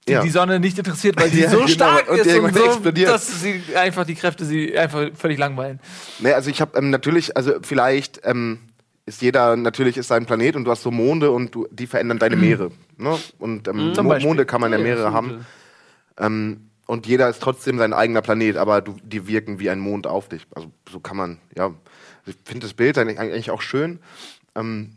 die 0.09 0.13
Ja. 0.13 0.23
die 0.23 0.31
Sonne 0.31 0.61
nicht 0.61 0.79
interessiert, 0.79 1.21
weil 1.21 1.31
sie 1.33 1.41
Ja, 1.43 1.51
so 1.51 1.57
genau, 1.59 1.69
stark 1.69 2.09
und 2.11 2.19
ist 2.19 2.37
und 2.39 2.55
so, 2.55 2.65
explodiert. 2.65 3.09
dass 3.11 3.41
sie 3.41 3.63
einfach 3.77 4.05
die 4.07 4.15
Kräfte 4.15 4.45
sie 4.45 4.77
einfach 4.79 5.09
völlig 5.15 5.39
langweilen. 5.39 5.81
Nee, 6.21 6.33
also 6.33 6.51
ich 6.51 6.61
habe 6.61 6.79
ähm, 6.79 6.91
natürlich, 6.91 7.37
also 7.37 7.55
vielleicht 7.63 8.21
ähm, 8.25 8.61
ist 9.05 9.23
jeder, 9.23 9.57
natürlich 9.57 9.97
ist 9.97 10.09
sein 10.09 10.27
Planet 10.27 10.57
und 10.57 10.65
du 10.65 10.71
hast 10.71 10.83
so 10.83 10.91
Monde 10.91 11.31
und 11.31 11.55
du, 11.55 11.67
die 11.71 11.87
verändern 11.87 12.19
deine 12.19 12.37
Meere. 12.37 12.71
Ne? 12.97 13.19
Und 13.39 13.69
ähm, 13.69 13.93
Zum 13.95 14.05
Mo 14.07 14.11
Beispiel. 14.11 14.29
Monde 14.29 14.47
kann 14.47 14.61
man 14.61 14.73
ja 14.73 14.79
Ja, 14.79 14.85
mehrere 14.85 15.05
das 15.05 15.13
haben. 15.15 15.47
Ähm, 16.19 16.71
und 16.87 17.07
jeder 17.07 17.29
ist 17.29 17.43
trotzdem 17.43 17.79
sein 17.79 17.93
eigener 17.93 18.23
Planet, 18.23 18.57
aber 18.57 18.81
du, 18.81 18.97
die 19.03 19.27
wirken 19.27 19.59
wie 19.59 19.71
ein 19.71 19.81
Mond 19.81 20.07
auf 20.07 20.29
dich. 20.29 20.47
Also 20.55 20.71
so 20.91 21.01
kann 21.01 21.17
man, 21.17 21.39
ja. 21.57 21.67
Also 21.67 21.77
Ich 22.27 22.37
finde 22.45 22.67
das 22.67 22.75
Bild 22.75 22.97
eigentlich, 22.99 23.19
eigentlich 23.19 23.51
auch 23.51 23.61
schön. 23.63 23.99
Ähm, 24.55 24.93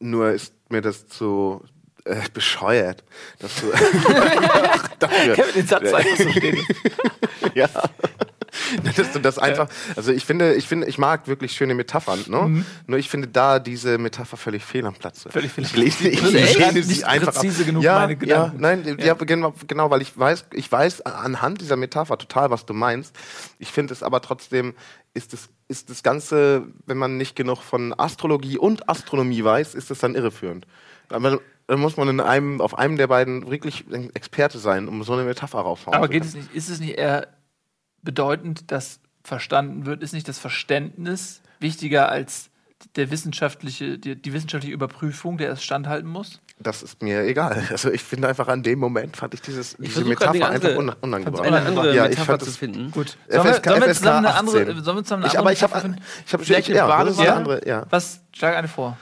nur 0.00 0.30
ist 0.30 0.54
mir 0.70 0.80
das 0.80 1.08
zu 1.08 1.62
äh, 2.08 2.22
bescheuert, 2.32 3.04
dass 3.38 3.54
du 3.56 3.70
dafür, 4.98 5.36
den 5.54 5.66
Satz 5.66 5.92
einfach 5.92 6.16
so 6.16 6.30
stehen. 6.30 6.58
ja. 7.54 7.68
dass 8.96 9.12
du 9.12 9.20
das 9.20 9.38
einfach, 9.38 9.68
also 9.94 10.10
ich 10.10 10.24
finde, 10.24 10.54
ich 10.54 10.66
finde, 10.66 10.86
ich 10.86 10.98
mag 10.98 11.28
wirklich 11.28 11.52
schöne 11.52 11.74
Metaphern, 11.74 12.24
ne? 12.28 12.64
Nur 12.86 12.98
ich 12.98 13.08
finde 13.08 13.28
da 13.28 13.58
diese 13.58 13.98
Metapher 13.98 14.36
völlig 14.36 14.64
fehl 14.64 14.86
am 14.86 14.94
Platze. 14.94 15.30
Völlig 15.30 15.52
fehl 15.52 15.64
am 15.64 15.70
Ich 15.70 15.76
lese, 15.76 16.08
ich 16.08 16.22
echt 16.22 16.58
lese 16.58 16.88
nicht 16.88 17.00
sie 17.00 17.04
einfach 17.04 17.28
ab. 17.28 17.34
präzise 17.34 17.64
genug, 17.64 17.82
ja, 17.82 18.00
meine 18.00 18.12
ja, 18.12 18.18
Gedanken. 18.18 18.60
nein, 18.60 18.96
ja. 19.00 19.14
genau, 19.14 19.54
genau, 19.66 19.90
weil 19.90 20.02
ich 20.02 20.18
weiß, 20.18 20.46
ich 20.54 20.70
weiß 20.70 21.02
anhand 21.02 21.60
dieser 21.60 21.76
Metapher 21.76 22.18
total, 22.18 22.50
was 22.50 22.66
du 22.66 22.74
meinst. 22.74 23.14
Ich 23.58 23.70
finde 23.70 23.92
es 23.92 24.02
aber 24.02 24.22
trotzdem 24.22 24.74
ist 25.14 25.32
das, 25.32 25.48
ist 25.68 25.90
das 25.90 26.02
Ganze, 26.02 26.66
wenn 26.86 26.96
man 26.96 27.16
nicht 27.16 27.36
genug 27.36 27.62
von 27.62 27.94
Astrologie 27.98 28.56
und 28.58 28.88
Astronomie 28.88 29.42
weiß, 29.42 29.74
ist 29.74 29.90
das 29.90 29.98
dann 29.98 30.14
irreführend. 30.14 30.66
Aber 31.10 31.40
dann 31.68 31.78
muss 31.80 31.96
man 31.96 32.08
in 32.08 32.20
einem, 32.20 32.60
auf 32.60 32.76
einem 32.76 32.96
der 32.96 33.06
beiden 33.06 33.48
wirklich 33.50 33.84
ein 33.92 34.10
Experte 34.16 34.58
sein, 34.58 34.88
um 34.88 35.02
so 35.04 35.12
eine 35.12 35.22
Metapher 35.22 35.60
raushauen 35.60 35.94
Aber 35.96 36.08
geht 36.08 36.24
es 36.24 36.34
nicht, 36.34 36.52
ist 36.54 36.68
es 36.68 36.80
nicht 36.80 36.98
eher 36.98 37.28
bedeutend, 38.02 38.70
dass 38.72 39.00
verstanden 39.22 39.86
wird? 39.86 40.02
Ist 40.02 40.12
nicht 40.14 40.26
das 40.28 40.38
Verständnis 40.38 41.42
wichtiger 41.60 42.08
als 42.08 42.50
der 42.96 43.10
wissenschaftliche, 43.10 43.98
die, 43.98 44.14
die 44.16 44.32
wissenschaftliche 44.32 44.72
Überprüfung, 44.72 45.36
der 45.36 45.50
es 45.52 45.62
standhalten 45.62 46.08
muss? 46.08 46.40
Das 46.60 46.82
ist 46.82 47.02
mir 47.02 47.22
egal. 47.24 47.62
Also 47.70 47.90
ich 47.90 48.02
finde 48.02 48.28
einfach 48.28 48.48
an 48.48 48.62
dem 48.62 48.78
Moment 48.78 49.16
fand 49.16 49.34
ich 49.34 49.42
dieses, 49.42 49.76
diese 49.76 49.92
versuch 50.04 50.14
grad 50.16 50.32
Metapher 50.34 50.50
einfach 50.52 50.68
andere- 50.70 50.78
un 50.78 50.96
unangebracht. 51.02 51.44
Eine 51.46 51.60
andere 51.60 51.94
Ja, 51.94 52.04
ich 52.04 52.10
Metapher 52.10 52.26
fand 52.32 52.40
zu 52.42 52.46
das- 52.46 52.56
finden. 52.56 52.90
Gut. 52.92 53.16
FSK 53.28 53.32
Sollen 53.34 53.44
wir, 53.44 53.52
sollen 53.52 53.80
wir 53.82 53.88
FSK 53.88 53.94
zusammen 53.98 54.18
eine 54.26 54.28
18. 54.28 54.38
andere, 54.38 54.82
sollen 54.84 54.96
wir 54.96 55.04
zusammen 55.04 55.22
eine 55.24 55.32
Ich, 55.32 55.38
andere 55.38 55.38
aber 55.38 55.52
ich 55.52 55.62
habe 55.62 55.72
Metapher 55.74 55.80
finden? 55.82 56.02
ich 56.26 56.32
habe 56.32 56.44
Vielleicht 56.44 56.68
ja, 56.68 56.84
eine 56.98 57.32
andere, 57.34 57.68
ja. 57.68 57.86
Was, 57.90 58.20
schlag 58.32 58.56
eine 58.56 58.68
vor. 58.68 58.96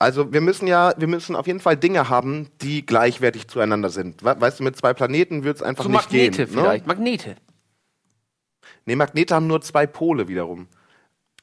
Also 0.00 0.32
wir 0.32 0.40
müssen 0.40 0.68
ja, 0.68 0.94
wir 0.96 1.08
müssen 1.08 1.34
auf 1.34 1.46
jeden 1.46 1.60
Fall 1.60 1.76
Dinge 1.76 2.08
haben, 2.08 2.48
die 2.60 2.86
gleichwertig 2.86 3.48
zueinander 3.48 3.90
sind. 3.90 4.22
We 4.24 4.40
weißt 4.40 4.60
du, 4.60 4.64
mit 4.64 4.76
zwei 4.76 4.94
Planeten 4.94 5.42
wird 5.42 5.56
es 5.56 5.62
einfach 5.62 5.84
So 5.84 5.90
nicht 5.90 6.02
Magnete 6.04 6.46
gehen. 6.46 6.54
vielleicht. 6.54 6.86
Ne? 6.86 6.94
Magnete. 6.94 7.36
Nee, 8.86 8.94
Magnete 8.96 9.34
haben 9.34 9.46
nur 9.48 9.60
zwei 9.60 9.86
Pole 9.86 10.28
wiederum. 10.28 10.68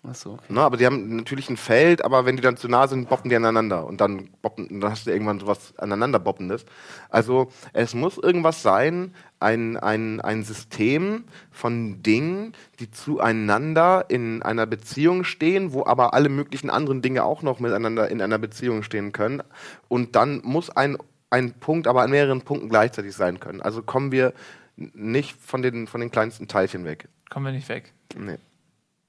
Achso, 0.07 0.33
okay. 0.33 0.53
Ne? 0.53 0.61
Aber 0.61 0.77
die 0.77 0.85
haben 0.85 1.15
natürlich 1.15 1.49
ein 1.49 1.57
Feld, 1.57 2.03
aber 2.03 2.25
wenn 2.25 2.35
die 2.35 2.41
dann 2.41 2.57
zu 2.57 2.67
nah 2.67 2.87
sind, 2.87 3.09
boppen 3.09 3.29
die 3.29 3.35
aneinander. 3.35 3.85
Und 3.85 4.01
dann, 4.01 4.29
boppen, 4.41 4.79
dann 4.79 4.91
hast 4.91 5.07
du 5.07 5.11
irgendwann 5.11 5.39
sowas 5.39 5.73
aneinander 5.77 6.19
boppendes. 6.19 6.65
Also 7.09 7.51
es 7.73 7.93
muss 7.93 8.17
irgendwas 8.17 8.61
sein, 8.61 9.13
ein, 9.39 9.77
ein, 9.77 10.21
ein 10.21 10.43
System 10.43 11.25
von 11.51 12.03
Dingen, 12.03 12.53
die 12.79 12.91
zueinander 12.91 14.05
in 14.09 14.43
einer 14.43 14.65
Beziehung 14.65 15.23
stehen, 15.23 15.73
wo 15.73 15.85
aber 15.85 16.13
alle 16.13 16.29
möglichen 16.29 16.69
anderen 16.69 17.01
Dinge 17.01 17.23
auch 17.23 17.41
noch 17.41 17.59
miteinander 17.59 18.09
in 18.09 18.21
einer 18.21 18.37
Beziehung 18.37 18.83
stehen 18.83 19.11
können. 19.11 19.41
Und 19.87 20.15
dann 20.15 20.41
muss 20.43 20.69
ein, 20.69 20.97
ein 21.29 21.53
Punkt 21.53 21.87
aber 21.87 22.03
an 22.03 22.11
mehreren 22.11 22.41
Punkten 22.41 22.69
gleichzeitig 22.69 23.15
sein 23.15 23.39
können. 23.39 23.61
Also 23.61 23.81
kommen 23.81 24.11
wir 24.11 24.33
nicht 24.75 25.39
von 25.41 25.61
den, 25.61 25.87
von 25.87 26.01
den 26.01 26.11
kleinsten 26.11 26.47
Teilchen 26.47 26.85
weg. 26.85 27.07
Kommen 27.29 27.45
wir 27.45 27.53
nicht 27.53 27.69
weg. 27.69 27.93
Nee. 28.15 28.37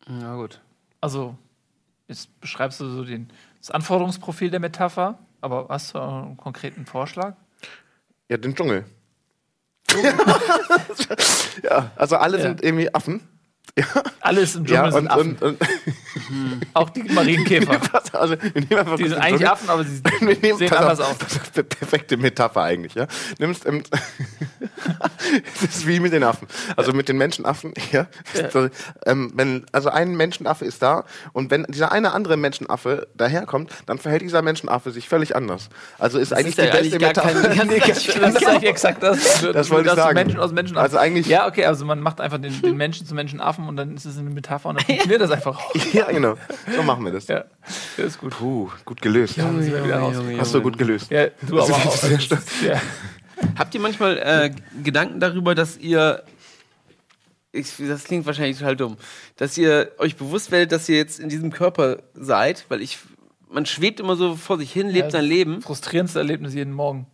Ja, 0.08 0.36
gut. 0.36 0.60
Also, 1.00 1.36
jetzt 2.08 2.38
beschreibst 2.40 2.80
du 2.80 2.88
so 2.88 3.04
den, 3.04 3.28
das 3.60 3.70
Anforderungsprofil 3.70 4.50
der 4.50 4.60
Metapher, 4.60 5.18
aber 5.40 5.66
hast 5.68 5.94
du 5.94 5.98
einen 6.00 6.36
konkreten 6.36 6.86
Vorschlag? 6.86 7.34
Ja, 8.28 8.36
den 8.36 8.54
Dschungel. 8.54 8.84
ja, 11.62 11.90
also 11.96 12.16
alle 12.16 12.38
Ja. 12.38 12.42
sind 12.44 12.62
irgendwie 12.62 12.92
Affen. 12.94 13.20
Alles 14.20 14.54
im 14.56 14.64
Dschungel 14.64 14.84
Ja, 14.84 14.90
sind 14.92 15.02
und, 15.02 15.10
Affen. 15.10 15.36
und, 15.36 15.42
und 15.42 16.66
auch 16.74 16.88
die 16.90 17.02
Marienkäfer. 17.02 17.78
also, 18.12 18.36
wir 18.40 18.50
nehmen 18.54 18.78
einfach 18.78 18.96
die 18.96 19.08
sind 19.08 19.18
eigentlich 19.18 19.32
Dschungel. 19.42 19.46
Affen, 19.48 19.68
aber 19.70 19.84
sie 19.84 20.02
Wir 20.20 20.36
nehmen, 20.40 20.58
sehen 20.58 20.72
anders 20.72 21.00
auf, 21.00 21.10
aus. 21.12 21.18
Das 21.18 21.32
ist 21.36 21.54
eine 21.54 21.64
perfekte 21.64 22.16
Metapher 22.16 22.62
eigentlich, 22.62 22.94
ja. 22.94 23.06
Nimmst, 23.38 23.66
ähm, 23.66 23.82
es 25.54 25.62
ist 25.62 25.86
wie 25.86 26.00
mit 26.00 26.12
den 26.12 26.22
Affen. 26.24 26.46
Also 26.76 26.92
mit 26.92 27.08
den 27.08 27.16
Menschenaffen, 27.18 27.72
ja. 27.92 28.06
So, 28.52 28.68
ähm, 29.06 29.32
wenn, 29.34 29.64
also 29.72 29.88
ein 29.90 30.16
Menschenaffe 30.16 30.64
ist 30.64 30.82
da 30.82 31.04
und 31.32 31.50
wenn 31.50 31.64
dieser 31.68 31.92
eine 31.92 32.12
andere 32.12 32.36
Menschenaffe 32.36 33.08
daherkommt, 33.14 33.70
dann 33.86 33.98
verhält 33.98 34.22
dieser 34.22 34.42
Menschenaffe 34.42 34.90
sich 34.90 35.08
völlig 35.08 35.34
anders. 35.36 35.68
Also 35.98 36.18
ist 36.18 36.32
eigentlich 36.32 36.58
ist 36.58 36.58
ja 36.58 36.64
die 36.80 36.90
beste 36.90 36.96
eigentlich 36.96 37.14
kein- 37.14 37.36
Metapher. 37.36 37.54
ganz 37.56 37.70
Nee, 37.70 37.78
gleich. 37.80 38.06
Das 38.20 38.34
ist 38.34 38.46
eigentlich 38.46 38.70
exakt 38.70 39.02
das. 39.02 39.42
Das 39.52 39.70
wollte 39.70 39.88
ich 39.90 39.94
sagen. 39.94 40.14
Menschen 40.14 40.40
aus 40.40 40.52
Menschen 40.52 40.76
Also 40.76 40.98
eigentlich- 40.98 41.26
Ja, 41.26 41.46
okay, 41.48 41.64
also 41.66 41.84
man 41.84 42.00
macht 42.00 42.20
einfach 42.20 42.38
den, 42.38 42.60
den 42.62 42.76
Menschen 42.76 43.06
zu 43.06 43.14
Menschenaffen 43.14 43.68
und 43.68 43.76
dann 43.76 43.94
ist 43.96 44.04
es 44.04 44.18
eine 44.18 44.30
Metapher 44.30 44.68
und 44.70 44.76
dann 44.78 44.84
funktioniert 44.86 45.20
das 45.20 45.30
einfach 45.30 45.60
ja, 45.92 46.10
genau. 46.10 46.34
So 46.74 46.82
machen 46.82 47.04
wir 47.04 47.12
das. 47.12 47.26
Ja, 47.28 47.44
das 47.96 48.06
ist 48.06 48.18
gut. 48.20 48.32
Puh, 48.38 48.70
gut 48.84 49.00
gelöst. 49.02 49.34
sind 49.34 49.66
wir 49.72 49.84
wieder 49.84 49.98
raus. 49.98 50.16
Hast 50.38 50.54
du 50.54 50.60
gut 50.62 50.78
gelöst. 50.78 51.10
Ja, 51.10 51.26
du 51.42 51.60
aber 51.60 51.72
auch. 51.74 51.96
sehr 51.96 52.18
stark. 52.20 52.42
Ja. 52.64 52.80
Habt 53.58 53.74
ihr 53.74 53.80
manchmal 53.80 54.18
äh, 54.18 54.50
Gedanken 54.82 55.20
darüber, 55.20 55.54
dass 55.54 55.76
ihr. 55.78 56.22
Ich, 57.52 57.74
das 57.78 58.04
klingt 58.04 58.26
wahrscheinlich 58.26 58.58
total 58.58 58.76
dumm. 58.76 58.96
Dass 59.36 59.56
ihr 59.56 59.92
euch 59.98 60.16
bewusst 60.16 60.50
werdet, 60.50 60.72
dass 60.72 60.88
ihr 60.88 60.96
jetzt 60.96 61.18
in 61.18 61.28
diesem 61.28 61.50
Körper 61.52 61.98
seid, 62.14 62.66
weil 62.68 62.82
ich. 62.82 62.98
Man 63.48 63.64
schwebt 63.64 64.00
immer 64.00 64.16
so 64.16 64.34
vor 64.36 64.58
sich 64.58 64.72
hin, 64.72 64.88
lebt 64.88 65.06
Ja, 65.06 65.10
sein 65.10 65.24
Leben. 65.24 65.62
Frustrierendste 65.62 66.18
Erlebnis 66.18 66.52
jeden 66.52 66.72
Morgen. 66.74 67.06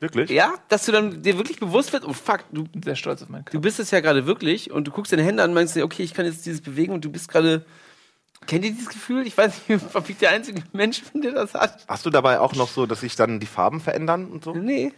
Wirklich? 0.00 0.30
Ja, 0.30 0.54
dass 0.68 0.86
du 0.86 0.92
dann 0.92 1.22
dir 1.22 1.36
wirklich 1.36 1.60
bewusst 1.60 1.92
wird, 1.92 2.04
oh 2.04 2.12
fuck, 2.12 2.40
du, 2.50 2.64
Sehr 2.82 2.96
stolz 2.96 3.22
auf 3.22 3.28
meinen 3.28 3.44
du 3.44 3.52
Körper. 3.52 3.62
bist 3.62 3.78
es 3.78 3.90
ja 3.90 4.00
gerade 4.00 4.26
wirklich 4.26 4.70
und 4.70 4.84
du 4.86 4.90
guckst 4.90 5.12
deine 5.12 5.22
Hände 5.22 5.42
an 5.42 5.50
und 5.50 5.54
meinst 5.54 5.76
dir, 5.76 5.84
okay, 5.84 6.02
ich 6.02 6.14
kann 6.14 6.24
jetzt 6.26 6.44
dieses 6.46 6.60
bewegen 6.62 6.92
und 6.92 7.04
du 7.04 7.10
bist 7.12 7.28
gerade. 7.28 7.64
Kennt 8.46 8.64
ihr 8.64 8.72
dieses 8.72 8.88
Gefühl? 8.88 9.26
Ich 9.26 9.36
weiß 9.38 9.68
nicht, 9.68 9.84
ob 9.94 10.08
ich 10.10 10.16
der 10.18 10.30
einzige 10.30 10.62
Mensch 10.72 11.02
bin, 11.04 11.22
der 11.22 11.32
das 11.32 11.54
hat. 11.54 11.84
Hast 11.88 12.04
du 12.04 12.10
dabei 12.10 12.40
auch 12.40 12.54
noch 12.54 12.68
so, 12.68 12.84
dass 12.84 13.00
sich 13.00 13.14
dann 13.16 13.40
die 13.40 13.46
Farben 13.46 13.80
verändern 13.80 14.26
und 14.26 14.44
so? 14.44 14.54
Nee. 14.54 14.92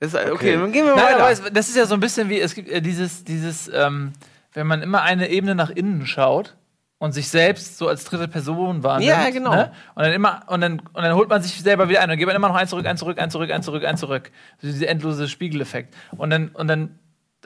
Ist, 0.00 0.14
okay, 0.14 0.30
Okay. 0.30 0.52
dann 0.54 0.72
gehen 0.72 0.86
wir 0.86 0.94
Nein, 0.94 1.16
weiter. 1.16 1.30
es, 1.30 1.42
das 1.52 1.68
ist 1.68 1.76
ja 1.76 1.86
so 1.86 1.94
ein 1.94 2.00
bisschen 2.00 2.28
wie, 2.28 2.40
es 2.40 2.54
gibt 2.54 2.68
äh, 2.68 2.80
dieses, 2.80 3.24
dieses 3.24 3.68
ähm, 3.74 4.12
wenn 4.52 4.66
man 4.66 4.82
immer 4.82 5.02
eine 5.02 5.28
Ebene 5.28 5.54
nach 5.54 5.70
innen 5.70 6.06
schaut 6.06 6.56
und 6.98 7.12
sich 7.12 7.28
selbst 7.28 7.78
so 7.78 7.88
als 7.88 8.04
dritte 8.04 8.28
Person 8.28 8.82
wahrnimmt. 8.82 9.08
Ja, 9.08 9.30
genau. 9.30 9.54
Ne? 9.54 9.72
Und 9.94 10.02
dann 10.04 10.12
immer, 10.12 10.42
und 10.46 10.60
dann, 10.60 10.80
und 10.80 11.02
dann 11.02 11.14
holt 11.14 11.28
man 11.28 11.42
sich 11.42 11.52
selber 11.60 11.88
wieder 11.88 12.00
ein 12.00 12.10
und 12.10 12.16
geht 12.16 12.26
man 12.26 12.34
immer 12.34 12.48
noch 12.48 12.56
ein 12.56 12.66
zurück, 12.66 12.86
ein 12.86 12.96
zurück, 12.96 13.18
ein 13.20 13.30
zurück, 13.30 13.50
ein 13.50 13.62
zurück, 13.62 13.84
ein 13.84 13.96
zurück. 13.96 14.30
So 14.60 14.68
dieser 14.68 14.88
endlose 14.88 15.28
Spiegeleffekt. 15.28 15.94
Und 16.16 16.30
dann, 16.30 16.48
und 16.48 16.66
dann 16.68 16.98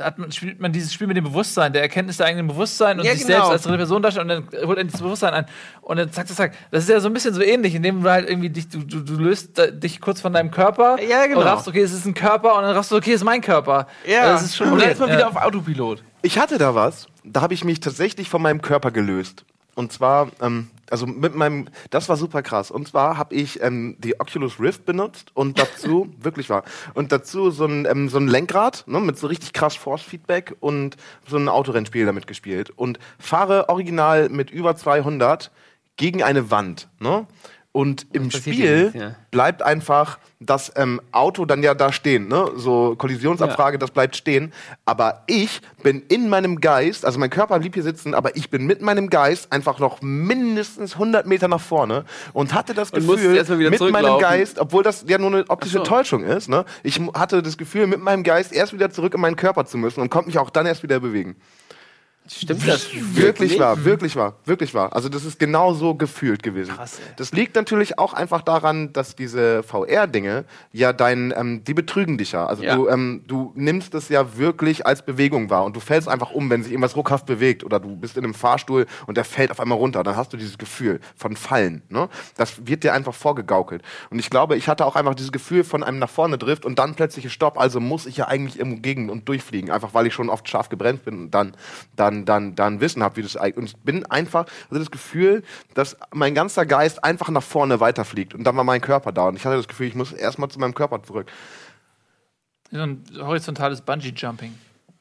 hat 0.02 0.18
man, 0.18 0.30
spielt 0.32 0.60
man 0.60 0.72
dieses 0.72 0.92
Spiel 0.92 1.06
mit 1.06 1.16
dem 1.16 1.24
Bewusstsein, 1.24 1.72
der 1.72 1.82
Erkenntnis 1.82 2.16
der 2.18 2.26
eigenen 2.26 2.48
Bewusstsein 2.48 2.98
und 2.98 3.04
Ja, 3.06 3.12
sich 3.12 3.22
genau. 3.26 3.38
selbst 3.38 3.50
als 3.50 3.62
dritte 3.62 3.78
Person 3.78 4.02
darstellt 4.02 4.30
und 4.30 4.50
dann 4.52 4.66
holt 4.68 4.78
er 4.78 4.84
das 4.84 5.00
Bewusstsein 5.00 5.34
ein 5.34 5.46
und 5.80 5.96
dann 5.96 6.12
zack, 6.12 6.28
zack, 6.28 6.36
zack. 6.36 6.52
Das 6.70 6.84
ist 6.84 6.90
ja 6.90 7.00
so 7.00 7.08
ein 7.08 7.12
bisschen 7.14 7.34
so 7.34 7.42
ähnlich, 7.42 7.74
indem 7.74 8.02
du 8.02 8.10
halt 8.10 8.28
irgendwie 8.28 8.50
dich, 8.50 8.68
du, 8.68 8.78
du, 8.78 9.00
du 9.00 9.14
löst 9.14 9.60
dich 9.72 10.00
kurz 10.00 10.20
von 10.20 10.32
deinem 10.32 10.50
Körper 10.50 10.96
Ja, 11.00 11.26
genau. 11.26 11.40
und 11.40 11.46
raffst, 11.46 11.68
okay, 11.68 11.80
es 11.82 11.92
ist 11.92 12.06
ein 12.06 12.14
Körper 12.14 12.56
und 12.56 12.62
dann 12.62 12.74
raffst 12.74 12.90
du, 12.90 12.96
okay, 12.96 13.10
es 13.12 13.20
ist 13.20 13.24
mein 13.24 13.40
Körper. 13.40 13.86
ja, 14.06 14.32
das 14.32 14.42
ist 14.42 14.56
schon 14.56 14.72
und 14.72 14.80
dann 14.82 14.90
ist 14.90 15.00
man 15.00 15.08
ja. 15.08 15.16
wieder 15.16 15.28
auf 15.28 15.36
Autopilot. 15.36 16.02
Ich 16.22 16.38
hatte 16.38 16.58
da 16.58 16.74
was, 16.74 17.06
da 17.24 17.40
habe 17.40 17.54
ich 17.54 17.64
mich 17.64 17.80
tatsächlich 17.80 18.28
von 18.28 18.42
meinem 18.42 18.62
Körper 18.62 18.90
gelöst. 18.90 19.44
Und 19.74 19.92
zwar, 19.92 20.28
ähm, 20.40 20.68
also 20.92 21.06
mit 21.06 21.34
meinem, 21.34 21.68
das 21.90 22.08
war 22.08 22.16
super 22.16 22.42
krass. 22.42 22.70
Und 22.70 22.86
zwar 22.86 23.16
habe 23.16 23.34
ich 23.34 23.62
ähm, 23.62 23.96
die 23.98 24.20
Oculus 24.20 24.60
Rift 24.60 24.84
benutzt 24.84 25.30
und 25.34 25.58
dazu, 25.58 26.12
wirklich 26.20 26.50
wahr, 26.50 26.64
und 26.94 27.10
dazu 27.10 27.50
so 27.50 27.64
ein, 27.64 27.86
ähm, 27.86 28.08
so 28.10 28.18
ein 28.18 28.28
Lenkrad 28.28 28.84
ne, 28.86 29.00
mit 29.00 29.18
so 29.18 29.26
richtig 29.26 29.54
krass 29.54 29.74
Force-Feedback 29.74 30.54
und 30.60 30.96
so 31.26 31.38
ein 31.38 31.48
Autorennspiel 31.48 32.04
damit 32.04 32.26
gespielt. 32.26 32.70
Und 32.70 32.98
fahre 33.18 33.70
original 33.70 34.28
mit 34.28 34.50
über 34.50 34.76
200 34.76 35.50
gegen 35.96 36.22
eine 36.22 36.50
Wand. 36.50 36.88
Ne? 37.00 37.26
Und 37.72 38.06
im 38.12 38.28
ja 38.28 38.38
Spiel 38.38 38.92
ja. 38.94 39.14
bleibt 39.30 39.62
einfach 39.62 40.18
das 40.40 40.72
ähm, 40.76 41.00
Auto 41.10 41.46
dann 41.46 41.62
ja 41.62 41.74
da 41.74 41.90
stehen, 41.90 42.28
ne? 42.28 42.50
So 42.54 42.96
Kollisionsabfrage, 42.96 43.78
das 43.78 43.90
bleibt 43.90 44.14
stehen. 44.14 44.52
Aber 44.84 45.22
ich 45.26 45.60
bin 45.82 46.02
in 46.08 46.28
meinem 46.28 46.60
Geist, 46.60 47.06
also 47.06 47.18
mein 47.18 47.30
Körper 47.30 47.58
blieb 47.60 47.72
hier 47.72 47.82
sitzen, 47.82 48.14
aber 48.14 48.36
ich 48.36 48.50
bin 48.50 48.66
mit 48.66 48.82
meinem 48.82 49.08
Geist 49.08 49.50
einfach 49.52 49.78
noch 49.78 50.02
mindestens 50.02 50.94
100 50.94 51.26
Meter 51.26 51.48
nach 51.48 51.60
vorne 51.60 52.04
und 52.34 52.52
hatte 52.52 52.74
das 52.74 52.90
Und 52.90 53.06
Gefühl, 53.06 53.42
mit 53.70 53.80
meinem. 53.80 54.18
Geist, 54.18 54.58
obwohl 54.58 54.82
das 54.82 55.06
ja 55.08 55.16
nur 55.16 55.32
eine 55.32 55.44
optische 55.48 55.78
so. 55.78 55.84
Täuschung 55.84 56.24
ist, 56.24 56.48
ne? 56.48 56.66
Ich 56.82 57.00
hatte 57.14 57.42
das 57.42 57.56
Gefühl, 57.56 57.86
mit 57.86 58.02
meinem 58.02 58.22
Geist 58.22 58.52
erst 58.52 58.74
wieder 58.74 58.90
zurück 58.90 59.14
in 59.14 59.20
meinen 59.20 59.36
Körper 59.36 59.64
zu 59.64 59.78
müssen 59.78 60.00
und 60.00 60.10
konnte 60.10 60.26
mich 60.26 60.38
auch 60.38 60.50
dann 60.50 60.66
erst 60.66 60.82
wieder 60.82 61.00
bewegen. 61.00 61.36
Stimmt 62.28 62.66
das? 62.68 62.86
Wirklich 63.16 63.58
wahr, 63.58 63.84
wirklich 63.84 64.14
wahr, 64.16 64.34
wirklich 64.44 64.74
wahr. 64.74 64.94
Also 64.94 65.08
das 65.08 65.24
ist 65.24 65.38
genau 65.38 65.74
so 65.74 65.94
gefühlt 65.94 66.42
gewesen. 66.42 66.74
Krass, 66.74 66.98
ey. 66.98 67.12
das 67.16 67.32
liegt 67.32 67.56
natürlich 67.56 67.98
auch 67.98 68.14
einfach 68.14 68.42
daran, 68.42 68.92
dass 68.92 69.16
diese 69.16 69.62
VR-Dinge 69.64 70.44
ja 70.72 70.92
dein, 70.92 71.34
ähm, 71.36 71.64
die 71.64 71.74
betrügen 71.74 72.18
dich 72.18 72.32
ja. 72.32 72.46
Also 72.46 72.62
Ja. 72.62 72.76
du, 72.76 72.88
ähm, 72.88 73.24
du 73.26 73.52
nimmst 73.56 73.94
es 73.94 74.08
ja 74.08 74.36
wirklich 74.38 74.86
als 74.86 75.02
Bewegung 75.04 75.50
wahr 75.50 75.64
und 75.64 75.74
du 75.74 75.80
fällst 75.80 76.08
einfach 76.08 76.30
um, 76.30 76.48
wenn 76.48 76.62
sich 76.62 76.72
irgendwas 76.72 76.94
ruckhaft 76.96 77.26
bewegt 77.26 77.64
oder 77.64 77.80
du 77.80 77.96
bist 77.96 78.16
in 78.16 78.24
einem 78.24 78.34
Fahrstuhl 78.34 78.86
und 79.06 79.16
der 79.16 79.24
fällt 79.24 79.50
auf 79.50 79.58
einmal 79.58 79.78
runter. 79.78 80.04
Dann 80.04 80.16
hast 80.16 80.32
du 80.32 80.36
dieses 80.36 80.58
Gefühl 80.58 81.00
von 81.16 81.34
Fallen. 81.34 81.82
Ne? 81.88 82.08
Das 82.36 82.66
wird 82.66 82.84
dir 82.84 82.92
einfach 82.94 83.14
vorgegaukelt. 83.14 83.82
Und 84.10 84.20
ich 84.20 84.30
glaube, 84.30 84.56
ich 84.56 84.68
hatte 84.68 84.86
auch 84.86 84.94
einfach 84.94 85.14
dieses 85.16 85.32
Gefühl 85.32 85.64
von 85.64 85.82
einem 85.82 85.98
nach 85.98 86.10
vorne 86.10 86.38
Drift 86.38 86.64
und 86.64 86.78
dann 86.78 86.94
plötzlich 86.94 87.32
Stopp. 87.32 87.58
Also 87.58 87.80
muss 87.80 88.06
ich 88.06 88.16
ja 88.18 88.28
eigentlich 88.28 88.58
irgendwo 88.58 88.80
gegen 88.80 89.10
und 89.10 89.28
durchfliegen, 89.28 89.70
einfach 89.72 89.92
weil 89.92 90.06
ich 90.06 90.14
schon 90.14 90.30
oft 90.30 90.48
scharf 90.48 90.68
gebremst 90.68 91.04
bin 91.04 91.18
und 91.22 91.30
dann, 91.32 91.54
dann, 91.96 92.11
dann, 92.26 92.54
dann 92.54 92.80
Wissen 92.80 93.02
habe, 93.02 93.16
wie 93.16 93.22
das 93.22 93.36
eigentlich. 93.36 93.56
Und 93.56 93.64
ich 93.64 93.76
bin 93.76 94.06
einfach, 94.06 94.46
also 94.70 94.78
das 94.78 94.90
Gefühl, 94.90 95.42
dass 95.74 95.96
mein 96.12 96.34
ganzer 96.34 96.66
Geist 96.66 97.02
einfach 97.02 97.28
nach 97.30 97.42
vorne 97.42 97.80
weiterfliegt 97.80 98.34
und 98.34 98.44
dann 98.44 98.56
war 98.56 98.64
mein 98.64 98.80
Körper 98.80 99.12
da 99.12 99.28
und 99.28 99.36
ich 99.36 99.44
hatte 99.44 99.56
das 99.56 99.68
Gefühl, 99.68 99.86
ich 99.88 99.94
muss 99.94 100.12
erstmal 100.12 100.48
zu 100.50 100.58
meinem 100.60 100.74
Körper 100.74 101.02
zurück. 101.02 101.26
So 102.70 102.80
ein 102.80 103.04
horizontales 103.18 103.80
Bungee-Jumping. 103.82 104.54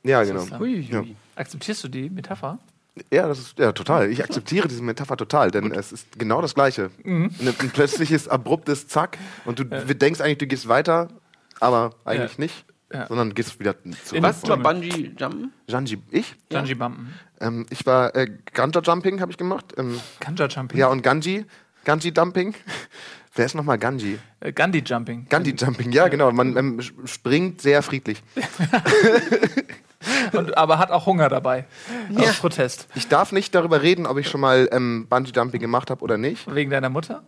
Ja, 0.04 0.24
genau. 0.24 0.44
Ja. 0.66 1.04
Akzeptierst 1.36 1.84
du 1.84 1.88
die 1.88 2.10
Metapher? 2.10 2.58
Ja, 3.12 3.28
das 3.28 3.40
ist 3.40 3.60
ja 3.60 3.72
total. 3.72 4.10
Ich 4.12 4.22
akzeptiere 4.24 4.68
diese 4.68 4.84
Metapher 4.84 5.16
total, 5.16 5.50
denn 5.52 5.72
es 5.72 5.94
ist 5.94 6.20
genau 6.20 6.42
das 6.42 6.54
Gleiche. 6.56 6.92
Mhm. 7.04 7.30
Ein, 7.40 7.48
ein 7.60 7.70
plötzliches, 7.70 8.28
abruptes 8.28 8.88
Zack 8.88 9.18
und 9.46 9.60
du 9.60 9.64
denkst 9.64 10.20
eigentlich, 10.20 10.40
du 10.40 10.48
gehst 10.48 10.68
weiter, 10.68 11.08
aber 11.62 11.92
eigentlich 12.04 12.34
Ja. 12.34 12.40
nicht, 12.44 12.66
Ja. 12.94 13.08
sondern 13.08 13.34
gehst 13.34 13.60
wieder 13.60 13.76
zurück. 14.04 14.22
Was 14.24 14.48
war 14.48 14.58
Bungee 14.58 15.12
Jumpen? 15.18 15.54
Janji, 15.68 15.98
ich? 16.10 16.36
Ja. 16.52 16.60
Bungee 16.60 16.74
Bumpen. 16.76 17.14
Ähm, 17.40 17.66
ich 17.70 17.86
war 17.86 18.16
äh, 18.16 18.28
Ganja 18.54 18.82
Jumping 18.82 19.22
habe 19.22 19.32
ich 19.32 19.38
gemacht. 19.38 19.74
Ähm, 19.78 20.00
Ganja 20.20 20.48
Jumping. 20.48 20.78
ja 20.78 20.88
und 20.88 21.02
Ganji, 21.02 21.46
Ganji 21.86 22.12
Dumping. 22.12 22.54
Wer 23.34 23.46
ist 23.46 23.56
nochmal 23.56 23.78
Ganji? 23.78 24.20
Äh, 24.42 24.52
Gandhi 24.52 24.84
Jumping. 24.86 25.26
Gandhi 25.30 25.52
Jumping, 25.58 25.94
ja 25.94 26.10
genau. 26.10 26.34
Man 26.34 26.58
ähm, 26.58 26.80
sp- 26.84 27.08
springt 27.08 27.62
sehr 27.62 27.82
friedlich. 27.82 28.22
Und, 30.34 30.58
aber 30.58 30.80
hat 30.80 30.92
auch 30.92 31.06
Hunger 31.06 31.30
dabei. 31.30 31.66
Aus 32.16 32.40
Protest. 32.40 32.88
Ich 32.96 33.08
darf 33.08 33.32
nicht 33.32 33.54
darüber 33.54 33.82
reden, 33.82 34.06
ob 34.08 34.18
ich 34.18 34.28
schon 34.28 34.42
mal 34.42 34.68
ähm, 34.72 35.06
Bungee 35.10 35.32
Jumping 35.34 35.62
gemacht 35.62 35.90
habe 35.92 36.02
oder 36.04 36.18
nicht. 36.18 36.54
Wegen 36.54 36.72
deiner 36.72 36.90
Mutter? 36.90 37.24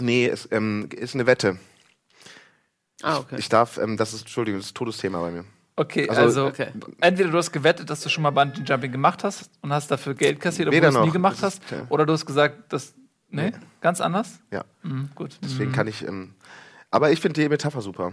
Nee, 0.00 0.26
es 0.26 0.48
ähm, 0.52 0.88
ist 0.96 1.14
eine 1.14 1.26
Wette. 1.26 1.58
Ah, 3.02 3.18
okay. 3.18 3.36
Ich 3.38 3.48
darf, 3.48 3.78
ähm, 3.78 3.96
das 3.96 4.12
ist, 4.14 4.22
Entschuldigung, 4.22 4.60
das 4.60 4.68
ist 4.68 4.76
Todesthema 4.76 5.20
bei 5.20 5.30
mir. 5.30 5.44
Okay, 5.78 6.08
Also- 6.08 6.22
also, 6.22 6.46
Okay. 6.46 6.68
entweder 7.00 7.30
du 7.30 7.36
hast 7.36 7.52
gewettet, 7.52 7.90
dass 7.90 8.00
du 8.00 8.08
schon 8.08 8.22
mal 8.22 8.30
Bungee 8.30 8.62
Jumping 8.66 8.90
gemacht 8.92 9.22
hast 9.24 9.50
und 9.60 9.72
hast 9.72 9.90
dafür 9.90 10.14
Geld 10.14 10.40
kassiert, 10.40 10.68
obwohl 10.68 10.80
du 10.80 10.86
es 10.88 11.04
nie 11.04 11.10
gemacht 11.10 11.36
Das 11.42 11.54
ist- 11.56 11.62
hast, 11.64 11.70
ja. 11.70 11.86
oder 11.90 12.06
du 12.06 12.14
hast 12.14 12.24
gesagt, 12.24 12.72
dass 12.72 12.94
nee, 13.28 13.52
ganz 13.82 14.00
anders. 14.00 14.38
Ja, 14.50 14.64
Mhm, 14.82 15.10
gut. 15.14 15.38
deswegen 15.44 15.72
kann 15.72 15.86
ich. 15.86 16.02
Ähm, 16.06 16.32
aber 16.90 17.10
ich 17.12 17.20
finde 17.20 17.42
die 17.42 17.48
Metapher 17.50 17.82
super. 17.82 18.12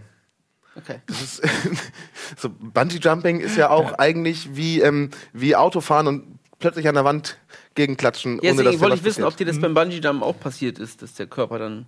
okay. 0.75 0.99
Das 1.05 1.21
ist, 1.21 1.41
so 2.37 2.49
Bungee 2.49 2.97
Jumping 2.97 3.39
ist 3.39 3.55
ja 3.55 3.69
auch 3.69 3.93
eigentlich 3.93 4.55
wie, 4.57 4.81
ähm, 4.81 5.11
wie 5.31 5.55
Autofahren 5.55 6.07
und 6.07 6.39
plötzlich 6.59 6.87
an 6.89 6.95
der 6.95 7.05
Wand 7.05 7.37
gegenklatschen, 7.75 8.39
Ja, 8.41 8.51
ohne 8.51 8.51
dass 8.51 8.57
deswegen 8.57 8.71
dir 8.73 8.81
wollte 8.81 8.95
ich 8.97 9.03
wissen, 9.05 9.23
ob 9.23 9.37
dir 9.37 9.45
das 9.45 9.59
beim 9.61 9.73
Bungee 9.73 9.99
Jumpen 9.99 10.21
auch 10.23 10.37
passiert 10.37 10.79
ist, 10.79 11.01
dass 11.01 11.13
der 11.13 11.27
Körper 11.27 11.59
dann 11.59 11.85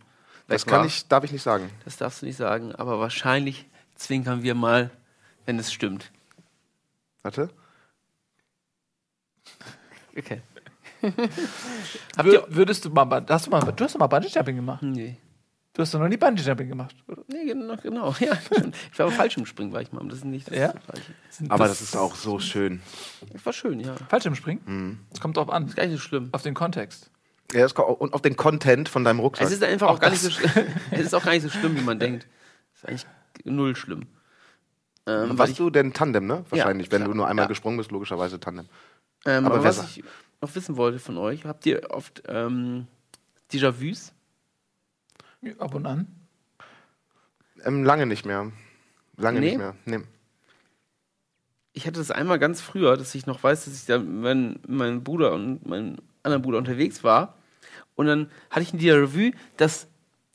weg 0.48 0.58
Das 0.58 0.68
war. 0.68 0.78
kann 0.80 0.88
ich, 0.88 1.08
darf 1.08 1.24
ich 1.24 1.32
nicht 1.32 1.42
sagen. 1.44 1.70
Das 1.84 1.98
darfst 1.98 2.22
du 2.22 2.26
nicht 2.26 2.38
sagen, 2.38 2.74
aber 2.76 3.00
wahrscheinlich 3.00 3.68
zwinkern 3.96 4.44
wir 4.44 4.56
mal, 4.56 4.90
wenn 5.46 5.58
es 5.60 5.72
stimmt. 5.72 6.12
Warte. 7.24 7.50
Okay. 10.18 10.42
Habt 11.02 12.28
ihr. 12.28 12.34
Wür 12.34 12.46
würdest 12.50 12.86
du 12.86 12.90
mal, 12.90 13.26
hast 13.30 13.46
du 13.48 13.52
mal, 13.52 13.60
du 13.62 13.84
hast 13.84 13.94
doch 13.96 14.00
mal 14.00 14.08
Bungee 14.08 14.30
Jumping 14.30 14.56
gemacht. 14.56 14.82
Nee. 14.82 15.18
Du 15.74 15.82
hast 15.82 15.94
doch 15.94 16.00
noch 16.00 16.08
nie 16.08 16.18
Bungee 16.18 16.42
Jumping 16.42 16.70
gemacht. 16.70 16.96
Oder? 17.08 17.22
Nee, 17.28 17.46
genau, 17.46 17.76
genau. 17.76 18.16
Ja, 18.20 18.34
ich 18.92 18.98
war 19.00 19.08
aber 19.08 19.12
falsch 19.16 19.38
im 19.38 19.46
Springen, 19.46 19.74
war 19.74 19.82
ich 19.82 19.92
mal. 19.92 20.00
aber 20.00 20.10
Das 20.10 20.20
ist 20.20 20.26
nicht 20.26 20.48
das 20.50 20.58
Ja? 20.58 20.72
Gleiche. 20.72 21.14
Aber 21.50 21.68
das 21.68 21.82
ist 21.82 21.96
auch 21.98 22.16
so 22.16 22.40
schön. 22.40 22.82
Das 23.34 23.46
war 23.46 23.52
schön, 23.54 23.80
ja. 23.82 23.96
Fallschirmspringen? 24.10 24.64
Mhm. 24.66 25.00
Es 25.14 25.20
kommt 25.20 25.36
drauf 25.38 25.50
an, 25.50 25.68
Ist 25.68 25.76
gar 25.76 25.84
nicht 25.86 25.94
so 25.94 26.00
schlimm. 26.00 26.30
auf 26.32 26.42
den 26.44 26.54
Kontext. 26.54 27.12
Ja, 27.54 27.66
und 27.68 28.14
auf 28.14 28.22
den 28.22 28.36
Content 28.36 28.90
von 28.90 29.04
deinem 29.04 29.20
Rucksack. 29.20 29.48
Es 29.48 29.54
ist 29.54 29.64
einfach 29.64 29.88
auch, 29.88 29.96
Auch 29.96 30.00
gar 30.00 30.10
nicht 30.10 30.22
so 30.22 30.30
schlimm. 30.30 30.52
es 30.92 31.02
ist 31.02 31.14
auch 31.14 31.24
gar 31.24 31.32
nicht 31.34 31.44
so 31.44 31.50
schlimm, 31.50 31.76
wie 31.78 31.82
man 31.82 32.00
denkt. 32.00 32.28
Es 32.74 32.80
ist 32.80 32.90
eigentlich 32.90 33.06
null 33.46 33.76
schlimm. 33.76 34.08
Ähm, 35.06 35.38
Warst 35.38 35.52
ich, 35.52 35.58
du 35.58 35.70
denn 35.70 35.94
Tandem, 35.94 36.26
ne? 36.26 36.44
Wahrscheinlich, 36.50 36.92
wenn 36.92 37.02
klar. 37.04 37.10
du 37.12 37.16
nur 37.18 37.28
einmal 37.28 37.44
Ja. 37.46 37.48
gesprungen 37.50 37.78
bist, 37.78 37.92
logischerweise 37.92 38.40
Tandem. 38.40 38.68
ähm, 39.26 39.46
aber 39.46 39.56
aber 39.56 39.64
was 39.64 39.78
sagt- 39.78 39.98
ich 39.98 40.04
noch 40.42 40.54
wissen 40.56 40.76
wollte 40.78 40.98
von 41.00 41.18
euch, 41.18 41.46
habt 41.46 41.66
ihr 41.68 41.92
oft 41.92 42.24
ähm, 42.28 42.88
Déjà-vus? 43.52 44.12
Ab 45.60 45.76
und 45.76 45.86
an. 45.86 46.08
Ähm, 47.64 47.84
lange 47.84 48.08
nicht 48.08 48.26
mehr. 48.26 48.52
Lange 49.18 49.40
Nee? 49.40 49.50
nicht 49.50 49.58
mehr. 49.60 49.76
Nee. 49.86 50.00
Ich 51.74 51.86
hatte 51.86 52.00
das 52.00 52.10
einmal 52.10 52.40
ganz 52.40 52.62
früher, 52.62 52.98
dass 52.98 53.14
ich 53.16 53.28
noch 53.28 53.44
weiß, 53.44 53.66
dass 53.66 53.76
ich 53.76 53.86
da 53.86 54.00
mit 54.00 54.08
mein, 54.10 54.60
mein 54.68 55.04
Bruder 55.04 55.34
und 55.34 55.66
meinem 55.68 55.98
anderen 56.26 56.42
Bruder 56.42 56.58
unterwegs 56.58 57.04
war. 57.04 57.36
Und 57.96 58.08
dann 58.08 58.30
hatte 58.50 58.62
ich 58.64 58.74
ein 58.74 58.80
Déjà-vu, 58.80 59.32
dass, 59.58 59.88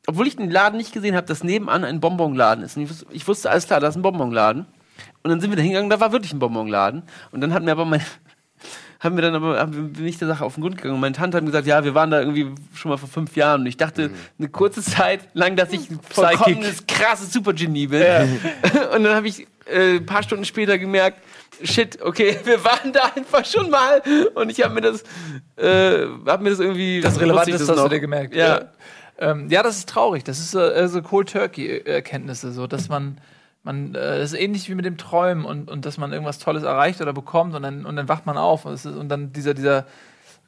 obwohl 0.06 0.26
ich 0.26 0.36
den 0.36 0.50
Laden 0.50 0.76
nicht 0.78 0.92
gesehen 0.92 1.14
habe, 1.14 1.26
dass 1.26 1.44
nebenan 1.44 1.84
ein 1.84 2.00
Bonbonladen 2.00 2.64
ist. 2.64 2.76
Und 2.76 2.84
ich, 2.84 2.90
wus- 2.90 3.06
ich 3.10 3.28
wusste, 3.28 3.50
alles 3.50 3.66
klar, 3.66 3.80
da 3.80 3.88
ist 3.88 3.96
ein 3.96 4.02
Bonbonladen. 4.02 4.66
Und 5.22 5.30
dann 5.30 5.40
sind 5.40 5.50
wir 5.50 5.56
da 5.56 5.62
hingegangen, 5.62 5.90
da 5.90 6.00
war 6.00 6.12
wirklich 6.12 6.32
ein 6.32 6.38
Bonbonladen. 6.38 7.02
Und 7.32 7.40
dann 7.42 7.52
hat 7.52 7.62
mir 7.62 7.72
aber 7.72 7.84
mein, 7.84 8.00
haben 9.00 9.16
wir 9.16 9.22
dann 9.22 9.34
aber 9.34 9.58
haben 9.58 9.74
wir 9.74 9.82
bin 9.82 10.06
ich 10.06 10.18
der 10.18 10.28
Sache 10.28 10.44
auf 10.44 10.54
den 10.54 10.62
Grund 10.62 10.76
gegangen. 10.76 10.94
Und 10.94 11.00
meine 11.00 11.14
Tante 11.14 11.36
hat 11.36 11.44
mir 11.44 11.50
gesagt, 11.50 11.66
ja, 11.66 11.84
wir 11.84 11.94
waren 11.94 12.10
da 12.10 12.20
irgendwie 12.20 12.48
schon 12.74 12.90
mal 12.90 12.96
vor 12.96 13.08
fünf 13.08 13.36
Jahren. 13.36 13.62
Und 13.62 13.66
ich 13.66 13.76
dachte 13.76 14.10
eine 14.38 14.48
kurze 14.48 14.82
Zeit 14.82 15.28
lang, 15.34 15.56
dass 15.56 15.72
ich 15.72 15.90
ein 15.90 16.00
vollkommenes, 16.02 16.86
krasses 16.86 17.32
Supergenie 17.32 17.88
bin. 17.88 18.02
Und 18.94 19.04
dann 19.04 19.14
habe 19.14 19.28
ich 19.28 19.46
äh, 19.66 19.96
ein 19.96 20.06
paar 20.06 20.22
Stunden 20.22 20.44
später 20.46 20.78
gemerkt, 20.78 21.20
shit, 21.62 22.00
okay, 22.02 22.38
wir 22.44 22.64
waren 22.64 22.92
da 22.92 23.12
einfach 23.14 23.44
schon 23.44 23.70
mal. 23.70 24.02
Und 24.34 24.50
ich 24.50 24.62
habe 24.62 24.74
mir 24.74 24.80
das, 24.80 25.02
äh, 25.56 26.06
habe 26.26 26.42
mir 26.42 26.50
das 26.50 26.60
irgendwie 26.60 27.00
Das 27.00 27.20
Relevante 27.20 27.52
ist, 27.52 27.60
das 27.60 27.68
hast 27.68 27.84
du 27.84 27.88
dir 27.88 28.00
gemerkt. 28.00 28.34
Ja. 28.34 28.70
Ähm, 29.18 29.48
ja, 29.50 29.62
das 29.62 29.78
ist 29.78 29.88
traurig. 29.88 30.24
Das 30.24 30.40
ist 30.40 30.54
äh, 30.54 30.88
so 30.88 31.02
Cold 31.02 31.30
Turkey-Erkenntnisse, 31.30 32.52
so 32.52 32.66
dass 32.66 32.88
man, 32.88 33.18
man, 33.62 33.94
äh, 33.94 34.18
das 34.18 34.32
ist 34.32 34.40
ähnlich 34.40 34.68
wie 34.70 34.74
mit 34.74 34.86
dem 34.86 34.96
Träumen 34.96 35.44
und, 35.44 35.70
und 35.70 35.84
dass 35.84 35.98
man 35.98 36.12
irgendwas 36.12 36.38
Tolles 36.38 36.62
erreicht 36.62 37.00
oder 37.00 37.12
bekommt 37.12 37.54
und 37.54 37.62
dann, 37.62 37.84
und 37.84 37.96
dann 37.96 38.08
wacht 38.08 38.24
man 38.24 38.38
auf 38.38 38.64
und, 38.64 38.72
ist, 38.72 38.86
und 38.86 39.08
dann 39.10 39.32
dieser, 39.32 39.52
dieser 39.52 39.86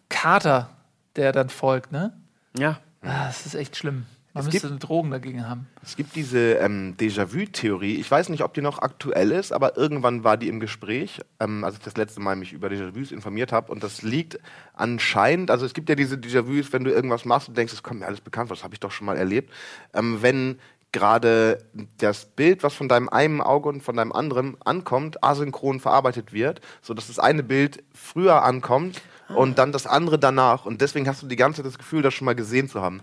Kater, 0.09 0.71
der 1.17 1.33
dann 1.33 1.51
folgt, 1.51 1.93
ne? 1.93 2.13
Ja. 2.59 2.79
Ah, 3.03 3.27
das 3.27 3.45
ist 3.45 3.55
echt 3.55 3.77
schlimm. 3.77 4.07
Man 4.35 4.47
Es 4.47 4.53
müsste 4.53 4.69
gibt- 4.69 4.83
Drogen 4.89 5.11
dagegen 5.11 5.47
haben. 5.47 5.67
Es 5.83 5.95
gibt 5.95 6.17
diese 6.17 6.55
ähm, 6.55 6.97
Déjà-vu-Theorie. 6.99 7.97
Ich 7.97 8.11
weiß 8.11 8.31
nicht, 8.31 8.43
ob 8.43 8.55
die 8.55 8.63
noch 8.63 8.79
aktuell 8.79 9.31
ist, 9.31 9.53
aber 9.53 9.77
irgendwann 9.77 10.25
war 10.25 10.39
die 10.39 10.49
im 10.49 10.59
Gespräch, 10.59 11.21
ähm, 11.39 11.65
als 11.65 11.75
ich 11.77 11.83
das 11.83 11.97
letzte 11.99 12.21
Mal 12.21 12.35
mich 12.37 12.55
über 12.55 12.69
Déjà-vus 12.69 13.13
informiert 13.13 13.53
habe. 13.53 13.71
Und 13.71 13.83
das 13.85 14.01
liegt 14.01 14.39
anscheinend, 14.73 15.51
also 15.51 15.67
es 15.67 15.75
gibt 15.75 15.89
ja 15.91 15.95
diese 15.95 16.17
Déjà-vus, 16.17 16.73
wenn 16.73 16.85
du 16.85 16.91
irgendwas 16.91 17.27
machst 17.27 17.49
und 17.49 17.59
denkst, 17.59 17.75
es 17.75 17.83
kommt 17.83 18.01
mir 18.01 18.07
alles 18.07 18.23
bekannt 18.23 18.49
vor, 18.49 18.57
das 18.57 18.65
habe 18.65 18.73
ich 18.75 18.81
doch 18.81 18.91
schon 18.91 19.07
mal 19.07 19.19
erlebt. 19.19 19.53
Ähm, 19.93 20.23
wenn 20.23 20.59
gerade 20.93 21.59
das 21.99 22.27
Bild, 22.27 22.63
was 22.63 22.75
von 22.75 22.89
deinem 22.89 23.09
einen 23.09 23.41
Auge 23.41 23.69
und 23.69 23.83
von 23.83 23.97
deinem 23.97 24.13
anderen 24.13 24.57
ankommt, 24.65 25.23
asynchron 25.25 25.81
verarbeitet 25.81 26.33
wird, 26.33 26.61
sodass 26.83 27.07
das 27.09 27.19
eine 27.19 27.43
Bild 27.43 27.83
früher 27.95 28.43
ankommt 28.43 29.01
und 29.35 29.59
dann 29.59 29.73
das 29.73 29.87
andere 29.87 30.19
danach. 30.19 30.67
Und 30.67 30.83
deswegen 30.83 31.09
hast 31.09 31.23
du 31.23 31.27
die 31.27 31.37
ganze 31.37 31.63
Zeit 31.63 31.67
das 31.67 31.79
Gefühl, 31.79 32.03
das 32.03 32.13
schon 32.13 32.27
mal 32.27 32.35
gesehen 32.35 32.69
zu 32.69 32.83
haben. 32.83 33.01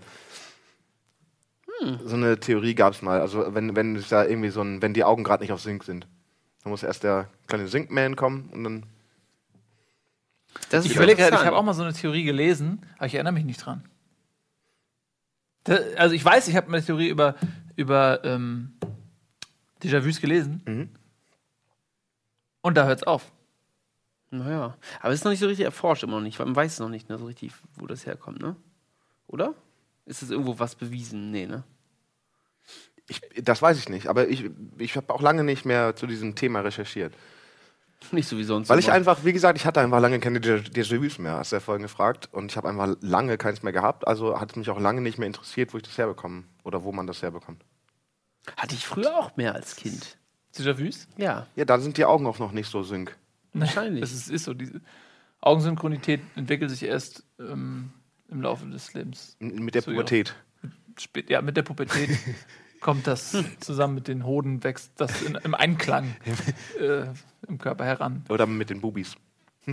So 2.04 2.16
eine 2.16 2.38
Theorie 2.38 2.74
gab 2.74 2.92
es 2.92 3.02
mal. 3.02 3.20
Also 3.20 3.54
wenn, 3.54 3.74
wenn 3.74 3.96
es 3.96 4.08
da 4.08 4.24
irgendwie 4.24 4.50
so 4.50 4.60
ein, 4.60 4.82
wenn 4.82 4.94
die 4.94 5.04
Augen 5.04 5.24
gerade 5.24 5.42
nicht 5.42 5.52
auf 5.52 5.60
Sync 5.60 5.84
sind. 5.84 6.06
Dann 6.62 6.70
muss 6.70 6.82
erst 6.82 7.04
der 7.04 7.28
kleine 7.46 7.68
Sync-Man 7.68 8.16
kommen 8.16 8.50
und 8.52 8.64
dann. 8.64 8.82
Das 10.68 10.84
Ich 10.84 10.90
ist 10.90 10.96
überlege 10.96 11.22
gerade, 11.22 11.36
ich 11.36 11.44
habe 11.44 11.56
auch 11.56 11.62
mal 11.62 11.74
so 11.74 11.82
eine 11.82 11.92
Theorie 11.92 12.24
gelesen, 12.24 12.84
aber 12.96 13.06
ich 13.06 13.14
erinnere 13.14 13.32
mich 13.32 13.44
nicht 13.44 13.64
dran. 13.64 13.84
Da, 15.64 15.78
also 15.96 16.14
ich 16.14 16.24
weiß, 16.24 16.48
ich 16.48 16.56
habe 16.56 16.68
eine 16.68 16.82
Theorie 16.84 17.08
über, 17.08 17.36
über 17.76 18.24
ähm, 18.24 18.72
Déjà-vus 19.82 20.20
gelesen. 20.20 20.62
Mhm. 20.66 20.88
Und 22.62 22.76
da 22.76 22.84
hört 22.84 22.98
es 22.98 23.06
auf. 23.06 23.32
Naja, 24.30 24.76
aber 25.00 25.12
es 25.12 25.20
ist 25.20 25.24
noch 25.24 25.30
nicht 25.30 25.40
so 25.40 25.46
richtig 25.46 25.64
erforscht 25.64 26.02
immer 26.04 26.16
noch 26.16 26.20
nicht, 26.20 26.38
weil 26.38 26.46
man 26.46 26.56
weiß 26.56 26.78
noch 26.80 26.88
nicht 26.88 27.08
ne, 27.08 27.18
so 27.18 27.26
richtig, 27.26 27.52
wo 27.76 27.86
das 27.86 28.06
herkommt, 28.06 28.40
ne? 28.40 28.54
Oder? 29.26 29.54
Ist 30.10 30.22
das 30.22 30.30
irgendwo 30.30 30.58
was 30.58 30.74
bewiesen? 30.74 31.30
Nee, 31.30 31.46
ne? 31.46 31.62
Ich, 33.06 33.20
das 33.42 33.62
weiß 33.62 33.78
ich 33.78 33.88
nicht, 33.88 34.08
aber 34.08 34.26
ich, 34.28 34.50
ich 34.76 34.96
habe 34.96 35.14
auch 35.14 35.22
lange 35.22 35.44
nicht 35.44 35.64
mehr 35.64 35.94
zu 35.94 36.08
diesem 36.08 36.34
Thema 36.34 36.60
recherchiert. 36.60 37.14
Nicht 38.12 38.28
so 38.28 38.38
wie 38.38 38.44
sonst. 38.44 38.70
Weil 38.70 38.78
ich 38.78 38.86
immer. 38.86 38.94
einfach, 38.94 39.24
wie 39.24 39.32
gesagt, 39.32 39.58
ich 39.58 39.66
hatte 39.66 39.78
einfach 39.80 40.00
lange 40.00 40.18
keine 40.20 40.38
Déjà- 40.38 40.66
Déjà-vus 40.72 41.20
mehr, 41.20 41.34
hast 41.34 41.52
du 41.52 41.56
ja 41.56 41.60
vorhin 41.60 41.82
gefragt. 41.82 42.30
Und 42.32 42.50
ich 42.50 42.56
habe 42.56 42.66
einfach 42.68 42.96
lange 43.02 43.36
keins 43.36 43.62
mehr 43.62 43.74
gehabt. 43.74 44.08
Also 44.08 44.40
hat 44.40 44.50
es 44.52 44.56
mich 44.56 44.70
auch 44.70 44.80
lange 44.80 45.02
nicht 45.02 45.18
mehr 45.18 45.26
interessiert, 45.26 45.74
wo 45.74 45.76
ich 45.76 45.82
das 45.82 45.98
herbekomme. 45.98 46.44
Oder 46.64 46.82
wo 46.82 46.92
man 46.92 47.06
das 47.06 47.20
herbekommt. 47.20 47.62
Hatte 48.56 48.74
ich 48.74 48.86
früher 48.86 49.14
auch 49.18 49.36
mehr 49.36 49.54
als 49.54 49.76
Kind. 49.76 50.16
Déjà-vus? 50.56 51.08
Ja. 51.18 51.46
Ja, 51.56 51.64
da 51.66 51.78
sind 51.78 51.98
die 51.98 52.06
Augen 52.06 52.26
auch 52.26 52.38
noch 52.38 52.52
nicht 52.52 52.70
so 52.70 52.82
sync. 52.82 53.14
Wahrscheinlich. 53.52 54.00
Das 54.00 54.12
ist, 54.12 54.30
ist 54.30 54.44
so. 54.44 54.54
Diese 54.54 54.80
Augensynchronität 55.42 56.22
entwickelt 56.36 56.70
sich 56.70 56.82
erst 56.84 57.22
ähm, 57.38 57.92
im 58.30 58.42
Laufe 58.42 58.66
des 58.66 58.94
Lebens. 58.94 59.36
Mit 59.38 59.74
der. 59.74 59.82
Pubertät. 59.82 60.34
Spät, 60.98 61.30
ja, 61.30 61.40
mit 61.40 61.56
der 61.56 61.62
Pubertät 61.62 62.10
kommt 62.80 63.06
das 63.06 63.36
zusammen 63.60 63.94
mit 63.94 64.08
den 64.08 64.24
Hoden, 64.24 64.62
wächst 64.64 64.92
das 64.96 65.22
in, 65.22 65.34
im 65.36 65.54
Einklang 65.54 66.16
äh, 66.80 67.06
im 67.46 67.58
Körper 67.58 67.84
heran. 67.84 68.24
Oder 68.28 68.46
mit 68.46 68.70
den 68.70 68.80
Bubis. 68.80 69.16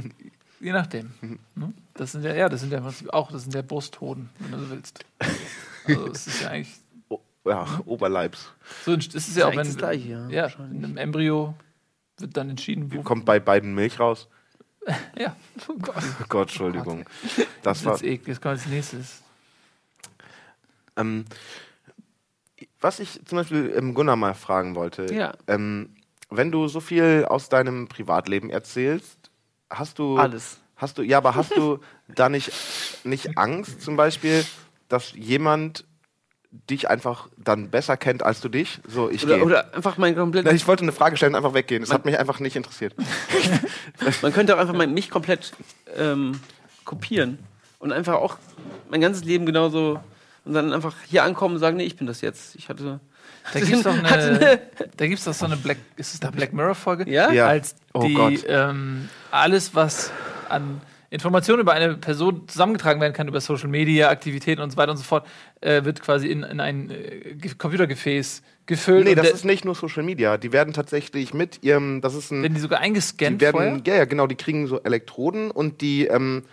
Je 0.60 0.72
nachdem. 0.72 1.12
Ne? 1.55 1.74
Das 1.93 2.14
sind 2.14 2.24
ja, 2.24 2.34
ja, 2.34 2.49
das 2.49 2.62
sind 2.62 2.74
ja 2.74 2.84
auch, 3.10 3.32
das 3.32 3.43
sind 3.43 3.53
ja 3.53 3.62
Brusthoden, 3.62 4.30
wenn 4.39 4.51
du 4.51 4.60
so 4.60 4.70
willst. 4.72 5.05
Also 5.86 6.08
es 6.08 6.28
ist 6.28 6.41
ja 6.41 6.49
eigentlich 6.49 6.76
O 7.10 7.22
ja, 7.45 7.80
Oberleibs. 7.86 8.51
so, 8.84 8.93
es 8.93 9.14
ist 9.14 9.38
ja 9.38 9.47
auch, 9.47 9.51
wenn 9.51 9.68
das 9.68 9.78
Gleiche, 9.78 10.10
ja, 10.10 10.30
ja, 10.30 10.47
in 10.72 10.84
einem 10.84 10.97
Embryo 10.97 11.53
wird 12.18 12.36
dann 12.36 12.49
entschieden, 12.49 12.91
wo. 12.91 13.03
Kommt 13.03 13.26
bei 13.26 13.39
beiden 13.39 13.76
Milch 13.76 13.99
raus. 13.99 14.28
Ja, 15.19 15.35
oh 15.67 15.73
Gott. 15.79 15.95
Oh 16.21 16.25
Gott, 16.29 16.49
Entschuldigung. 16.49 17.05
Das 17.63 17.83
Das 17.83 17.85
war. 17.85 18.03
jetzt 18.03 18.41
kommt 18.41 18.45
als 18.53 18.65
nächstes. 18.67 19.21
Ähm, 20.95 21.25
was 22.79 22.99
ich 22.99 23.25
zum 23.25 23.38
Beispiel 23.38 23.73
ähm, 23.75 23.93
Gunnar 23.93 24.15
mal 24.15 24.33
fragen 24.33 24.75
wollte. 24.75 25.13
Ja. 25.13 25.33
Ähm, 25.47 25.95
wenn 26.29 26.51
du 26.51 26.67
so 26.67 26.79
viel 26.79 27.25
aus 27.27 27.49
deinem 27.49 27.88
Privatleben 27.88 28.49
erzählst, 28.49 29.17
hast 29.69 29.99
du. 29.99 30.17
Alles. 30.17 30.59
Hast 30.75 30.99
du, 30.99 31.01
ja, 31.01 31.17
aber 31.17 31.33
hast 31.33 31.55
du 31.57 31.79
da 32.07 32.29
nicht, 32.29 32.51
nicht 33.03 33.38
Angst 33.38 33.81
zum 33.81 33.95
Beispiel, 33.95 34.45
dass 34.89 35.11
jemand 35.13 35.85
dich 36.51 36.89
einfach 36.89 37.27
dann 37.37 37.69
besser 37.69 37.97
kennt 37.97 38.23
als 38.23 38.41
du 38.41 38.49
dich? 38.49 38.79
So, 38.87 39.09
ich 39.09 39.23
Oder, 39.23 39.35
gehe. 39.35 39.43
oder 39.43 39.73
einfach 39.75 39.97
mein 39.97 40.15
komplett. 40.15 40.51
Ich 40.53 40.67
wollte 40.67 40.83
eine 40.83 40.91
Frage 40.91 41.17
stellen, 41.17 41.35
einfach 41.35 41.53
weggehen. 41.53 41.81
Das 41.81 41.91
hat 41.91 42.05
mich 42.05 42.17
einfach 42.17 42.39
nicht 42.39 42.55
interessiert. 42.55 42.95
Man 44.21 44.33
könnte 44.33 44.55
auch 44.55 44.59
einfach 44.59 44.73
mein, 44.73 44.93
mich 44.93 45.09
komplett 45.09 45.51
ähm, 45.97 46.39
kopieren 46.85 47.39
und 47.79 47.91
einfach 47.91 48.15
auch 48.15 48.37
mein 48.89 49.01
ganzes 49.01 49.23
Leben 49.23 49.45
genauso 49.45 49.99
und 50.45 50.53
dann 50.53 50.73
einfach 50.73 50.95
hier 51.07 51.23
ankommen 51.23 51.55
und 51.55 51.59
sagen, 51.59 51.77
nee, 51.77 51.83
ich 51.83 51.97
bin 51.97 52.07
das 52.07 52.21
jetzt. 52.21 52.55
Ich 52.55 52.69
hatte. 52.69 52.99
Da 53.53 53.59
gibt's 53.59 53.83
doch 53.83 53.95
hatte 54.03 54.29
eine, 54.29 54.59
da 54.97 55.07
gibt's 55.07 55.25
doch 55.25 55.33
so 55.33 55.45
eine 55.45 55.57
Black, 55.57 55.77
ist 55.95 56.13
es 56.13 56.19
da 56.19 56.31
Black 56.31 56.53
Mirror 56.53 56.75
Folge? 56.75 57.09
Ja? 57.09 57.31
Ja. 57.31 57.47
Als 57.47 57.75
Oh 57.93 58.03
die 58.03 58.13
Gott. 58.13 58.45
ähm, 58.47 59.09
alles, 59.31 59.73
was 59.75 60.11
an 60.49 60.81
Informationen 61.10 61.62
über 61.62 61.72
eine 61.74 61.95
Person 61.95 62.47
zusammengetragen 62.47 62.99
werden 62.99 63.14
kann, 63.14 63.28
über 63.28 63.39
Social 63.39 63.70
Media, 63.70 64.10
Aktivitäten 64.10 64.62
und 64.62 64.72
so 64.72 64.78
weiter 64.78 64.91
und 64.91 64.97
so 64.97 65.03
fort, 65.03 65.26
äh, 65.62 65.84
wird 65.86 66.01
quasi 66.01 66.28
in, 66.28 66.43
in 66.43 66.60
ein 66.60 66.89
äh, 66.89 67.36
Ge- 67.36 67.53
Computergefäß 67.58 68.41
gefüllt. 68.66 69.05
Nee, 69.05 69.16
das 69.16 69.30
ist 69.32 69.45
nicht 69.45 69.64
nur 69.64 69.76
Social 69.76 70.03
Media. 70.03 70.38
Die 70.38 70.51
werden 70.51 70.74
tatsächlich 70.74 71.34
mit 71.34 71.64
ihrem, 71.64 72.01
das 72.01 72.14
ist 72.16 72.32
ein, 72.32 72.41
werden 72.43 72.55
die 72.55 72.60
sogar 72.60 72.80
die 72.80 72.86
eingescannt 72.86 73.39
werden, 73.39 73.53
vorher? 73.55 73.82
ja, 73.86 73.95
ja, 73.95 74.05
genau, 74.05 74.28
die 74.28 74.36
kriegen 74.36 74.68
so 74.68 74.82
Elektroden 74.84 75.49
und 75.51 75.80
die, 75.82 76.08
ähm, 76.08 76.43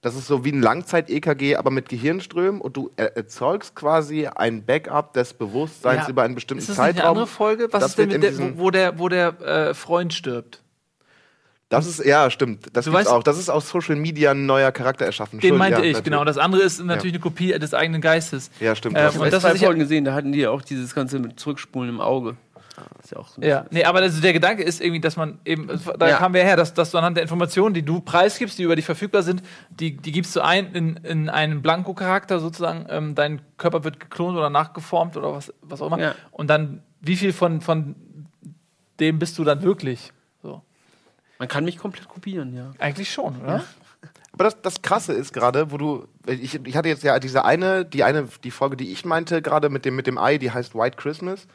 das 0.00 0.14
ist 0.14 0.26
so 0.26 0.44
wie 0.44 0.52
ein 0.52 0.60
Langzeit-EKG, 0.60 1.56
aber 1.56 1.70
mit 1.70 1.88
Gehirnströmen 1.88 2.60
und 2.60 2.76
du 2.76 2.90
er 2.96 3.16
erzeugst 3.16 3.74
quasi 3.74 4.26
ein 4.28 4.64
Backup 4.64 5.14
des 5.14 5.32
Bewusstseins 5.34 6.02
Ja. 6.04 6.08
über 6.10 6.22
einen 6.22 6.34
bestimmten 6.34 6.60
Ist 6.60 6.68
das 6.68 6.76
nicht 6.76 6.84
eine 6.84 6.94
Zeitraum. 6.96 7.10
andere 7.12 7.26
Folge? 7.26 7.68
Was 7.72 7.80
Das 7.80 7.90
ist 7.92 7.98
denn 7.98 8.08
mit 8.10 8.22
der, 8.22 8.58
wo 8.58 8.70
der, 8.70 8.98
wo 8.98 9.08
der 9.08 9.40
äh, 9.40 9.74
Freund 9.74 10.12
stirbt? 10.14 10.60
Das 11.70 11.86
ist, 11.86 12.04
ja, 12.04 12.30
stimmt. 12.30 12.66
Das 12.74 12.84
Du 12.84 12.92
gibt's 12.92 13.08
weißt- 13.08 13.12
auch. 13.12 13.22
Das 13.22 13.38
ist 13.38 13.48
aus 13.48 13.68
Social 13.68 13.96
Media 13.96 14.30
ein 14.32 14.46
neuer 14.46 14.70
Charakter 14.70 15.06
erschaffen. 15.06 15.40
Den 15.40 15.56
meinte 15.56 15.78
ja, 15.80 15.84
ich, 15.86 15.92
natürlich. 15.94 16.04
genau. 16.04 16.24
Das 16.24 16.38
andere 16.38 16.62
ist 16.62 16.82
natürlich 16.84 17.14
eine 17.14 17.20
Kopie 17.22 17.52
des 17.58 17.74
eigenen 17.74 18.00
Geistes. 18.00 18.50
Ja, 18.60 18.74
stimmt. 18.76 18.96
Ähm, 18.96 19.04
das 19.04 19.14
Ich 19.14 19.18
und 19.20 19.24
habe 19.26 19.30
das, 19.32 19.42
was 19.44 19.54
ich 19.54 19.60
ja- 19.62 19.66
Folgen 19.68 19.80
gesehen, 19.80 20.04
da 20.04 20.14
hatten 20.14 20.30
die 20.32 20.40
ja 20.40 20.50
auch 20.50 20.62
dieses 20.62 20.94
Ganze 20.94 21.18
mit 21.18 21.40
Zurückspulen 21.40 21.88
im 21.88 22.00
Auge. 22.00 22.36
ist 23.02 23.12
ja 23.12 23.18
auch 23.18 23.28
so. 23.28 23.40
Ja, 23.40 23.66
nee, 23.70 23.84
aber 23.84 24.00
also 24.00 24.20
der 24.20 24.32
Gedanke 24.32 24.62
ist 24.64 24.80
irgendwie, 24.80 25.00
dass 25.00 25.16
man 25.16 25.38
eben, 25.44 25.68
da 25.98 26.08
Ja. 26.08 26.16
kamen 26.16 26.34
wir 26.34 26.42
her, 26.42 26.56
dass, 26.56 26.74
dass 26.74 26.90
du 26.90 26.98
anhand 26.98 27.16
der 27.16 27.22
Informationen, 27.22 27.72
die 27.72 27.82
du 27.82 28.00
preisgibst, 28.00 28.58
die 28.58 28.64
über 28.64 28.74
dich 28.76 28.84
verfügbar 28.84 29.22
sind, 29.22 29.42
die, 29.70 29.96
die 29.96 30.10
gibst 30.10 30.34
du 30.34 30.40
ein 30.40 30.72
in, 30.74 30.96
in 31.04 31.28
einen 31.30 31.62
Blanko-Charakter 31.62 32.40
sozusagen, 32.40 32.86
ähm, 32.90 33.14
dein 33.14 33.40
Körper 33.58 33.84
wird 33.84 34.00
geklont 34.00 34.36
oder 34.36 34.50
nachgeformt 34.50 35.16
oder 35.16 35.32
was, 35.32 35.52
was 35.62 35.80
auch 35.82 35.86
immer. 35.86 36.00
Ja. 36.00 36.14
Und 36.32 36.48
dann, 36.50 36.82
wie 37.00 37.14
viel 37.16 37.32
von, 37.32 37.60
von 37.60 37.94
dem 38.98 39.18
bist 39.20 39.38
du 39.38 39.44
dann 39.44 39.62
wirklich? 39.62 40.12
Man 41.38 41.48
kann 41.48 41.64
mich 41.64 41.78
komplett 41.78 42.08
kopieren, 42.08 42.54
ja. 42.54 42.72
Eigentlich 42.78 43.12
schon, 43.12 43.40
oder? 43.42 43.64
Aber 44.32 44.44
das, 44.44 44.60
das 44.62 44.82
Krasse 44.82 45.12
ist 45.12 45.32
gerade, 45.32 45.70
wo 45.70 45.78
du, 45.78 46.08
ich, 46.26 46.54
ich 46.64 46.76
hatte 46.76 46.88
jetzt 46.88 47.02
ja 47.04 47.18
diese 47.20 47.44
eine, 47.44 47.84
die 47.84 48.02
eine, 48.04 48.28
die 48.42 48.50
Folge, 48.50 48.76
die 48.76 48.90
ich 48.92 49.04
meinte 49.04 49.42
gerade 49.42 49.68
mit 49.68 49.84
dem, 49.84 49.94
mit 49.96 50.06
dem 50.06 50.18
Ei, 50.18 50.38
die 50.38 50.50
heißt 50.50 50.74
White 50.74 50.96
Christmas. 50.96 51.46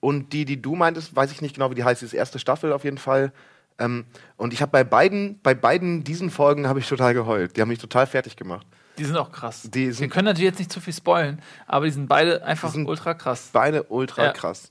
Und 0.00 0.32
die, 0.32 0.44
die 0.44 0.60
du 0.62 0.76
meintest, 0.76 1.16
weiß 1.16 1.32
ich 1.32 1.40
nicht 1.42 1.54
genau, 1.54 1.70
wie 1.70 1.74
die 1.74 1.84
heißt, 1.84 2.02
die 2.02 2.06
ist 2.06 2.12
erste 2.12 2.38
Staffel 2.38 2.72
auf 2.72 2.84
jeden 2.84 2.98
Fall. 2.98 3.32
Ähm, 3.78 4.04
und 4.36 4.52
ich 4.52 4.60
habe 4.62 4.70
bei 4.72 4.84
beiden, 4.84 5.40
bei 5.42 5.54
beiden 5.54 6.04
diesen 6.04 6.30
Folgen 6.30 6.68
habe 6.68 6.78
ich 6.80 6.88
total 6.88 7.14
geheult. 7.14 7.56
Die 7.56 7.60
haben 7.62 7.68
mich 7.68 7.78
total 7.78 8.06
fertig 8.06 8.36
gemacht. 8.36 8.66
Die 8.98 9.04
sind 9.04 9.16
auch 9.16 9.30
krass. 9.32 9.62
Die 9.72 9.86
wir 9.86 9.94
sind- 9.94 10.10
können 10.10 10.26
natürlich 10.26 10.50
jetzt 10.50 10.58
nicht 10.58 10.72
zu 10.72 10.80
viel 10.80 10.92
spoilen, 10.92 11.40
aber 11.66 11.86
die 11.86 11.92
sind 11.92 12.08
beide 12.08 12.44
einfach 12.44 12.68
Die 12.68 12.74
sind 12.74 12.88
ultra 12.88 13.14
krass. 13.14 13.50
Beide 13.52 13.84
ultra 13.84 14.26
Ja. 14.26 14.32
krass. 14.32 14.70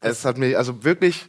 Es 0.00 0.24
hat 0.24 0.38
mir, 0.38 0.56
also 0.58 0.82
wirklich, 0.84 1.26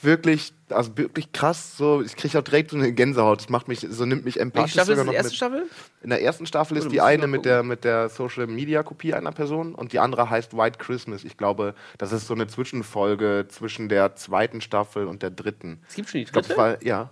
wirklich, 0.00 0.52
also 0.72 0.96
wirklich 0.96 1.32
krass, 1.32 1.76
so, 1.76 2.02
ich 2.02 2.16
kriege 2.16 2.38
auch 2.38 2.42
direkt 2.42 2.70
so 2.70 2.76
eine 2.76 2.92
Gänsehaut. 2.92 3.40
Das 3.40 3.48
macht 3.48 3.68
mich, 3.68 3.86
so 3.88 4.04
nimmt 4.04 4.24
mich 4.24 4.36
Welche 4.36 4.40
empathisch 4.40 4.72
Staffel 4.72 4.92
ist 4.92 4.98
sogar 4.98 5.04
noch 5.04 5.12
Die 5.12 5.16
erste 5.16 5.30
mit. 5.30 5.36
Staffel? 5.36 5.62
In 6.02 6.10
der 6.10 6.22
ersten 6.22 6.46
Staffel 6.46 6.76
Oh, 6.76 6.80
ist 6.80 6.90
die 6.90 6.96
ich 6.96 7.02
eine 7.02 7.26
mit 7.26 7.44
der, 7.44 7.62
mit 7.62 7.84
der 7.84 8.08
Social 8.08 8.46
Media 8.46 8.82
Kopie 8.82 9.14
einer 9.14 9.32
Person 9.32 9.74
und 9.74 9.92
die 9.92 9.98
andere 9.98 10.28
heißt 10.30 10.56
White 10.56 10.78
Christmas. 10.78 11.24
Ich 11.24 11.36
glaube, 11.36 11.74
das 11.98 12.12
ist 12.12 12.26
so 12.26 12.34
eine 12.34 12.46
Zwischenfolge 12.46 13.46
zwischen 13.48 13.88
der 13.88 14.16
zweiten 14.16 14.60
Staffel 14.60 15.06
und 15.06 15.22
der 15.22 15.30
dritten. 15.30 15.80
Es 15.88 15.94
gibt 15.94 16.08
schon 16.08 16.18
die 16.18 16.24
Ich 16.24 16.32
glaube, 16.32 16.46
dritte? 16.48 16.60
es 16.60 16.82
war, 16.82 16.82
ja. 16.82 17.10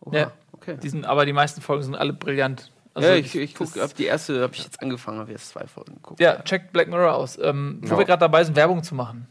Oha, 0.00 0.16
Ja. 0.16 0.32
okay. 0.52 0.76
Die 0.82 0.88
sind, 0.88 1.04
aber 1.06 1.26
die 1.26 1.32
meisten 1.32 1.60
Folgen 1.60 1.82
sind 1.82 1.94
alle 1.94 2.12
brillant. 2.12 2.70
Also 2.96 3.08
ja, 3.08 3.16
ich, 3.16 3.34
ich 3.34 3.54
guck, 3.56 3.72
das- 3.74 3.90
ab 3.90 3.96
die 3.96 4.04
erste 4.04 4.40
habe 4.42 4.54
ich 4.54 4.62
jetzt 4.64 4.80
angefangen, 4.80 5.18
habe 5.18 5.32
jetzt 5.32 5.48
zwei 5.48 5.66
Folgen 5.66 5.94
geguckt. 5.94 6.20
Ja, 6.20 6.40
checkt 6.42 6.72
Black 6.72 6.88
Mirror 6.88 7.14
aus. 7.14 7.36
Ähm, 7.42 7.80
wo 7.82 7.88
Ja. 7.94 7.98
wir 7.98 8.04
gerade 8.04 8.20
dabei 8.20 8.44
sind, 8.44 8.54
Werbung 8.54 8.82
zu 8.84 8.94
machen. 8.94 9.26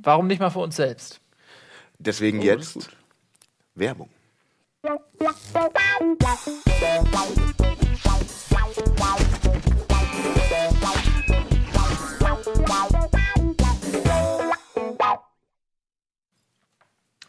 Warum 0.00 0.26
nicht 0.26 0.38
mal 0.40 0.48
für 0.50 0.60
uns 0.60 0.76
selbst? 0.76 1.20
Deswegen 1.98 2.38
Oh, 2.40 2.44
jetzt 2.44 2.90
Werbung. 3.74 4.08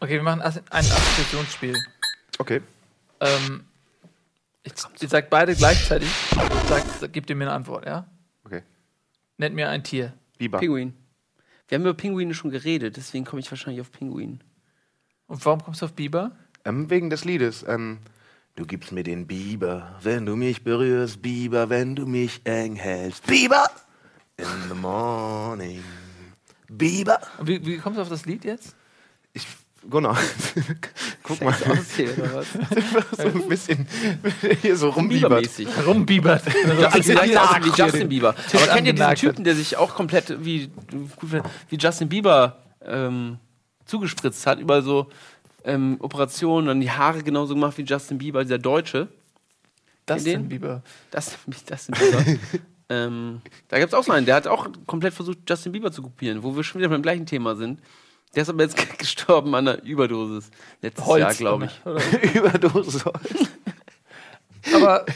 Okay, 0.02 0.14
wir 0.14 0.22
machen 0.22 0.40
ein 0.40 0.48
Assoziationsspiel. 0.50 1.76
Okay. 2.38 2.62
Ähm, 3.20 3.64
ich, 4.62 4.72
ihr 5.00 5.08
sagt 5.08 5.30
beide 5.30 5.54
gleichzeitig. 5.56 6.08
Sagt, 6.68 7.12
gebt 7.12 7.28
ihr 7.28 7.36
mir 7.36 7.44
eine 7.44 7.52
Antwort, 7.52 7.86
ja? 7.86 8.06
Okay. 8.44 8.62
Nennt 9.36 9.54
mir 9.56 9.68
ein 9.68 9.82
Tier. 9.82 10.14
Biber. 10.38 10.58
Pinguin. 10.58 10.94
Wir 11.68 11.76
haben 11.76 11.82
über 11.82 11.94
Pinguine 11.94 12.34
schon 12.34 12.50
geredet, 12.50 12.96
deswegen 12.96 13.24
komme 13.24 13.40
ich 13.40 13.50
wahrscheinlich 13.50 13.80
auf 13.80 13.92
Pinguin. 13.92 14.40
Und 15.30 15.46
warum 15.46 15.62
kommst 15.62 15.80
du 15.80 15.86
auf 15.86 15.92
Biber? 15.92 16.32
Ähm, 16.64 16.90
wegen 16.90 17.08
des 17.08 17.24
Liedes. 17.24 17.64
Ähm, 17.68 17.98
du 18.56 18.66
gibst 18.66 18.90
mir 18.90 19.04
den 19.04 19.28
Biber, 19.28 19.96
wenn 20.02 20.26
du 20.26 20.34
mich 20.34 20.64
berührst, 20.64 21.22
Biber, 21.22 21.70
wenn 21.70 21.94
du 21.94 22.04
mich 22.04 22.40
eng 22.42 22.74
hältst. 22.74 23.24
Biber! 23.28 23.70
In 24.36 24.46
the 24.68 24.74
morning. 24.74 25.84
Biber! 26.68 27.20
Und 27.38 27.46
wie, 27.46 27.64
wie 27.64 27.78
kommst 27.78 27.98
du 27.98 28.02
auf 28.02 28.08
das 28.08 28.26
Lied 28.26 28.44
jetzt? 28.44 28.74
Ich, 29.32 29.46
genau. 29.88 30.16
Guck 31.22 31.40
mal, 31.42 31.54
Auszählen, 31.54 32.20
oder 32.20 32.34
was? 32.34 32.48
so 33.16 33.22
ein 33.22 33.48
bisschen 33.48 33.86
hier 34.62 34.76
so 34.76 34.88
rumbiebert. 34.88 35.48
Rumbiebert. 35.86 36.42
Das 36.44 37.06
sieht 37.06 37.16
eigentlich 37.16 37.38
aus 37.38 37.56
wie 37.62 37.80
Justin 37.80 38.08
Bieber. 38.08 38.34
Aber 38.52 38.66
kennt 38.66 38.86
ihr 38.88 38.94
diesen 38.94 39.14
Typen, 39.14 39.44
der 39.44 39.54
sich 39.54 39.76
auch 39.76 39.94
komplett 39.94 40.44
wie, 40.44 40.72
wie 41.68 41.76
Justin 41.76 42.08
Bieber 42.08 42.64
ähm, 42.84 43.38
zugespritzt 43.90 44.46
hat, 44.46 44.60
über 44.60 44.82
so 44.82 45.08
ähm, 45.64 45.96
Operationen, 46.00 46.68
dann 46.68 46.80
die 46.80 46.90
Haare 46.90 47.22
genauso 47.22 47.54
gemacht 47.54 47.76
wie 47.76 47.82
Justin 47.82 48.18
Bieber, 48.18 48.42
dieser 48.42 48.58
Deutsche. 48.58 49.08
Sind 50.18 50.48
Biber. 50.48 50.82
Das, 51.10 51.38
Justin 51.68 51.94
Bieber. 51.94 52.24
ähm, 52.88 53.40
da 53.68 53.78
gibt 53.78 53.92
es 53.92 53.98
auch 53.98 54.02
so 54.02 54.12
einen, 54.12 54.26
der 54.26 54.34
hat 54.34 54.46
auch 54.48 54.68
komplett 54.86 55.14
versucht, 55.14 55.38
Justin 55.48 55.72
Bieber 55.72 55.92
zu 55.92 56.02
kopieren, 56.02 56.42
wo 56.42 56.56
wir 56.56 56.64
schon 56.64 56.80
wieder 56.80 56.88
beim 56.88 57.02
gleichen 57.02 57.26
Thema 57.26 57.54
sind. 57.54 57.80
Der 58.34 58.42
ist 58.42 58.48
aber 58.48 58.62
jetzt 58.62 58.76
gestorben 58.98 59.54
an 59.54 59.68
einer 59.68 59.82
Überdosis. 59.82 60.50
Letztes 60.82 61.04
Holz, 61.04 61.20
Jahr, 61.20 61.34
glaube 61.34 61.66
ich. 61.66 61.86
Oder? 61.86 62.34
Überdosis. 62.34 63.04
Aber 64.74 65.06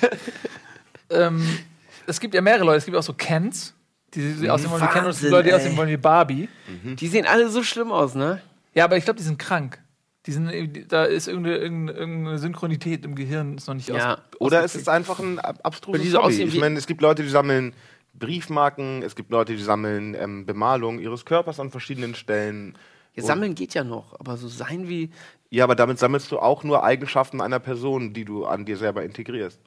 ähm, 1.10 1.58
es 2.06 2.20
gibt 2.20 2.34
ja 2.34 2.40
mehrere 2.40 2.64
Leute. 2.64 2.78
Es 2.78 2.84
gibt 2.84 2.96
auch 2.96 3.02
so 3.02 3.14
Kens, 3.14 3.74
die, 4.14 4.34
die 4.34 4.50
aussehen 4.50 4.70
wollen 4.70 4.82
wie 4.82 4.86
Ken, 4.86 5.04
und 5.04 5.10
es 5.10 5.20
gibt 5.20 5.32
Leute, 5.32 5.48
die 5.48 5.54
aussehen 5.54 5.76
wollen 5.76 5.88
wie 5.88 5.96
Barbie. 5.96 6.48
Die 6.84 7.08
sehen 7.08 7.26
alle 7.26 7.48
so 7.48 7.62
schlimm 7.62 7.90
aus, 7.90 8.14
ne? 8.14 8.40
Ja, 8.74 8.84
aber 8.84 8.96
ich 8.96 9.04
glaube, 9.04 9.18
die 9.18 9.24
sind 9.24 9.38
krank. 9.38 9.80
Die 10.26 10.32
sind, 10.32 10.48
irgendwie- 10.48 10.84
da 10.86 11.04
ist 11.04 11.28
irgendeine, 11.28 11.58
irgendeine, 11.58 12.38
Synchronität 12.38 13.04
im 13.04 13.14
Gehirn, 13.14 13.56
ist 13.58 13.66
noch 13.68 13.74
nicht 13.74 13.88
Ja. 13.88 14.14
aus. 14.14 14.18
Oder 14.38 14.64
es 14.64 14.74
ist 14.74 14.88
einfach 14.88 15.18
ein 15.18 15.38
ab- 15.38 15.60
abstruses 15.62 16.14
Hobby. 16.14 16.42
Ich 16.42 16.58
meine, 16.58 16.78
es 16.78 16.86
gibt 16.86 17.02
Leute, 17.02 17.22
die 17.22 17.28
sammeln 17.28 17.74
Briefmarken, 18.14 19.02
es 19.02 19.16
gibt 19.16 19.30
Leute, 19.30 19.54
die 19.54 19.62
sammeln 19.62 20.14
ähm, 20.14 20.46
Bemalung 20.46 20.98
ihres 21.00 21.24
Körpers 21.24 21.60
an 21.60 21.70
verschiedenen 21.70 22.14
Stellen. 22.14 22.78
Ja, 23.14 23.22
sammeln 23.22 23.54
geht 23.54 23.74
ja 23.74 23.84
noch, 23.84 24.18
aber 24.18 24.36
so 24.36 24.48
sein 24.48 24.88
wie. 24.88 25.10
Ja, 25.50 25.64
aber 25.64 25.74
damit 25.76 25.98
sammelst 25.98 26.32
du 26.32 26.38
auch 26.38 26.64
nur 26.64 26.82
Eigenschaften 26.84 27.40
einer 27.40 27.60
Person, 27.60 28.12
die 28.12 28.24
du 28.24 28.44
an 28.46 28.64
dir 28.64 28.76
selber 28.76 29.04
integrierst. 29.04 29.60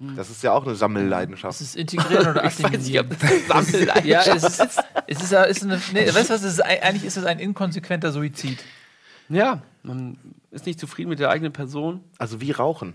Das 0.00 0.30
ist 0.30 0.42
ja 0.44 0.52
auch 0.52 0.64
eine 0.64 0.76
Sammelleidenschaft. 0.76 1.60
Ist 1.60 1.68
es 1.70 1.74
integrieren 1.76 2.28
oder 2.28 2.44
Ich 2.44 2.62
weiß 2.62 2.70
nicht, 2.86 3.00
ob 3.00 3.10
assimilieren? 3.10 3.16
das 3.48 3.66
Sammeln 3.72 4.06
Ja, 4.06 4.20
es 4.22 4.44
ist, 4.44 4.60
es 5.08 5.22
ist, 5.22 5.32
es 5.32 5.56
ist 5.56 5.62
eine, 5.64 5.80
nee, 5.92 6.06
weißt 6.06 6.30
du 6.30 6.34
was, 6.34 6.42
ist, 6.44 6.60
eigentlich 6.64 7.04
ist 7.04 7.16
es 7.16 7.24
ein 7.24 7.38
inkonsequenter 7.40 8.12
Suizid. 8.12 8.62
Ja, 9.28 9.60
man 9.82 10.16
ist 10.50 10.66
nicht 10.66 10.78
zufrieden 10.78 11.08
mit 11.10 11.18
der 11.18 11.30
eigenen 11.30 11.52
Person. 11.52 12.04
Also 12.18 12.40
wie 12.40 12.52
Rauchen. 12.52 12.94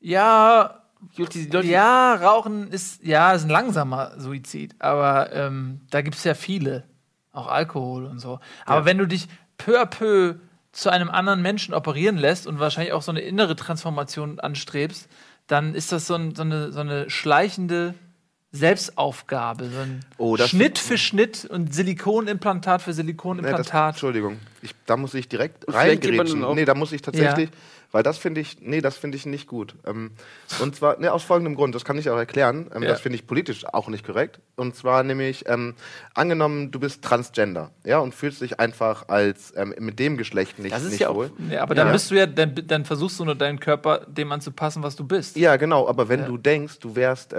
Ja, 0.00 0.82
Gut, 1.16 1.34
die 1.34 1.46
Leute, 1.46 1.68
ja, 1.68 2.14
Rauchen 2.14 2.68
ist, 2.72 3.04
ja, 3.04 3.32
ist 3.32 3.44
ein 3.44 3.50
langsamer 3.50 4.18
Suizid, 4.18 4.74
aber 4.80 5.32
ähm, 5.32 5.80
da 5.90 6.02
gibt 6.02 6.16
es 6.16 6.24
ja 6.24 6.34
viele. 6.34 6.84
Auch 7.32 7.46
Alkohol 7.46 8.04
und 8.06 8.18
so. 8.18 8.40
Aber 8.66 8.80
Ja. 8.80 8.84
wenn 8.84 8.98
du 8.98 9.06
dich 9.06 9.28
peu 9.58 9.80
à 9.80 9.86
peu 9.86 10.34
zu 10.72 10.90
einem 10.90 11.08
anderen 11.08 11.40
Menschen 11.40 11.72
operieren 11.72 12.16
lässt 12.16 12.46
und 12.48 12.58
wahrscheinlich 12.58 12.92
auch 12.92 13.02
so 13.02 13.12
eine 13.12 13.20
innere 13.20 13.54
Transformation 13.54 14.40
anstrebst, 14.40 15.08
dann 15.48 15.74
ist 15.74 15.90
das 15.90 16.06
so, 16.06 16.14
ein, 16.14 16.34
so, 16.34 16.42
eine, 16.42 16.70
so 16.70 16.80
eine 16.80 17.10
schleichende 17.10 17.94
Selbstaufgabe, 18.50 19.64
so 19.68 19.78
ein 19.80 20.00
Oh, 20.16 20.36
Schnitt 20.38 20.78
für 20.78 20.96
Schnitt 20.98 21.44
und 21.44 21.74
Silikonimplantat 21.74 22.80
für 22.82 22.90
Nee, 22.90 22.92
das, 22.92 22.96
Silikonimplantat. 22.96 23.94
Entschuldigung, 23.94 24.38
ich, 24.62 24.74
da 24.86 24.96
muss 24.96 25.14
ich 25.14 25.28
direkt 25.28 25.64
reingrätschen. 25.72 26.40
Nee, 26.54 26.64
da 26.64 26.74
muss 26.74 26.92
ich 26.92 27.02
tatsächlich, 27.02 27.50
weil 27.92 28.02
das 28.02 28.16
finde 28.16 28.40
ich, 28.40 28.56
nee, 28.60 28.80
das 28.80 28.96
finde 28.96 29.16
ich 29.18 29.26
nicht 29.26 29.46
gut. 29.48 29.74
Ähm, 29.86 30.12
und 30.60 30.74
zwar, 30.74 30.98
nee, 30.98 31.08
aus 31.08 31.22
folgendem 31.24 31.56
Grund, 31.56 31.74
das 31.74 31.84
kann 31.84 31.98
ich 31.98 32.08
auch 32.08 32.16
erklären, 32.16 32.70
ähm, 32.74 32.82
Ja. 32.82 32.88
das 32.88 33.00
finde 33.00 33.16
ich 33.16 33.26
politisch 33.26 33.66
auch 33.66 33.88
nicht 33.88 34.04
korrekt. 34.06 34.40
Und 34.56 34.74
zwar 34.74 35.02
nämlich, 35.02 35.44
ähm, 35.46 35.74
angenommen, 36.14 36.70
du 36.70 36.80
bist 36.80 37.02
Transgender, 37.04 37.70
ja, 37.84 37.98
und 37.98 38.14
fühlst 38.14 38.40
dich 38.40 38.58
einfach 38.58 39.08
als 39.08 39.52
ähm, 39.56 39.74
mit 39.78 39.98
dem 39.98 40.16
Geschlecht 40.16 40.58
nicht, 40.58 40.74
Das 40.74 40.84
ist 40.84 40.92
nicht 40.92 41.00
ja 41.00 41.10
auch- 41.10 41.14
wohl. 41.16 41.30
ja, 41.50 41.62
aber 41.62 41.74
dann 41.74 41.88
Ja. 41.88 41.92
bist 41.92 42.10
du 42.10 42.14
ja, 42.14 42.26
dann, 42.26 42.54
dann 42.66 42.86
versuchst 42.86 43.20
du 43.20 43.26
nur 43.26 43.34
deinen 43.34 43.60
Körper 43.60 44.06
dem 44.06 44.32
anzupassen, 44.32 44.82
was 44.82 44.96
du 44.96 45.04
bist. 45.06 45.36
Ja, 45.36 45.56
genau, 45.56 45.86
aber 45.86 46.08
wenn 46.08 46.20
Ja. 46.20 46.26
du 46.26 46.38
denkst, 46.38 46.78
du 46.80 46.96
wärst 46.96 47.34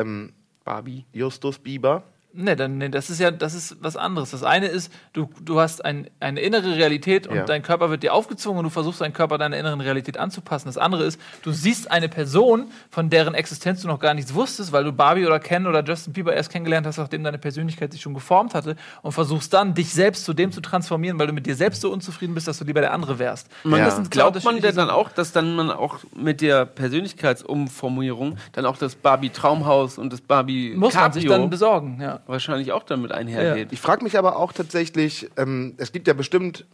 ähm, 0.70 0.76
Barbie. 0.76 1.06
Justus 1.14 1.58
Bieber, 1.58 2.04
Nee, 2.32 2.56
dann, 2.56 2.78
nee, 2.78 2.90
das 2.90 3.10
ist 3.10 3.20
ja, 3.20 3.32
das 3.32 3.56
ist 3.56 3.78
was 3.82 3.98
anderes. 3.98 4.30
Das 4.30 4.44
eine 4.44 4.68
ist, 4.68 4.94
du, 5.14 5.30
du 5.42 5.60
hast 5.60 5.84
ein, 5.84 6.10
eine 6.20 6.40
innere 6.42 6.76
Realität 6.76 7.26
und 7.26 7.36
Ja. 7.36 7.44
dein 7.44 7.64
Körper 7.64 7.90
wird 7.90 8.04
dir 8.04 8.14
aufgezwungen 8.14 8.60
und 8.60 8.66
du 8.66 8.70
versuchst 8.70 9.02
deinen 9.02 9.14
Körper 9.14 9.40
deiner 9.40 9.58
inneren 9.58 9.82
Realität 9.82 10.18
anzupassen. 10.18 10.68
Das 10.68 10.78
andere 10.78 11.06
ist, 11.06 11.20
du 11.42 11.52
siehst 11.52 11.90
eine 11.90 12.08
Person, 12.08 12.66
von 12.92 13.10
deren 13.10 13.34
Existenz 13.34 13.82
du 13.82 13.88
noch 13.88 14.00
gar 14.00 14.14
nichts 14.14 14.36
wusstest, 14.36 14.72
weil 14.72 14.84
du 14.84 14.92
Barbie 14.92 15.26
oder 15.26 15.40
Ken 15.40 15.66
oder 15.66 15.84
Justin 15.84 16.14
Bieber 16.14 16.34
erst 16.36 16.52
kennengelernt 16.52 16.86
hast, 16.86 16.98
nachdem 17.00 17.24
deine 17.24 17.40
Persönlichkeit 17.40 17.92
sich 17.94 18.02
schon 18.02 18.14
geformt 18.14 18.54
hatte 18.54 18.76
und 19.02 19.12
versuchst 19.12 19.52
dann, 19.54 19.74
dich 19.74 19.92
selbst 19.92 20.24
zu 20.24 20.34
dem 20.36 20.52
zu 20.52 20.62
transformieren, 20.62 21.18
weil 21.18 21.26
du 21.28 21.34
mit 21.34 21.48
dir 21.48 21.56
selbst 21.56 21.82
so 21.82 21.92
unzufrieden 21.92 22.36
bist, 22.36 22.48
dass 22.48 22.60
du 22.60 22.64
lieber 22.64 22.82
der 22.82 22.94
andere 22.94 23.18
wärst. 23.18 23.48
Man, 23.64 23.80
Ja. 23.80 23.86
das 23.86 23.96
sind, 23.96 24.12
glaubt 24.12 24.44
man 24.44 24.62
denn 24.62 24.76
dann 24.76 24.92
auch, 24.92 25.10
dass 25.10 25.32
dann 25.32 25.56
man 25.56 25.72
auch 25.72 25.98
mit 26.16 26.42
der 26.42 26.66
Persönlichkeitsumformulierung 26.66 28.38
dann 28.52 28.66
auch 28.68 28.78
das 28.78 28.96
Barbie 28.96 29.30
Traumhaus 29.32 29.98
und 29.98 30.14
das 30.14 30.22
Barbie 30.22 30.74
Muss 30.76 30.94
man 30.94 31.12
sich 31.12 31.26
dann 31.26 31.50
besorgen, 31.50 32.00
ja. 32.02 32.19
Wahrscheinlich 32.28 32.72
auch 32.72 32.84
damit 32.84 33.12
einhergeht. 33.12 33.72
Ich 33.72 33.82
frage 33.82 34.04
mich 34.04 34.18
aber 34.18 34.38
auch 34.38 34.54
tatsächlich, 34.54 35.30
ähm, 35.38 35.76
es 35.78 35.92
gibt 35.92 36.08
ja 36.08 36.14
bestimmt 36.14 36.66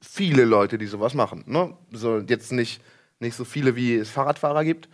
viele 0.00 0.44
Leute, 0.44 0.78
die 0.78 0.86
sowas 0.86 1.14
machen. 1.14 1.44
Ne? 1.46 1.74
So, 1.92 2.18
jetzt 2.18 2.52
nicht, 2.52 2.82
nicht 3.20 3.36
so 3.36 3.44
viele, 3.44 3.76
wie 3.76 3.94
es 3.94 4.10
Fahrradfahrer 4.10 4.64
gibt, 4.64 4.88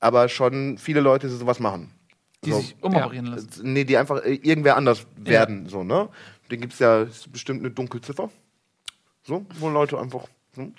aber 0.00 0.28
schon 0.28 0.78
viele 0.78 1.00
Leute, 1.00 1.28
die 1.28 1.34
sowas 1.34 1.60
machen. 1.60 1.90
Die 2.44 2.50
so, 2.50 2.60
sich 2.60 2.76
umoperieren 2.80 3.26
lassen. 3.26 3.72
Nee, 3.72 3.84
die 3.84 3.96
einfach 3.96 4.22
äh, 4.22 4.34
irgendwer 4.34 4.76
anders 4.76 5.06
werden. 5.16 5.68
So, 5.68 5.82
ne? 5.82 6.08
Den 6.50 6.60
gibt 6.60 6.74
es 6.74 6.78
ja 6.78 7.06
bestimmt 7.30 7.60
eine 7.60 7.70
Dunkelziffer. 7.70 8.30
So, 9.22 9.46
wo 9.58 9.70
Leute 9.70 9.98
einfach. 9.98 10.26
So. 10.54 10.72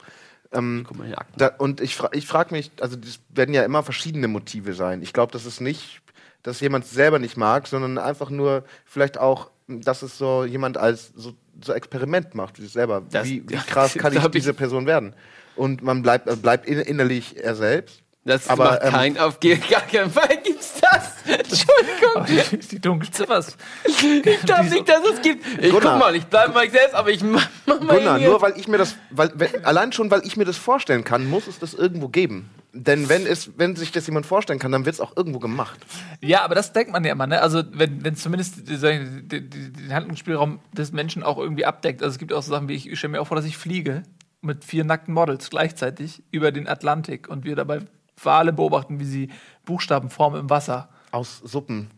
Ähm, 0.52 0.86
Guck 0.88 0.98
mal 0.98 1.08
hier, 1.08 1.20
Akten. 1.20 1.38
da, 1.38 1.48
und 1.58 1.82
ich, 1.82 1.96
fra 1.96 2.10
ich 2.14 2.28
frage 2.28 2.54
mich, 2.54 2.72
also 2.80 2.96
das 2.96 3.20
werden 3.30 3.54
ja 3.54 3.64
immer 3.64 3.84
verschiedene 3.84 4.28
Motive 4.28 4.74
sein. 4.74 5.02
Ich 5.02 5.12
glaube, 5.12 5.32
das 5.32 5.46
ist 5.46 5.60
nicht, 5.60 6.02
dass 6.46 6.60
jemand 6.60 6.86
es 6.86 6.92
selber 6.92 7.18
nicht 7.20 7.38
mag, 7.38 7.68
sondern 7.68 7.98
einfach 7.98 8.30
nur 8.30 8.64
vielleicht 8.86 9.18
auch, 9.18 9.50
dass 9.68 10.04
es 10.04 10.18
so 10.18 10.46
jemand 10.46 10.78
als 10.78 11.12
so, 11.16 11.34
so 11.62 11.74
Experiment 11.74 12.36
macht, 12.36 12.62
wie 12.62 12.68
selber. 12.68 13.02
Das- 13.10 13.26
wie, 13.28 13.44
wie 13.50 13.56
krass 13.56 13.94
kann 13.96 14.14
ich 14.16 14.24
ich- 14.24 14.32
diese 14.32 14.54
Person 14.54 14.86
werden? 14.86 15.14
Und 15.56 15.82
man 15.82 16.02
bleibt, 16.02 16.28
äh, 16.28 16.36
bleibt 16.36 16.68
in, 16.68 16.80
innerlich 16.80 17.36
er 17.44 17.56
selbst. 17.56 18.02
Das 18.26 18.50
Aber, 18.50 18.66
macht 18.66 18.80
ähm, 18.84 18.90
kein, 18.92 19.18
auf 19.20 19.40
gar 19.40 19.82
keinen 19.82 20.10
Fall 20.12 20.38
gibt's 20.44 20.74
das. 20.82 21.14
Entschuldigung. 21.28 22.60
Die 22.72 22.80
Dunkelziffers. 22.80 23.56
Ich 23.86 24.42
glaube 24.42 24.66
nicht, 24.66 24.90
dass 24.90 25.02
es 25.14 25.22
gibt. 25.22 25.46
Ich 25.60 25.72
Gunnar. 25.72 25.94
guck 25.94 26.00
mal, 26.00 26.16
ich 26.16 26.26
bleibe 26.26 26.54
mal 26.54 26.66
ich 26.66 26.72
selbst, 26.72 26.96
aber 26.96 27.12
ich 27.12 27.24
mach, 27.24 27.48
mach 27.66 27.80
mal 27.82 27.98
Gunnar, 27.98 28.18
hier. 28.20 28.30
nur 28.30 28.42
weil 28.42 28.54
ich 28.58 28.68
mir 28.68 28.78
das, 28.78 28.96
weil, 29.12 29.32
allein 29.64 29.92
schon, 29.94 30.10
weil 30.12 30.22
ich 30.26 30.38
mir 30.38 30.46
das 30.46 30.58
vorstellen 30.58 31.04
kann, 31.04 31.26
muss 31.30 31.48
es 31.48 31.60
das 31.60 31.74
irgendwo 31.76 32.08
geben. 32.10 32.50
Denn 32.78 33.08
wenn, 33.08 33.26
es, 33.26 33.58
wenn 33.58 33.78
sich 33.78 33.94
das 33.94 34.06
jemand 34.06 34.26
vorstellen 34.26 34.60
kann, 34.60 34.72
dann 34.74 34.86
wird 34.86 34.96
es 34.96 35.00
auch 35.00 35.16
irgendwo 35.16 35.40
gemacht. 35.40 35.80
Ja, 36.20 36.44
aber 36.44 36.56
das 36.56 36.74
denkt 36.74 36.92
man 36.92 37.06
ja 37.06 37.14
immer, 37.14 37.26
ne? 37.26 37.42
Also, 37.42 37.64
wenn, 37.72 38.04
wenn 38.04 38.18
zumindest 38.18 38.68
die- 38.68 39.50
den 39.50 39.94
Handlungsspielraum 39.94 40.60
des 40.74 40.92
Menschen 40.92 41.24
auch 41.24 41.38
irgendwie 41.38 41.66
abdeckt. 41.66 42.04
Also, 42.04 42.14
es 42.16 42.20
gibt 42.20 42.34
auch 42.34 42.44
so 42.44 42.52
Sachen 42.52 42.68
wie, 42.68 42.74
ich, 42.74 42.90
ich 42.90 43.00
stelle 43.00 43.12
mir 43.12 43.22
auch 43.22 43.28
vor, 43.28 43.38
dass 43.38 43.46
ich 43.46 43.58
fliege 43.58 44.04
mit 44.42 44.66
vier 44.66 44.84
nackten 44.84 45.14
Models 45.14 45.50
gleichzeitig 45.50 46.22
über 46.32 46.52
den 46.52 46.68
Atlantik 46.68 47.30
und 47.30 47.46
wir 47.46 47.56
dabei 47.56 47.80
Wale 48.22 48.52
beobachten, 48.54 49.00
wie 49.00 49.06
sie 49.06 49.30
Buchstaben 49.64 50.10
formen 50.10 50.42
im 50.42 50.50
Wasser. 50.50 50.90
Aus 51.12 51.40
Suppen. 51.46 51.90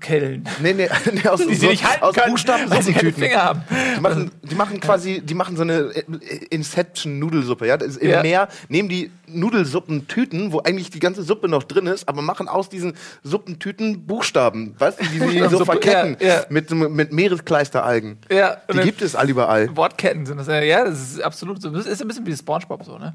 Kellen. 0.00 0.48
Nee, 0.62 0.72
nee, 0.72 0.88
nee 1.12 1.28
aus, 1.28 1.46
Die 1.46 1.54
sie 1.54 1.66
nicht 1.66 1.84
halten 1.86 2.02
aus 2.04 2.14
können, 2.14 2.30
Buchstaben 2.30 2.62
weil 2.70 2.82
sie 2.82 2.94
keine. 2.94 3.12
Finger 3.12 3.42
haben. 3.42 3.62
Die 3.96 4.00
machen, 4.00 4.30
die 4.42 4.54
machen 4.54 4.80
quasi, 4.80 5.20
die 5.20 5.34
machen 5.34 5.56
so 5.56 5.62
eine 5.62 5.74
äh, 5.94 6.02
Inception-Nudelsuppe. 6.48 7.66
Ja? 7.66 7.74
Im 7.76 8.08
Ja. 8.10 8.22
Meer 8.22 8.48
nehmen 8.68 8.88
die 8.88 9.10
Nudelsuppentüten, 9.26 10.52
wo 10.52 10.60
eigentlich 10.60 10.88
die 10.90 11.00
ganze 11.00 11.22
Suppe 11.22 11.48
noch 11.48 11.64
drin 11.64 11.86
ist, 11.86 12.08
aber 12.08 12.22
machen 12.22 12.48
aus 12.48 12.70
diesen 12.70 12.94
Suppentüten 13.22 14.06
Buchstaben. 14.06 14.74
Weißt 14.78 15.00
du, 15.00 15.04
die 15.04 15.18
sie 15.18 15.38
so 15.40 15.50
Suppe, 15.50 15.66
verketten 15.66 16.16
ja, 16.18 16.26
ja. 16.28 16.44
mit, 16.48 16.70
mit 16.70 17.12
Meereskleisteralgen. 17.12 18.18
Ja, 18.30 18.56
Die 18.72 18.80
gibt 18.80 19.02
es 19.02 19.14
all 19.14 19.28
überall. 19.28 19.76
Wortketten 19.76 20.24
sind 20.24 20.38
das. 20.38 20.46
ja, 20.46 20.60
Ja, 20.62 20.84
das 20.84 20.98
ist 21.00 21.22
absolut 21.22 21.60
so. 21.60 21.68
Das 21.68 21.84
ist 21.84 22.00
ein 22.00 22.08
bisschen 22.08 22.24
wie 22.26 22.34
Spongebob 22.34 22.84
so, 22.84 22.96
ne? 22.96 23.14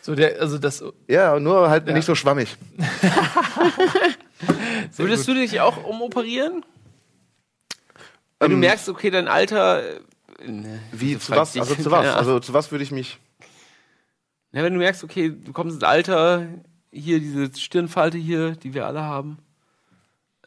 So 0.00 0.14
der, 0.14 0.40
also 0.40 0.56
das. 0.56 0.82
Ja, 1.06 1.38
nur 1.38 1.68
halt 1.68 1.86
nicht 1.86 2.06
so 2.06 2.14
schwammig. 2.14 2.56
Würdest 4.96 5.26
du 5.28 5.34
dich 5.34 5.60
auch 5.60 5.84
umoperieren? 5.84 6.64
Wenn 8.38 8.50
du 8.50 8.54
Ähm, 8.54 8.60
merkst, 8.60 8.88
okay, 8.88 9.10
dein 9.10 9.28
Alter. 9.28 9.82
äh, 9.82 10.50
ne, 10.50 10.80
Wie, 10.92 11.14
das 11.14 11.24
zu 11.26 11.32
was? 11.32 11.56
Also 11.56 11.74
zu 11.82 11.90
was? 11.90 12.06
Also 12.06 12.40
zu 12.40 12.52
was 12.52 12.70
würde 12.70 12.84
ich 12.84 12.90
mich. 12.92 13.18
Ja, 14.52 14.62
wenn 14.62 14.72
du 14.72 14.78
merkst, 14.78 15.04
okay, 15.04 15.30
du 15.30 15.52
kommst 15.52 15.74
ins 15.74 15.84
Alter, 15.84 16.46
hier 16.90 17.20
diese 17.20 17.54
Stirnfalte 17.58 18.16
hier, 18.16 18.52
die 18.52 18.72
wir 18.72 18.86
alle 18.86 19.02
haben, 19.02 19.38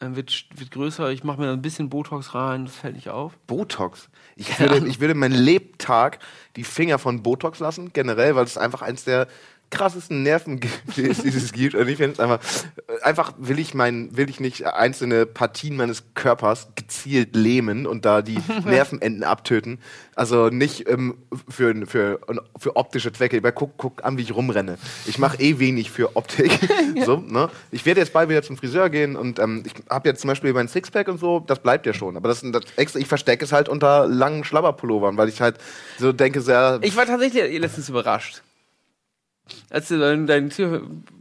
äh, 0.00 0.08
wird, 0.16 0.46
wird 0.56 0.70
größer. 0.72 1.10
Ich 1.12 1.22
mache 1.22 1.40
mir 1.40 1.52
ein 1.52 1.62
bisschen 1.62 1.88
Botox 1.88 2.34
rein, 2.34 2.64
das 2.64 2.74
fällt 2.74 2.96
nicht 2.96 3.10
auf. 3.10 3.36
Botox. 3.46 4.08
Ich 4.34 4.58
würde, 4.58 4.84
ich 4.88 4.98
würde 4.98 5.14
meinen 5.14 5.34
Lebtag 5.34 6.18
die 6.56 6.64
Finger 6.64 6.98
von 6.98 7.22
Botox 7.22 7.60
lassen, 7.60 7.92
generell, 7.92 8.34
weil 8.34 8.44
es 8.44 8.58
einfach 8.58 8.82
eins 8.82 9.04
der 9.04 9.28
krassesten 9.72 10.22
Nerven 10.22 10.60
gibt, 10.60 10.80
die 10.96 11.08
es, 11.08 11.22
die 11.22 11.28
es 11.30 11.52
gibt. 11.52 11.74
Und 11.74 11.88
ich 11.88 11.96
finde 11.96 12.12
es 12.12 12.20
einfach, 12.20 12.38
einfach 13.02 13.32
will 13.38 13.58
ich 13.58 13.74
mein, 13.74 14.16
will 14.16 14.30
ich 14.30 14.38
nicht 14.38 14.64
einzelne 14.66 15.26
Partien 15.26 15.76
meines 15.76 16.04
Körpers 16.14 16.68
gezielt 16.76 17.34
lähmen 17.34 17.86
und 17.86 18.04
da 18.04 18.22
die 18.22 18.38
Nervenenden 18.64 19.24
abtöten. 19.24 19.78
Also 20.14 20.48
nicht 20.48 20.88
ähm, 20.88 21.16
für, 21.48 21.74
für, 21.86 22.20
für 22.58 22.76
optische 22.76 23.12
Zwecke. 23.12 23.38
Aber 23.38 23.50
guck, 23.50 23.76
guck 23.78 24.04
an, 24.04 24.18
wie 24.18 24.22
ich 24.22 24.34
rumrenne. 24.34 24.76
Ich 25.06 25.18
mache 25.18 25.40
eh 25.40 25.58
wenig 25.58 25.90
für 25.90 26.16
Optik. 26.16 26.52
so, 27.04 27.16
ne? 27.16 27.48
Ich 27.70 27.86
werde 27.86 28.00
jetzt 28.00 28.12
bald 28.12 28.28
wieder 28.28 28.42
zum 28.42 28.58
Friseur 28.58 28.90
gehen 28.90 29.16
und 29.16 29.38
ähm, 29.38 29.62
ich 29.66 29.72
habe 29.88 30.08
jetzt 30.08 30.20
zum 30.20 30.28
Beispiel 30.28 30.52
mein 30.52 30.68
Sixpack 30.68 31.08
und 31.08 31.18
so, 31.18 31.40
das 31.40 31.60
bleibt 31.60 31.86
ja 31.86 31.94
schon. 31.94 32.16
Aber 32.16 32.28
das, 32.28 32.42
das 32.42 32.64
extra, 32.76 33.00
ich 33.00 33.08
verstecke 33.08 33.44
es 33.44 33.52
halt 33.52 33.70
unter 33.70 34.06
langen 34.06 34.44
Schlabberpullovern, 34.44 35.16
weil 35.16 35.30
ich 35.30 35.40
halt 35.40 35.56
so 35.98 36.12
denke, 36.12 36.42
sehr. 36.42 36.78
Ich 36.82 36.94
war 36.94 37.06
tatsächlich 37.06 37.58
letztens 37.58 37.88
überrascht, 37.88 38.42
als 39.70 39.88
du 39.88 39.98
deinen 39.98 40.26
dein 40.26 40.50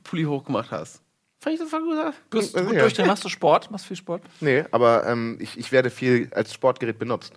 Pulli 0.03 0.24
hochgemacht 0.24 0.72
hast. 0.72 1.01
Fand 1.39 1.55
ich 1.55 1.59
das 1.59 1.69
voll 1.69 1.82
gut. 1.82 2.13
Bist 2.30 2.55
Ja. 2.55 2.61
gut 2.61 2.76
durchdrehen. 2.80 3.07
Machst 3.07 3.26
du 3.26 3.30
Sport? 3.30 3.72
Machst 3.72 3.88
viel 3.88 3.97
Sport? 3.97 4.22
Nee, 4.41 4.63
aber 4.72 5.07
ähm, 5.07 5.38
ich, 5.39 5.57
ich 5.57 5.72
werde 5.72 5.89
viel 5.89 6.30
als 6.36 6.53
Sportgerät 6.53 6.99
benutzt. 6.99 7.34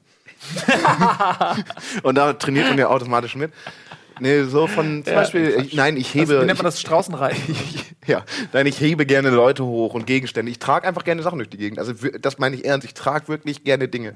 und 2.03 2.17
da 2.17 2.35
trainiert 2.35 2.69
man 2.69 2.77
ja 2.79 2.89
automatisch 2.89 3.35
mit. 3.35 3.53
Nee, 4.21 4.45
so 4.45 4.67
von 4.67 5.05
zum 5.05 5.13
Ja, 5.13 5.21
Beispiel, 5.21 5.65
ich, 5.67 5.75
nein, 5.75 5.97
ich 5.97 6.09
Also, 6.19 6.35
hebe. 6.35 6.43
wie 6.43 6.47
nennt 6.47 6.59
man 6.59 6.65
das? 6.67 6.81
Straußenreiten. 6.81 7.57
ja, 8.07 8.25
nein, 8.53 8.67
ich 8.67 8.81
hebe 8.81 9.07
gerne 9.07 9.31
Leute 9.31 9.65
hoch 9.65 9.95
und 9.95 10.07
Gegenstände. 10.07 10.51
Ich 10.51 10.59
trage 10.59 10.87
einfach 10.87 11.05
gerne 11.05 11.23
Sachen 11.23 11.39
durch 11.39 11.49
die 11.51 11.57
Gegend. 11.57 11.79
Also 11.79 11.93
das 12.21 12.39
meine 12.39 12.57
ich 12.57 12.65
ernst. 12.65 12.85
Ich 12.87 12.95
trage 12.95 13.29
wirklich 13.29 13.65
gerne 13.65 13.89
Dinge. 13.89 14.15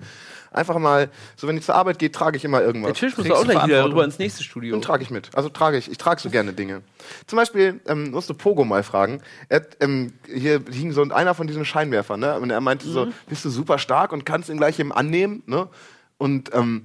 Einfach 0.50 0.78
mal, 0.78 1.10
so 1.36 1.46
wenn 1.46 1.58
ich 1.58 1.64
zur 1.64 1.74
Arbeit 1.74 1.98
gehe, 1.98 2.10
trage 2.10 2.36
ich 2.36 2.44
immer 2.44 2.62
irgendwas. 2.62 2.92
Der 2.92 3.08
Tisch 3.08 3.16
muss 3.16 3.26
Kriegst 3.26 3.38
auch 3.38 3.44
du 3.44 3.50
gleich 3.50 3.66
wieder 3.66 3.84
rüber 3.84 4.04
ins 4.04 4.18
nächste 4.18 4.42
Studio. 4.42 4.74
Den 4.76 4.82
trage 4.82 5.02
ich 5.02 5.10
mit. 5.10 5.30
Also 5.34 5.48
trage 5.50 5.76
ich. 5.76 5.90
Ich 5.90 5.98
trage 5.98 6.20
so 6.20 6.30
gerne 6.30 6.52
Dinge. 6.54 6.82
Zum 7.26 7.36
Beispiel 7.36 7.80
ähm, 7.86 8.12
musste 8.12 8.32
Pogo 8.34 8.64
mal 8.64 8.82
fragen. 8.82 9.20
Er, 9.48 9.66
ähm, 9.80 10.12
hier 10.26 10.62
hing 10.70 10.92
so 10.92 11.02
einer 11.02 11.34
von 11.34 11.46
diesen 11.46 11.64
Scheinwerfern, 11.66 12.20
ne? 12.20 12.38
Und 12.38 12.50
er 12.50 12.60
meinte 12.60 12.88
so, 12.88 13.08
bist 13.28 13.44
du 13.44 13.50
super 13.50 13.78
stark 13.78 14.12
und 14.12 14.24
kannst 14.24 14.48
ihn 14.48 14.56
gleich 14.56 14.78
eben 14.78 14.92
annehmen, 14.92 15.42
ne? 15.46 15.68
Und 16.16 16.54
ähm, 16.54 16.84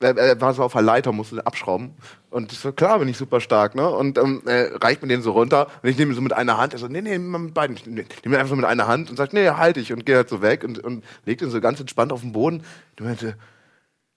er, 0.00 0.40
war 0.40 0.52
so 0.54 0.62
auf 0.62 0.72
der 0.72 0.82
Leiter, 0.82 1.12
musste 1.12 1.46
abschrauben. 1.46 1.94
Und 2.30 2.52
ich 2.52 2.58
so, 2.58 2.72
klar 2.72 2.98
bin 2.98 3.08
ich 3.08 3.16
super 3.16 3.40
stark, 3.40 3.74
ne? 3.74 3.88
Und 3.88 4.18
ähm, 4.18 4.42
er 4.44 4.82
reicht 4.82 5.00
mir 5.02 5.08
den 5.08 5.22
so 5.22 5.32
runter 5.32 5.68
und 5.82 5.88
ich 5.88 5.96
nehme 5.96 6.12
ihn 6.12 6.14
so 6.16 6.20
mit 6.20 6.32
einer 6.34 6.58
Hand. 6.58 6.72
Er 6.74 6.78
so, 6.78 6.86
nee, 6.88 7.00
nee, 7.00 7.18
mit 7.18 7.54
beiden. 7.54 7.76
Ich 7.76 7.86
nehme 7.86 8.02
ihn 8.02 8.34
einfach 8.34 8.48
so 8.48 8.56
mit 8.56 8.64
einer 8.66 8.86
Hand 8.86 9.08
und 9.10 9.16
sagt, 9.16 9.32
nee, 9.32 9.48
halt 9.48 9.76
ich 9.78 9.92
und 9.92 10.04
gehe 10.04 10.16
halt 10.16 10.28
so 10.28 10.42
weg 10.42 10.64
und, 10.64 10.78
und 10.78 11.04
legt 11.24 11.40
ihn 11.42 11.50
so 11.50 11.60
ganz 11.60 11.80
entspannt 11.80 12.12
auf 12.12 12.20
den 12.20 12.32
Boden. 12.32 12.62
Du 12.96 13.04
meinte, 13.04 13.36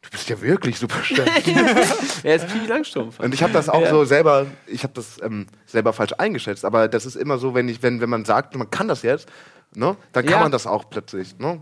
du 0.02 0.10
bist 0.10 0.28
ja 0.30 0.42
wirklich 0.42 0.78
super 0.80 1.02
stark. 1.04 1.30
Er 2.24 2.36
ist 2.36 2.48
Pipi 2.50 2.66
Langstrumpf. 2.68 3.20
Und 3.20 3.34
ich 3.34 3.42
habe 3.42 3.54
das 3.54 3.70
auch 3.70 3.82
Ja. 3.82 3.90
so 3.92 4.04
selber, 4.04 4.48
ich 4.68 4.84
habe 4.84 4.94
das 4.94 5.22
ähm, 5.22 5.48
selber 5.66 5.94
falsch 5.94 6.14
eingeschätzt. 6.18 6.66
Aber 6.66 6.90
das 6.90 7.06
ist 7.06 7.16
immer 7.16 7.38
so, 7.38 7.54
wenn 7.56 7.70
ich, 7.70 7.82
wenn, 7.82 8.02
wenn 8.02 8.10
man 8.10 8.26
sagt, 8.26 8.54
man 8.56 8.70
kann 8.70 8.90
das 8.90 9.04
jetzt, 9.04 9.30
ne, 9.76 9.96
dann 10.12 10.26
kann 10.26 10.34
Ja. 10.34 10.40
man 10.42 10.52
das 10.52 10.68
auch 10.68 10.90
plötzlich. 10.90 11.38
Ne? 11.40 11.62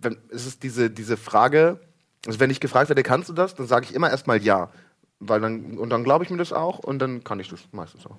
Wenn, 0.00 0.16
es 0.30 0.46
ist 0.46 0.64
diese, 0.64 0.90
diese 0.90 1.16
Frage, 1.16 1.78
also 2.26 2.40
wenn 2.40 2.50
ich 2.50 2.60
gefragt 2.60 2.88
werde, 2.88 3.02
kannst 3.02 3.28
du 3.28 3.32
das, 3.32 3.54
dann 3.54 3.66
sage 3.66 3.86
ich 3.86 3.94
immer 3.94 4.10
erstmal 4.10 4.42
ja. 4.42 4.70
Weil 5.20 5.40
dann, 5.40 5.78
und 5.78 5.90
dann 5.90 6.04
glaube 6.04 6.24
ich 6.24 6.30
mir 6.30 6.36
das 6.36 6.52
auch 6.52 6.78
und 6.78 6.98
dann 6.98 7.24
kann 7.24 7.40
ich 7.40 7.48
das 7.48 7.60
meistens 7.72 8.06
auch. 8.06 8.18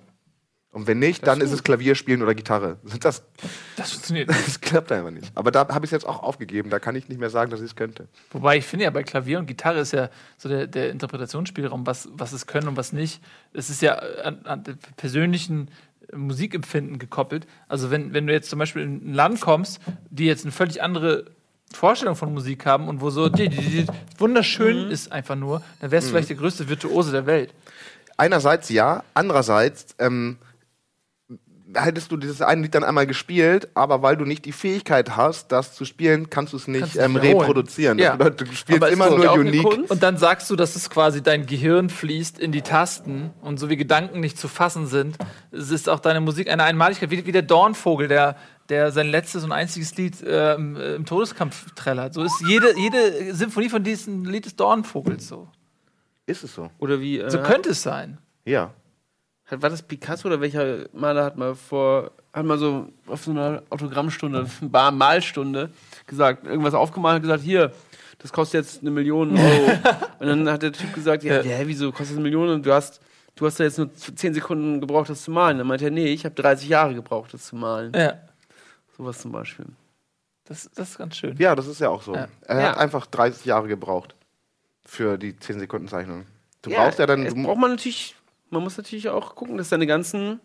Und 0.76 0.88
wenn 0.88 1.00
nicht, 1.00 1.26
dann 1.26 1.40
ist 1.40 1.54
es 1.54 1.64
Klavierspielen 1.64 2.22
oder 2.22 2.36
Gitarre. 2.36 2.80
Das, 3.00 3.24
Das 3.78 3.92
funktioniert. 3.92 4.28
das 4.28 4.60
klappt 4.62 4.92
einfach 4.92 5.12
nicht. 5.12 5.32
Aber 5.34 5.50
da 5.50 5.68
habe 5.70 5.86
ich 5.86 5.90
es 5.90 5.92
jetzt 5.92 6.06
auch 6.06 6.22
aufgegeben. 6.22 6.70
Da 6.70 6.80
kann 6.80 6.98
ich 6.98 7.08
nicht 7.08 7.18
mehr 7.18 7.30
sagen, 7.30 7.50
dass 7.50 7.62
ich 7.62 7.68
es 7.68 7.76
könnte. 7.78 8.10
Wobei 8.32 8.58
ich 8.58 8.66
finde 8.66 8.84
ja 8.84 8.92
bei 8.92 9.04
Klavier 9.04 9.40
und 9.40 9.46
Gitarre 9.46 9.80
ist 9.80 9.94
ja 9.94 10.10
so 10.38 10.50
der, 10.50 10.68
der 10.68 10.90
Interpretationsspielraum, 10.90 11.88
was, 11.88 12.10
was 12.12 12.34
es 12.34 12.46
können 12.46 12.68
und 12.68 12.76
was 12.76 12.92
nicht. 12.92 13.24
Es 13.54 13.70
ist 13.70 13.82
ja 13.82 13.94
an, 13.94 14.46
an 14.46 14.64
den 14.64 14.78
persönlichen 14.98 15.72
Musikempfinden 16.14 17.00
gekoppelt. 17.00 17.48
Also 17.70 17.90
wenn, 17.90 18.14
wenn 18.14 18.28
du 18.28 18.34
jetzt 18.34 18.50
zum 18.50 18.60
Beispiel 18.60 18.82
in 18.82 19.12
ein 19.12 19.14
Land 19.14 19.40
kommst, 19.40 19.80
die 20.10 20.26
jetzt 20.26 20.44
eine 20.44 20.52
völlig 20.52 20.84
andere 20.84 21.32
Vorstellung 21.74 22.16
von 22.16 22.34
Musik 22.34 22.66
haben 22.66 22.88
und 22.88 23.02
wo 23.02 23.10
so 23.10 23.30
die, 23.30 23.50
die, 23.50 23.84
die 23.84 23.88
wunderschön 24.18 24.90
ist 24.90 25.12
einfach 25.12 25.36
nur, 25.36 25.62
dann 25.82 25.92
wärst 25.92 26.08
du 26.08 26.12
vielleicht 26.12 26.30
der 26.30 26.38
größte 26.38 26.70
Virtuose 26.70 27.12
der 27.12 27.26
Welt. 27.26 27.54
Einerseits 28.18 28.70
ja, 28.70 29.04
andererseits 29.14 29.88
ähm, 30.00 30.38
hättest 31.74 32.12
du 32.12 32.18
dieses 32.18 32.42
eine 32.42 32.62
Lied 32.62 32.76
dann 32.76 32.84
einmal 32.84 33.08
gespielt, 33.08 33.70
aber 33.74 34.02
weil 34.02 34.16
du 34.18 34.26
nicht 34.26 34.46
die 34.46 34.52
Fähigkeit 34.52 35.18
hast, 35.18 35.52
das 35.52 35.74
zu 35.74 35.86
spielen, 35.86 36.30
kannst 36.30 36.54
du 36.54 36.58
es 36.58 36.68
nicht 36.68 36.96
ähm, 36.96 37.14
nicht 37.14 37.24
wiederholen. 37.24 37.40
reproduzieren. 37.40 38.00
Ja. 38.00 38.16
Das 38.16 38.36
du 38.36 38.46
spielst 38.54 38.82
Aber 38.82 38.92
immer 38.92 39.10
nur 39.10 39.34
unique. 39.34 39.90
Und 39.90 40.04
dann 40.04 40.18
sagst 40.18 40.50
du, 40.50 40.56
dass 40.56 40.76
es 40.76 40.90
quasi 40.90 41.22
dein 41.22 41.46
Gehirn 41.46 41.90
fließt 41.90 42.40
in 42.40 42.52
die 42.52 42.62
Tasten 42.62 43.32
und 43.42 43.60
so 43.60 43.70
wie 43.70 43.78
Gedanken 43.78 44.20
nicht 44.20 44.38
zu 44.38 44.48
fassen 44.48 44.88
sind, 44.88 45.18
es 45.52 45.72
ist 45.72 45.90
auch 45.90 46.00
deine 46.00 46.22
Musik 46.22 46.50
eine 46.50 46.64
Einmaligkeit, 46.64 47.10
wie, 47.10 47.26
wie 47.26 47.32
der 47.32 47.42
Dornvogel, 47.42 48.08
der, 48.08 48.38
der 48.70 48.92
sein 48.92 49.08
letztes 49.10 49.44
und 49.44 49.52
einziges 49.52 49.96
Lied 49.98 50.22
äh, 50.24 50.56
im, 50.56 50.76
äh, 50.76 50.96
im 50.96 51.06
Todeskampf 51.06 51.72
trällert. 51.76 52.14
So 52.14 52.24
ist 52.24 52.42
jede, 52.48 52.78
jede 52.78 53.34
Symphonie 53.36 53.70
von 53.70 53.84
diesem 53.84 54.26
Lied 54.26 54.46
des 54.46 54.56
Dornvogels 54.56 55.28
so. 55.28 55.48
Ist 56.26 56.44
es 56.44 56.56
so? 56.56 56.72
Oder 56.80 57.00
wie. 57.00 57.20
Äh, 57.20 57.30
So 57.30 57.40
könnte 57.42 57.70
es 57.70 57.84
sein. 57.84 58.18
Ja. 58.46 58.74
Hat, 59.46 59.62
war 59.62 59.70
das 59.70 59.84
Picasso 59.84 60.28
oder 60.28 60.42
welcher 60.42 60.86
Maler 60.94 61.24
hat 61.24 61.38
mal 61.38 61.54
vor, 61.54 62.12
hat 62.34 62.46
mal 62.46 62.58
so 62.58 62.88
auf 63.06 63.24
so 63.24 63.30
einer 63.32 63.62
Autogrammstunde, 63.70 64.48
Bar 64.62 64.92
Malstunde 64.92 65.70
gesagt, 66.08 66.46
irgendwas 66.48 66.74
aufgemalt 66.74 67.18
und 67.18 67.22
gesagt, 67.24 67.44
hier, 67.44 67.72
das 68.18 68.34
kostet 68.34 68.66
jetzt 68.66 68.82
eine 68.82 68.90
Million 68.90 69.38
Euro. 69.38 69.72
und 70.20 70.28
dann 70.28 70.50
hat 70.50 70.64
der 70.64 70.72
Typ 70.74 70.92
gesagt, 70.96 71.24
ja, 71.24 71.42
Ja. 71.44 71.60
wieso 71.68 71.92
kostet 71.92 72.08
das 72.08 72.14
eine 72.16 72.24
Million 72.24 72.50
und 72.50 72.66
du 72.66 72.74
hast, 72.74 73.00
du 73.36 73.46
hast 73.46 73.60
da 73.60 73.66
jetzt 73.66 73.78
nur 73.78 73.94
10 73.94 74.34
Sekunden 74.34 74.82
gebraucht, 74.82 75.10
das 75.12 75.22
zu 75.24 75.30
malen. 75.30 75.60
Dann 75.60 75.68
meinte 75.68 75.86
er, 75.86 75.92
nee, 75.92 76.08
ich 76.08 76.26
habe 76.26 76.34
30 76.34 76.68
Jahre 76.68 76.96
gebraucht, 76.96 77.32
das 77.36 77.46
zu 77.46 77.56
malen. 77.56 77.92
Ja, 77.96 78.16
Sowas 78.98 79.20
zum 79.20 79.32
Beispiel. 79.32 79.66
das, 80.46 80.70
das 80.76 80.92
ist 80.92 80.98
ganz 80.98 81.18
schön. 81.18 81.36
Ja, 81.38 81.56
das 81.56 81.68
ist 81.68 81.80
ja 81.80 81.90
auch 81.90 82.02
so. 82.04 82.14
Ja. 82.16 82.28
Er 82.44 82.60
Ja. 82.62 82.70
hat 82.70 82.78
einfach 82.78 83.06
30 83.08 83.46
Jahre 83.46 83.68
gebraucht 83.68 84.16
für 84.86 85.18
die 85.18 85.36
10 85.38 85.60
Sekunden 85.60 85.88
Zeichnung. 85.88 86.26
Du 86.62 86.70
Ja, 86.70 86.84
brauchst 86.84 87.00
ja 87.00 87.06
dann. 87.06 87.26
es 87.26 87.34
Du, 87.34 87.44
braucht 87.44 87.58
man 87.58 87.72
natürlich, 87.72 88.16
man 88.50 88.64
muss 88.64 88.78
natürlich 88.78 89.10
auch 89.10 89.36
gucken, 89.36 89.58
dass 89.58 89.70
seine 89.70 89.88
ganzen 89.88 90.40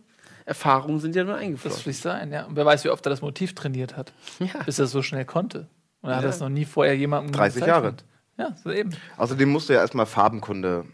Erfahrungen 0.46 0.98
sind 1.00 1.14
ja 1.14 1.22
nur 1.24 1.34
Das 1.34 1.42
eingeflossen. 1.42 1.82
fließt 1.82 2.02
sein, 2.02 2.32
ja. 2.32 2.46
Und 2.46 2.56
wer 2.56 2.64
weiß, 2.66 2.84
wie 2.84 2.88
oft 2.88 3.06
er 3.06 3.10
das 3.10 3.20
Motiv 3.22 3.54
trainiert 3.54 3.96
hat, 3.96 4.12
Ja. 4.38 4.62
bis 4.64 4.78
er 4.78 4.86
es 4.86 4.90
so 4.90 5.02
schnell 5.02 5.24
konnte. 5.26 5.68
Und 6.00 6.10
er 6.10 6.16
hat 6.16 6.22
Ja. 6.22 6.28
das 6.28 6.40
noch 6.40 6.48
nie 6.48 6.64
vorher 6.64 6.96
jemandem 6.96 7.32
30 7.32 7.64
Jahre. 7.66 7.94
Ja, 8.38 8.56
so 8.64 8.70
eben. 8.72 8.90
außerdem 9.18 9.48
musst 9.50 9.68
du 9.68 9.74
ja 9.74 9.80
erstmal 9.80 10.06
Farbenkunde. 10.06 10.86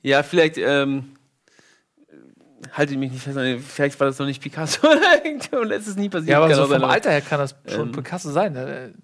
Ja, 0.00 0.22
vielleicht, 0.22 0.56
ähm, 0.56 1.14
halte 2.72 2.96
mich 2.96 3.12
nicht 3.12 3.22
fest, 3.22 3.38
vielleicht 3.66 3.98
war 4.00 4.06
das 4.06 4.18
noch 4.18 4.26
nicht 4.26 4.42
Picasso 4.42 4.86
und 5.60 5.70
es 5.70 5.86
ist 5.86 5.98
nie 5.98 6.08
passiert. 6.08 6.30
Ja, 6.30 6.42
aber 6.42 6.54
so 6.54 6.66
vom 6.66 6.84
Alter 6.84 7.10
her 7.10 7.20
kann 7.20 7.38
das 7.38 7.54
schon 7.66 7.88
Ähm, 7.88 7.92
Picasso 7.92 8.30
sein. 8.30 8.52
ne? 8.52 8.94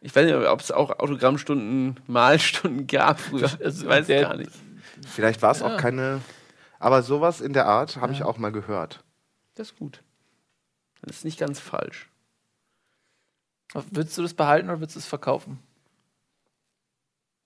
Ich 0.00 0.14
weiß 0.14 0.26
nicht, 0.26 0.34
ob 0.34 0.60
es 0.60 0.70
auch 0.70 0.90
Autogrammstunden, 0.98 1.98
Malstunden 2.06 2.86
gab 2.86 3.20
früher. 3.20 3.50
Ich 3.60 3.86
weiß 3.86 4.06
der- 4.06 4.22
gar 4.22 4.36
nicht. 4.36 4.50
Vielleicht 5.06 5.42
war 5.42 5.50
es 5.52 5.60
Ja. 5.60 5.66
auch 5.66 5.76
keine. 5.78 6.20
Aber 6.78 7.02
sowas 7.02 7.40
in 7.40 7.52
der 7.54 7.66
Art 7.66 7.96
habe 7.96 8.12
ich 8.12 8.22
auch 8.22 8.36
mal 8.38 8.52
gehört. 8.52 9.02
Das 9.54 9.70
ist 9.70 9.78
gut. 9.78 10.02
Das 11.02 11.16
ist 11.16 11.24
nicht 11.24 11.38
ganz 11.38 11.58
falsch. 11.60 12.10
Würdest 13.90 14.16
du 14.18 14.22
das 14.22 14.34
behalten 14.34 14.68
oder 14.68 14.80
würdest 14.80 14.96
du 14.96 15.00
es 15.00 15.06
verkaufen? 15.06 15.58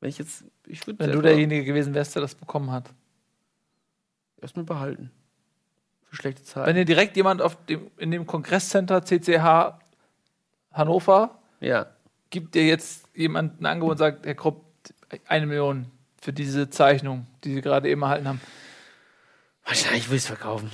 Wenn 0.01 0.11
ich 0.11 0.19
jetzt, 0.19 0.45
ich 0.67 0.87
würde 0.87 0.99
Wenn 1.01 1.13
du 1.13 1.23
derjenige 1.23 1.65
gewesen 1.65 1.95
wärst, 1.95 2.15
der 2.15 2.23
das 2.23 2.35
bekommen 2.35 2.71
hat. 2.71 2.91
erstmal 4.41 4.65
behalten. 4.65 5.11
Für 6.09 6.17
schlechte 6.17 6.43
Zeit. 6.43 6.67
Wenn 6.67 6.77
dir 6.77 6.85
direkt 6.85 7.17
jemand 7.17 7.43
auf 7.43 7.57
dem, 7.67 7.91
in 7.99 8.11
dem 8.11 8.27
Kongresscenter 8.27 9.05
CCH 9.05 9.79
Hannover 10.73 11.39
ja. 11.61 11.87
gibt 12.31 12.55
dir 12.55 12.67
jetzt 12.67 13.07
jemand 13.15 13.61
ein 13.61 13.67
Angebot 13.67 13.93
und 13.93 13.99
sagt, 13.99 14.27
Herr 14.27 14.35
Krupp, 14.35 14.65
eine 15.27 15.47
Million 15.47 15.87
für 16.21 16.33
diese 16.33 16.71
Zeichnung, 16.71 17.27
die 17.45 17.55
Sie 17.55 17.63
gerade 17.63 17.89
eben 17.89 18.03
erhalten 18.03 18.29
haben. 18.29 18.41
Wahrscheinlich 19.65 20.07
würde 20.07 20.17
ich 20.17 20.23
es 20.23 20.27
verkaufen. 20.27 20.71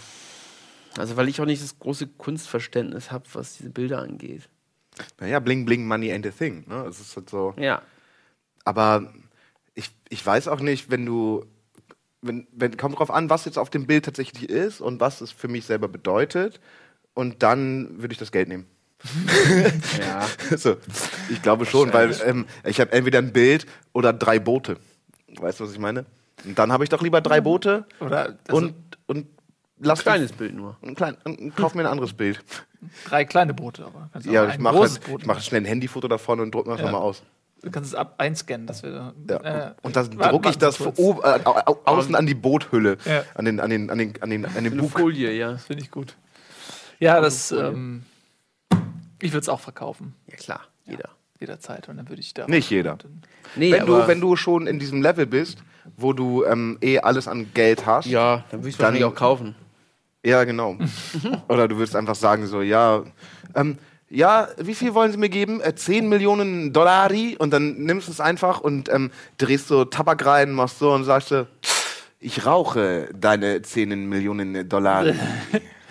Also, 0.96 1.16
weil 1.16 1.28
ich 1.28 1.40
auch 1.40 1.46
nicht 1.46 1.62
das 1.62 1.78
große 1.78 2.06
Kunstverständnis 2.06 3.10
habe, 3.10 3.24
was 3.32 3.56
diese 3.56 3.70
Bilder 3.70 4.00
angeht. 4.00 4.48
Naja, 5.18 5.40
bling, 5.40 5.64
bling, 5.64 5.86
money 5.86 6.12
ain't 6.12 6.26
a 6.26 6.30
thing. 6.30 6.64
Ne? 6.68 6.86
Es 6.88 7.00
ist 7.00 7.16
halt 7.16 7.28
so. 7.28 7.54
Ja. 7.58 7.82
Aber 8.64 9.12
ich, 9.74 9.90
ich 10.08 10.24
weiß 10.24 10.48
auch 10.48 10.60
nicht, 10.60 10.90
wenn 10.90 11.04
du. 11.04 11.44
Wenn, 12.26 12.46
wenn, 12.52 12.76
kommt 12.78 12.98
drauf 12.98 13.10
an, 13.10 13.28
was 13.28 13.44
jetzt 13.44 13.58
auf 13.58 13.68
dem 13.68 13.86
Bild 13.86 14.06
tatsächlich 14.06 14.48
ist 14.48 14.80
und 14.80 14.98
was 15.00 15.20
es 15.20 15.30
für 15.30 15.48
mich 15.48 15.66
selber 15.66 15.88
bedeutet. 15.88 16.58
Und 17.12 17.42
dann 17.42 18.00
würde 18.00 18.12
ich 18.12 18.18
das 18.18 18.32
Geld 18.32 18.48
nehmen. 18.48 18.66
Ja. 19.98 20.26
so, 20.56 20.76
ich 21.30 21.42
glaube 21.42 21.66
schon, 21.66 21.92
weil 21.92 22.16
ähm, 22.24 22.46
ich 22.64 22.80
habe 22.80 22.92
entweder 22.92 23.18
ein 23.18 23.32
Bild 23.32 23.66
oder 23.92 24.12
drei 24.12 24.38
Boote. 24.38 24.78
Weißt 25.38 25.60
du, 25.60 25.64
was 25.64 25.72
ich 25.72 25.78
meine? 25.78 26.06
Und 26.44 26.58
dann 26.58 26.72
habe 26.72 26.84
ich 26.84 26.90
doch 26.90 27.02
lieber 27.02 27.20
drei 27.20 27.40
Boote 27.40 27.84
Oder 28.00 28.36
also 28.48 28.56
und, 28.56 28.74
und 29.06 29.26
lass 29.78 30.00
Kleines 30.02 30.32
Bild 30.32 30.54
nur. 30.54 30.76
Ein 30.82 30.94
klein, 30.94 31.16
und, 31.24 31.38
und 31.38 31.56
kauf 31.56 31.74
mir 31.74 31.82
ein 31.82 31.86
anderes 31.86 32.12
Bild. 32.14 32.42
drei 33.04 33.24
kleine 33.24 33.52
Boote. 33.54 33.84
Aber 33.84 34.08
Ja, 34.24 34.44
ein 34.44 34.50
ich 34.50 34.58
mache 34.58 34.78
halt, 34.78 35.00
ich 35.18 35.26
mach 35.26 35.40
schnell 35.40 35.60
ein 35.62 35.66
Handyfoto 35.66 36.08
davon 36.08 36.40
und 36.40 36.54
druck 36.54 36.66
mir 36.66 36.72
das 36.76 36.80
Ja. 36.86 36.90
mal 36.90 36.98
aus. 36.98 37.22
Du 37.64 37.70
kannst 37.70 37.88
es 37.92 37.94
ab 37.94 38.16
einscannen, 38.18 38.66
dass 38.66 38.82
wir. 38.82 39.14
Ja. 39.28 39.36
äh, 39.68 39.74
und 39.82 39.96
dann 39.96 40.10
drucke 40.10 40.50
ich 40.50 40.58
das 40.58 40.78
oben, 40.80 41.20
äh, 41.22 41.40
au, 41.44 41.54
au, 41.64 41.80
außen 41.86 42.14
an 42.14 42.26
die 42.26 42.34
Boothülle, 42.34 42.98
Ja. 43.06 43.24
an 43.34 43.46
den, 43.46 43.58
an 43.58 43.70
den, 43.70 43.88
an 43.90 43.96
den, 43.98 44.20
an 44.22 44.28
den, 44.30 44.44
an 44.44 44.52
den 44.64 44.72
Eine 44.74 44.82
Bug. 44.82 44.90
Folie, 44.90 45.32
ja. 45.32 45.52
Das 45.52 45.64
finde 45.64 45.82
ich 45.82 45.90
gut. 45.90 46.14
Ja, 47.00 47.20
das. 47.22 47.52
Ähm, 47.52 48.04
ich 49.22 49.32
würde 49.32 49.40
es 49.40 49.48
auch 49.48 49.60
verkaufen. 49.60 50.14
Ja, 50.26 50.36
klar. 50.36 50.60
Jeder. 50.84 51.08
Jederzeit. 51.40 51.88
Und 51.88 51.96
dann 51.96 52.08
würde 52.08 52.20
ich 52.20 52.34
da. 52.34 52.46
Nicht 52.46 52.68
jeder. 52.70 52.98
Nee, 53.56 53.72
Wenn 53.72 53.86
du, 53.86 54.06
wenn 54.06 54.20
du 54.20 54.36
schon 54.36 54.66
in 54.66 54.78
diesem 54.78 55.00
Level 55.02 55.26
bist, 55.26 55.58
wo 55.96 56.12
du 56.12 56.44
ähm, 56.44 56.76
eh 56.82 56.98
alles 57.00 57.26
an 57.28 57.50
Geld 57.54 57.86
hast, 57.86 58.06
Ja, 58.06 58.44
dann 58.50 58.60
würde 58.60 58.68
ich 58.68 58.74
es 58.74 58.78
Dann- 58.78 58.86
wahrscheinlich 58.94 59.04
auch 59.04 59.14
kaufen. 59.14 59.54
Ja, 60.24 60.44
genau. 60.44 60.76
Oder 61.48 61.68
du 61.68 61.76
würdest 61.76 61.96
einfach 61.96 62.14
sagen 62.14 62.46
so, 62.46 62.62
ja, 62.62 63.02
ähm, 63.54 63.78
ja, 64.10 64.48
wie 64.58 64.74
viel 64.74 64.94
wollen 64.94 65.12
Sie 65.12 65.18
mir 65.18 65.28
geben? 65.28 65.60
Äh, 65.60 65.74
10 65.74 66.08
Millionen 66.08 66.72
Dollari 66.72 67.36
und 67.38 67.52
dann 67.52 67.84
nimmst 67.84 68.08
du 68.08 68.12
es 68.12 68.20
einfach 68.20 68.60
und 68.60 68.88
ähm, 68.88 69.10
drehst 69.38 69.68
so 69.68 69.84
Tabak 69.84 70.24
rein, 70.24 70.52
machst 70.52 70.78
so 70.78 70.92
und 70.92 71.04
sagst 71.04 71.28
so, 71.28 71.46
ich 72.20 72.46
rauche 72.46 73.08
deine 73.14 73.62
10 73.62 74.08
Millionen 74.08 74.68
Dollari. 74.68 75.14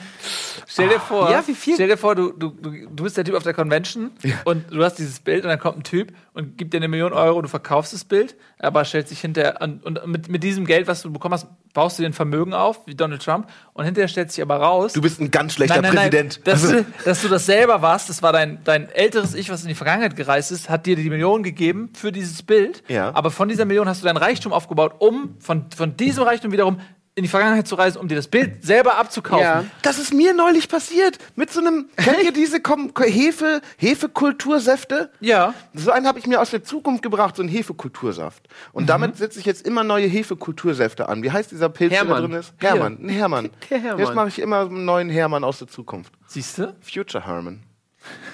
Stell 0.73 0.89
dir 0.89 0.99
vor, 0.99 1.29
ja, 1.29 1.43
wie 1.47 1.53
viel- 1.53 1.75
stell 1.75 1.87
dir 1.87 1.97
vor, 1.97 2.15
du, 2.15 2.31
du, 2.31 2.49
du, 2.49 3.03
bist 3.03 3.15
der 3.15 3.23
Typ 3.23 3.35
auf 3.35 3.43
der 3.43 3.53
Convention 3.53 4.11
und 4.45 4.65
du 4.71 4.83
hast 4.83 4.95
dieses 4.95 5.19
Bild 5.19 5.43
und 5.43 5.49
dann 5.49 5.59
kommt 5.59 5.77
ein 5.77 5.83
Typ 5.83 6.13
und 6.33 6.57
gibt 6.57 6.73
dir 6.73 6.77
eine 6.77 6.87
Million 6.87 7.13
Euro, 7.13 7.41
du 7.43 7.47
verkaufst 7.47 7.93
das 7.93 8.03
Bild, 8.03 8.35
aber 8.57 8.83
stellt 8.83 9.07
sich 9.07 9.21
hinterher 9.21 9.61
und, 9.61 9.85
und 9.85 10.07
mit, 10.07 10.29
mit 10.29 10.43
diesem 10.43 10.65
Geld, 10.65 10.87
was 10.87 11.03
du 11.03 11.11
bekommen 11.13 11.33
hast, 11.35 11.47
baust 11.73 11.97
du 11.99 12.03
dir 12.03 12.09
ein 12.09 12.13
Vermögen 12.13 12.53
auf, 12.53 12.87
wie 12.87 12.95
Donald 12.95 13.23
Trump, 13.23 13.47
und 13.73 13.85
hinterher 13.85 14.07
stellt 14.07 14.31
sich 14.31 14.41
aber 14.41 14.57
raus. 14.57 14.93
Du 14.93 15.01
bist 15.01 15.19
ein 15.21 15.29
ganz 15.31 15.53
schlechter 15.53 15.81
Präsident. 15.81 16.41
dass, 16.45 16.63
Also, 16.63 16.77
du, 16.77 16.85
dass 17.05 17.21
du 17.21 17.27
das 17.27 17.45
selber 17.45 17.81
warst, 17.83 18.09
das 18.09 18.23
war 18.23 18.33
dein, 18.33 18.63
dein 18.63 18.89
älteres 18.89 19.35
Ich, 19.35 19.49
was 19.49 19.61
in 19.61 19.67
die 19.67 19.75
Vergangenheit 19.75 20.15
gereist 20.15 20.51
ist, 20.51 20.69
hat 20.69 20.85
dir 20.87 20.95
die 20.95 21.09
Million 21.09 21.43
gegeben 21.43 21.91
für 21.93 22.11
dieses 22.11 22.41
Bild. 22.41 22.83
Ja. 22.87 23.13
Aber 23.13 23.29
von 23.31 23.47
dieser 23.47 23.65
Million 23.65 23.87
hast 23.87 24.01
du 24.01 24.05
dein 24.07 24.17
Reichtum 24.17 24.53
aufgebaut, 24.53 24.95
um 24.99 25.35
von, 25.39 25.65
von 25.75 25.95
diesem 25.97 26.23
Reichtum 26.23 26.51
wiederum 26.51 26.79
in 27.15 27.23
die 27.23 27.29
Vergangenheit 27.29 27.67
zu 27.67 27.75
reisen, 27.75 27.99
um 27.99 28.07
dir 28.07 28.15
das 28.15 28.27
Bild 28.27 28.65
selber 28.65 28.97
abzukaufen. 28.97 29.43
Ja. 29.43 29.65
das 29.83 29.99
ist 29.99 30.13
mir 30.13 30.33
neulich 30.33 30.67
passiert. 30.67 31.19
Mit 31.35 31.51
so 31.51 31.59
einem, 31.59 31.87
kennt 31.95 32.23
ihr 32.23 32.33
diese 32.33 32.59
Kom 32.59 32.91
Hefe, 32.97 33.61
Hefekultursäfte? 33.77 35.11
Ja. 35.19 35.53
So 35.73 35.91
einen 35.91 36.07
habe 36.07 36.17
ich 36.17 36.25
mir 36.25 36.41
aus 36.41 36.49
der 36.49 36.63
Zukunft 36.63 37.03
gebracht, 37.03 37.35
so 37.35 37.43
einen 37.43 37.49
Hefekultursaft. 37.49 38.47
Und 38.71 38.89
damit 38.89 39.17
setze 39.17 39.39
ich 39.39 39.45
jetzt 39.45 39.65
immer 39.67 39.83
neue 39.83 40.07
Hefekultursäfte 40.07 41.07
an. 41.07 41.21
Wie 41.21 41.31
heißt 41.31 41.51
dieser 41.51 41.69
Pilz, 41.69 41.93
Hermann. 41.93 42.21
der 42.21 42.21
da 42.21 42.27
drin 42.27 42.39
ist? 42.39 42.53
Hermann, 42.57 42.97
ein 43.01 43.09
Hermann. 43.09 43.49
Der 43.69 43.79
Hermann. 43.79 43.99
Jetzt 43.99 44.15
mache 44.15 44.27
ich 44.29 44.39
immer 44.39 44.61
einen 44.61 44.85
neuen 44.85 45.09
Hermann 45.09 45.43
aus 45.43 45.59
der 45.59 45.67
Zukunft. 45.67 46.13
Siehst 46.27 46.57
du? 46.57 46.75
Future 46.81 47.25
Herman. 47.25 47.63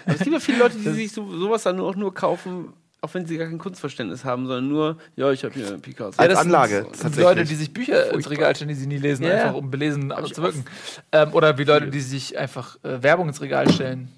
Aber 0.05 0.15
es 0.15 0.21
gibt 0.21 0.33
ja 0.33 0.39
viele 0.39 0.59
Leute, 0.59 0.77
die 0.77 0.89
sich 0.89 1.11
so, 1.11 1.29
sowas 1.29 1.63
dann 1.63 1.79
auch 1.79 1.95
nur 1.95 2.13
kaufen, 2.13 2.73
auch 3.01 3.13
wenn 3.13 3.25
sie 3.25 3.37
gar 3.37 3.47
kein 3.47 3.57
Kunstverständnis 3.57 4.25
haben, 4.25 4.45
sondern 4.47 4.67
nur, 4.67 4.97
ja, 5.15 5.31
ich 5.31 5.43
habe 5.43 5.53
hier 5.53 5.67
einen 5.67 5.81
Picasso. 5.81 6.13
Als 6.17 6.33
das 6.33 6.39
Anlage, 6.39 6.75
Sind, 6.75 6.91
das 6.91 6.99
sind 6.99 7.01
tatsächlich. 7.03 7.25
Leute, 7.37 7.43
die 7.49 7.55
sich 7.55 7.73
Bücher 7.73 8.13
ins 8.13 8.29
Regal 8.29 8.55
stellen, 8.55 8.69
die 8.69 8.75
sie 8.75 8.87
nie 8.87 8.97
lesen, 8.97 9.25
Ja. 9.25 9.31
einfach 9.45 9.53
um 9.55 9.71
belesen 9.71 10.13
zu 10.33 10.41
wirken. 10.43 10.65
Ähm, 11.11 11.33
oder 11.33 11.57
wie 11.57 11.63
Leute, 11.63 11.87
die 11.87 12.01
sich 12.01 12.37
einfach 12.37 12.75
äh, 12.83 13.01
Werbung 13.01 13.27
ins 13.29 13.41
Regal 13.41 13.71
stellen. 13.71 14.09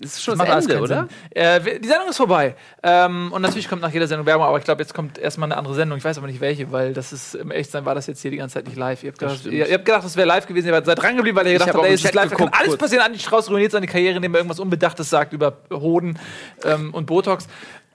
Das 0.00 0.12
ist 0.12 0.22
schon 0.22 0.38
Das 0.38 0.46
das, 0.46 0.66
Ende, 0.66 0.80
oder? 0.80 1.08
Äh, 1.30 1.80
die 1.80 1.88
Sendung 1.88 2.08
ist 2.10 2.18
vorbei. 2.18 2.54
Ähm, 2.84 3.32
und 3.32 3.42
natürlich 3.42 3.68
kommt 3.68 3.82
nach 3.82 3.92
jeder 3.92 4.06
Sendung 4.06 4.26
Werbung, 4.26 4.46
aber 4.46 4.56
ich 4.58 4.62
glaube, 4.62 4.80
jetzt 4.80 4.94
kommt 4.94 5.18
erstmal 5.18 5.48
eine 5.48 5.56
andere 5.56 5.74
Sendung. 5.74 5.98
Ich 5.98 6.04
weiß 6.04 6.18
aber 6.18 6.28
nicht 6.28 6.40
welche, 6.40 6.70
weil 6.70 6.92
das 6.92 7.12
ist, 7.12 7.34
im 7.34 7.50
Echtsein 7.50 7.84
war 7.84 7.96
das 7.96 8.06
jetzt 8.06 8.22
hier 8.22 8.30
die 8.30 8.36
ganze 8.36 8.54
Zeit 8.54 8.66
nicht 8.66 8.76
live. 8.76 9.02
Ihr 9.02 9.08
habt 9.08 9.18
gedacht, 9.18 9.38
stimmt. 9.40 9.54
ihr, 9.54 9.66
ihr 9.66 9.74
habt 9.74 9.84
gedacht, 9.84 10.04
das 10.04 10.14
wäre 10.16 10.28
live 10.28 10.46
gewesen, 10.46 10.68
ihr 10.68 10.84
seid 10.84 11.02
dran 11.02 11.16
geblieben, 11.16 11.36
weil 11.36 11.48
ihr 11.48 11.54
gedacht 11.54 11.70
hab 11.70 11.78
habt, 11.78 11.86
ey, 11.86 11.94
es 11.94 12.04
ist 12.04 12.14
live, 12.14 12.30
da 12.30 12.36
kann 12.36 12.46
geguckt, 12.46 12.60
alles 12.60 12.76
passieren. 12.76 13.04
Andi 13.06 13.18
Strauß 13.18 13.50
ruiniert 13.50 13.72
seine 13.72 13.88
Karriere, 13.88 14.14
indem 14.14 14.32
er 14.34 14.38
irgendwas 14.38 14.60
Unbedachtes 14.60 15.10
sagt 15.10 15.32
über 15.32 15.56
Hoden 15.72 16.16
ähm, 16.62 16.94
und 16.94 17.06
Botox. 17.06 17.48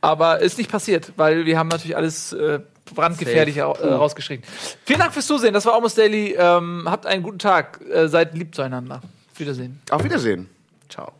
Aber 0.03 0.41
ist 0.41 0.57
nicht 0.57 0.69
passiert, 0.69 1.13
weil 1.15 1.45
wir 1.45 1.57
haben 1.57 1.69
natürlich 1.69 1.95
alles 1.95 2.33
äh, 2.33 2.59
brandgefährlich 2.93 3.57
äh, 3.57 3.61
rausgeschrieben. 3.61 4.43
Vielen 4.83 4.99
Dank 4.99 5.13
fürs 5.13 5.27
Zusehen. 5.27 5.53
Das 5.53 5.65
war 5.65 5.75
Almost 5.75 5.97
Daily. 5.97 6.35
Ähm, 6.37 6.83
habt 6.85 7.05
einen 7.05 7.23
guten 7.23 7.39
Tag. 7.39 7.79
Äh, 7.89 8.09
seid 8.09 8.35
lieb 8.35 8.53
zueinander. 8.53 8.95
Auf 9.31 9.39
Wiedersehen. 9.39 9.79
Auf 9.91 10.03
Wiedersehen. 10.03 10.49
Ciao. 10.89 11.13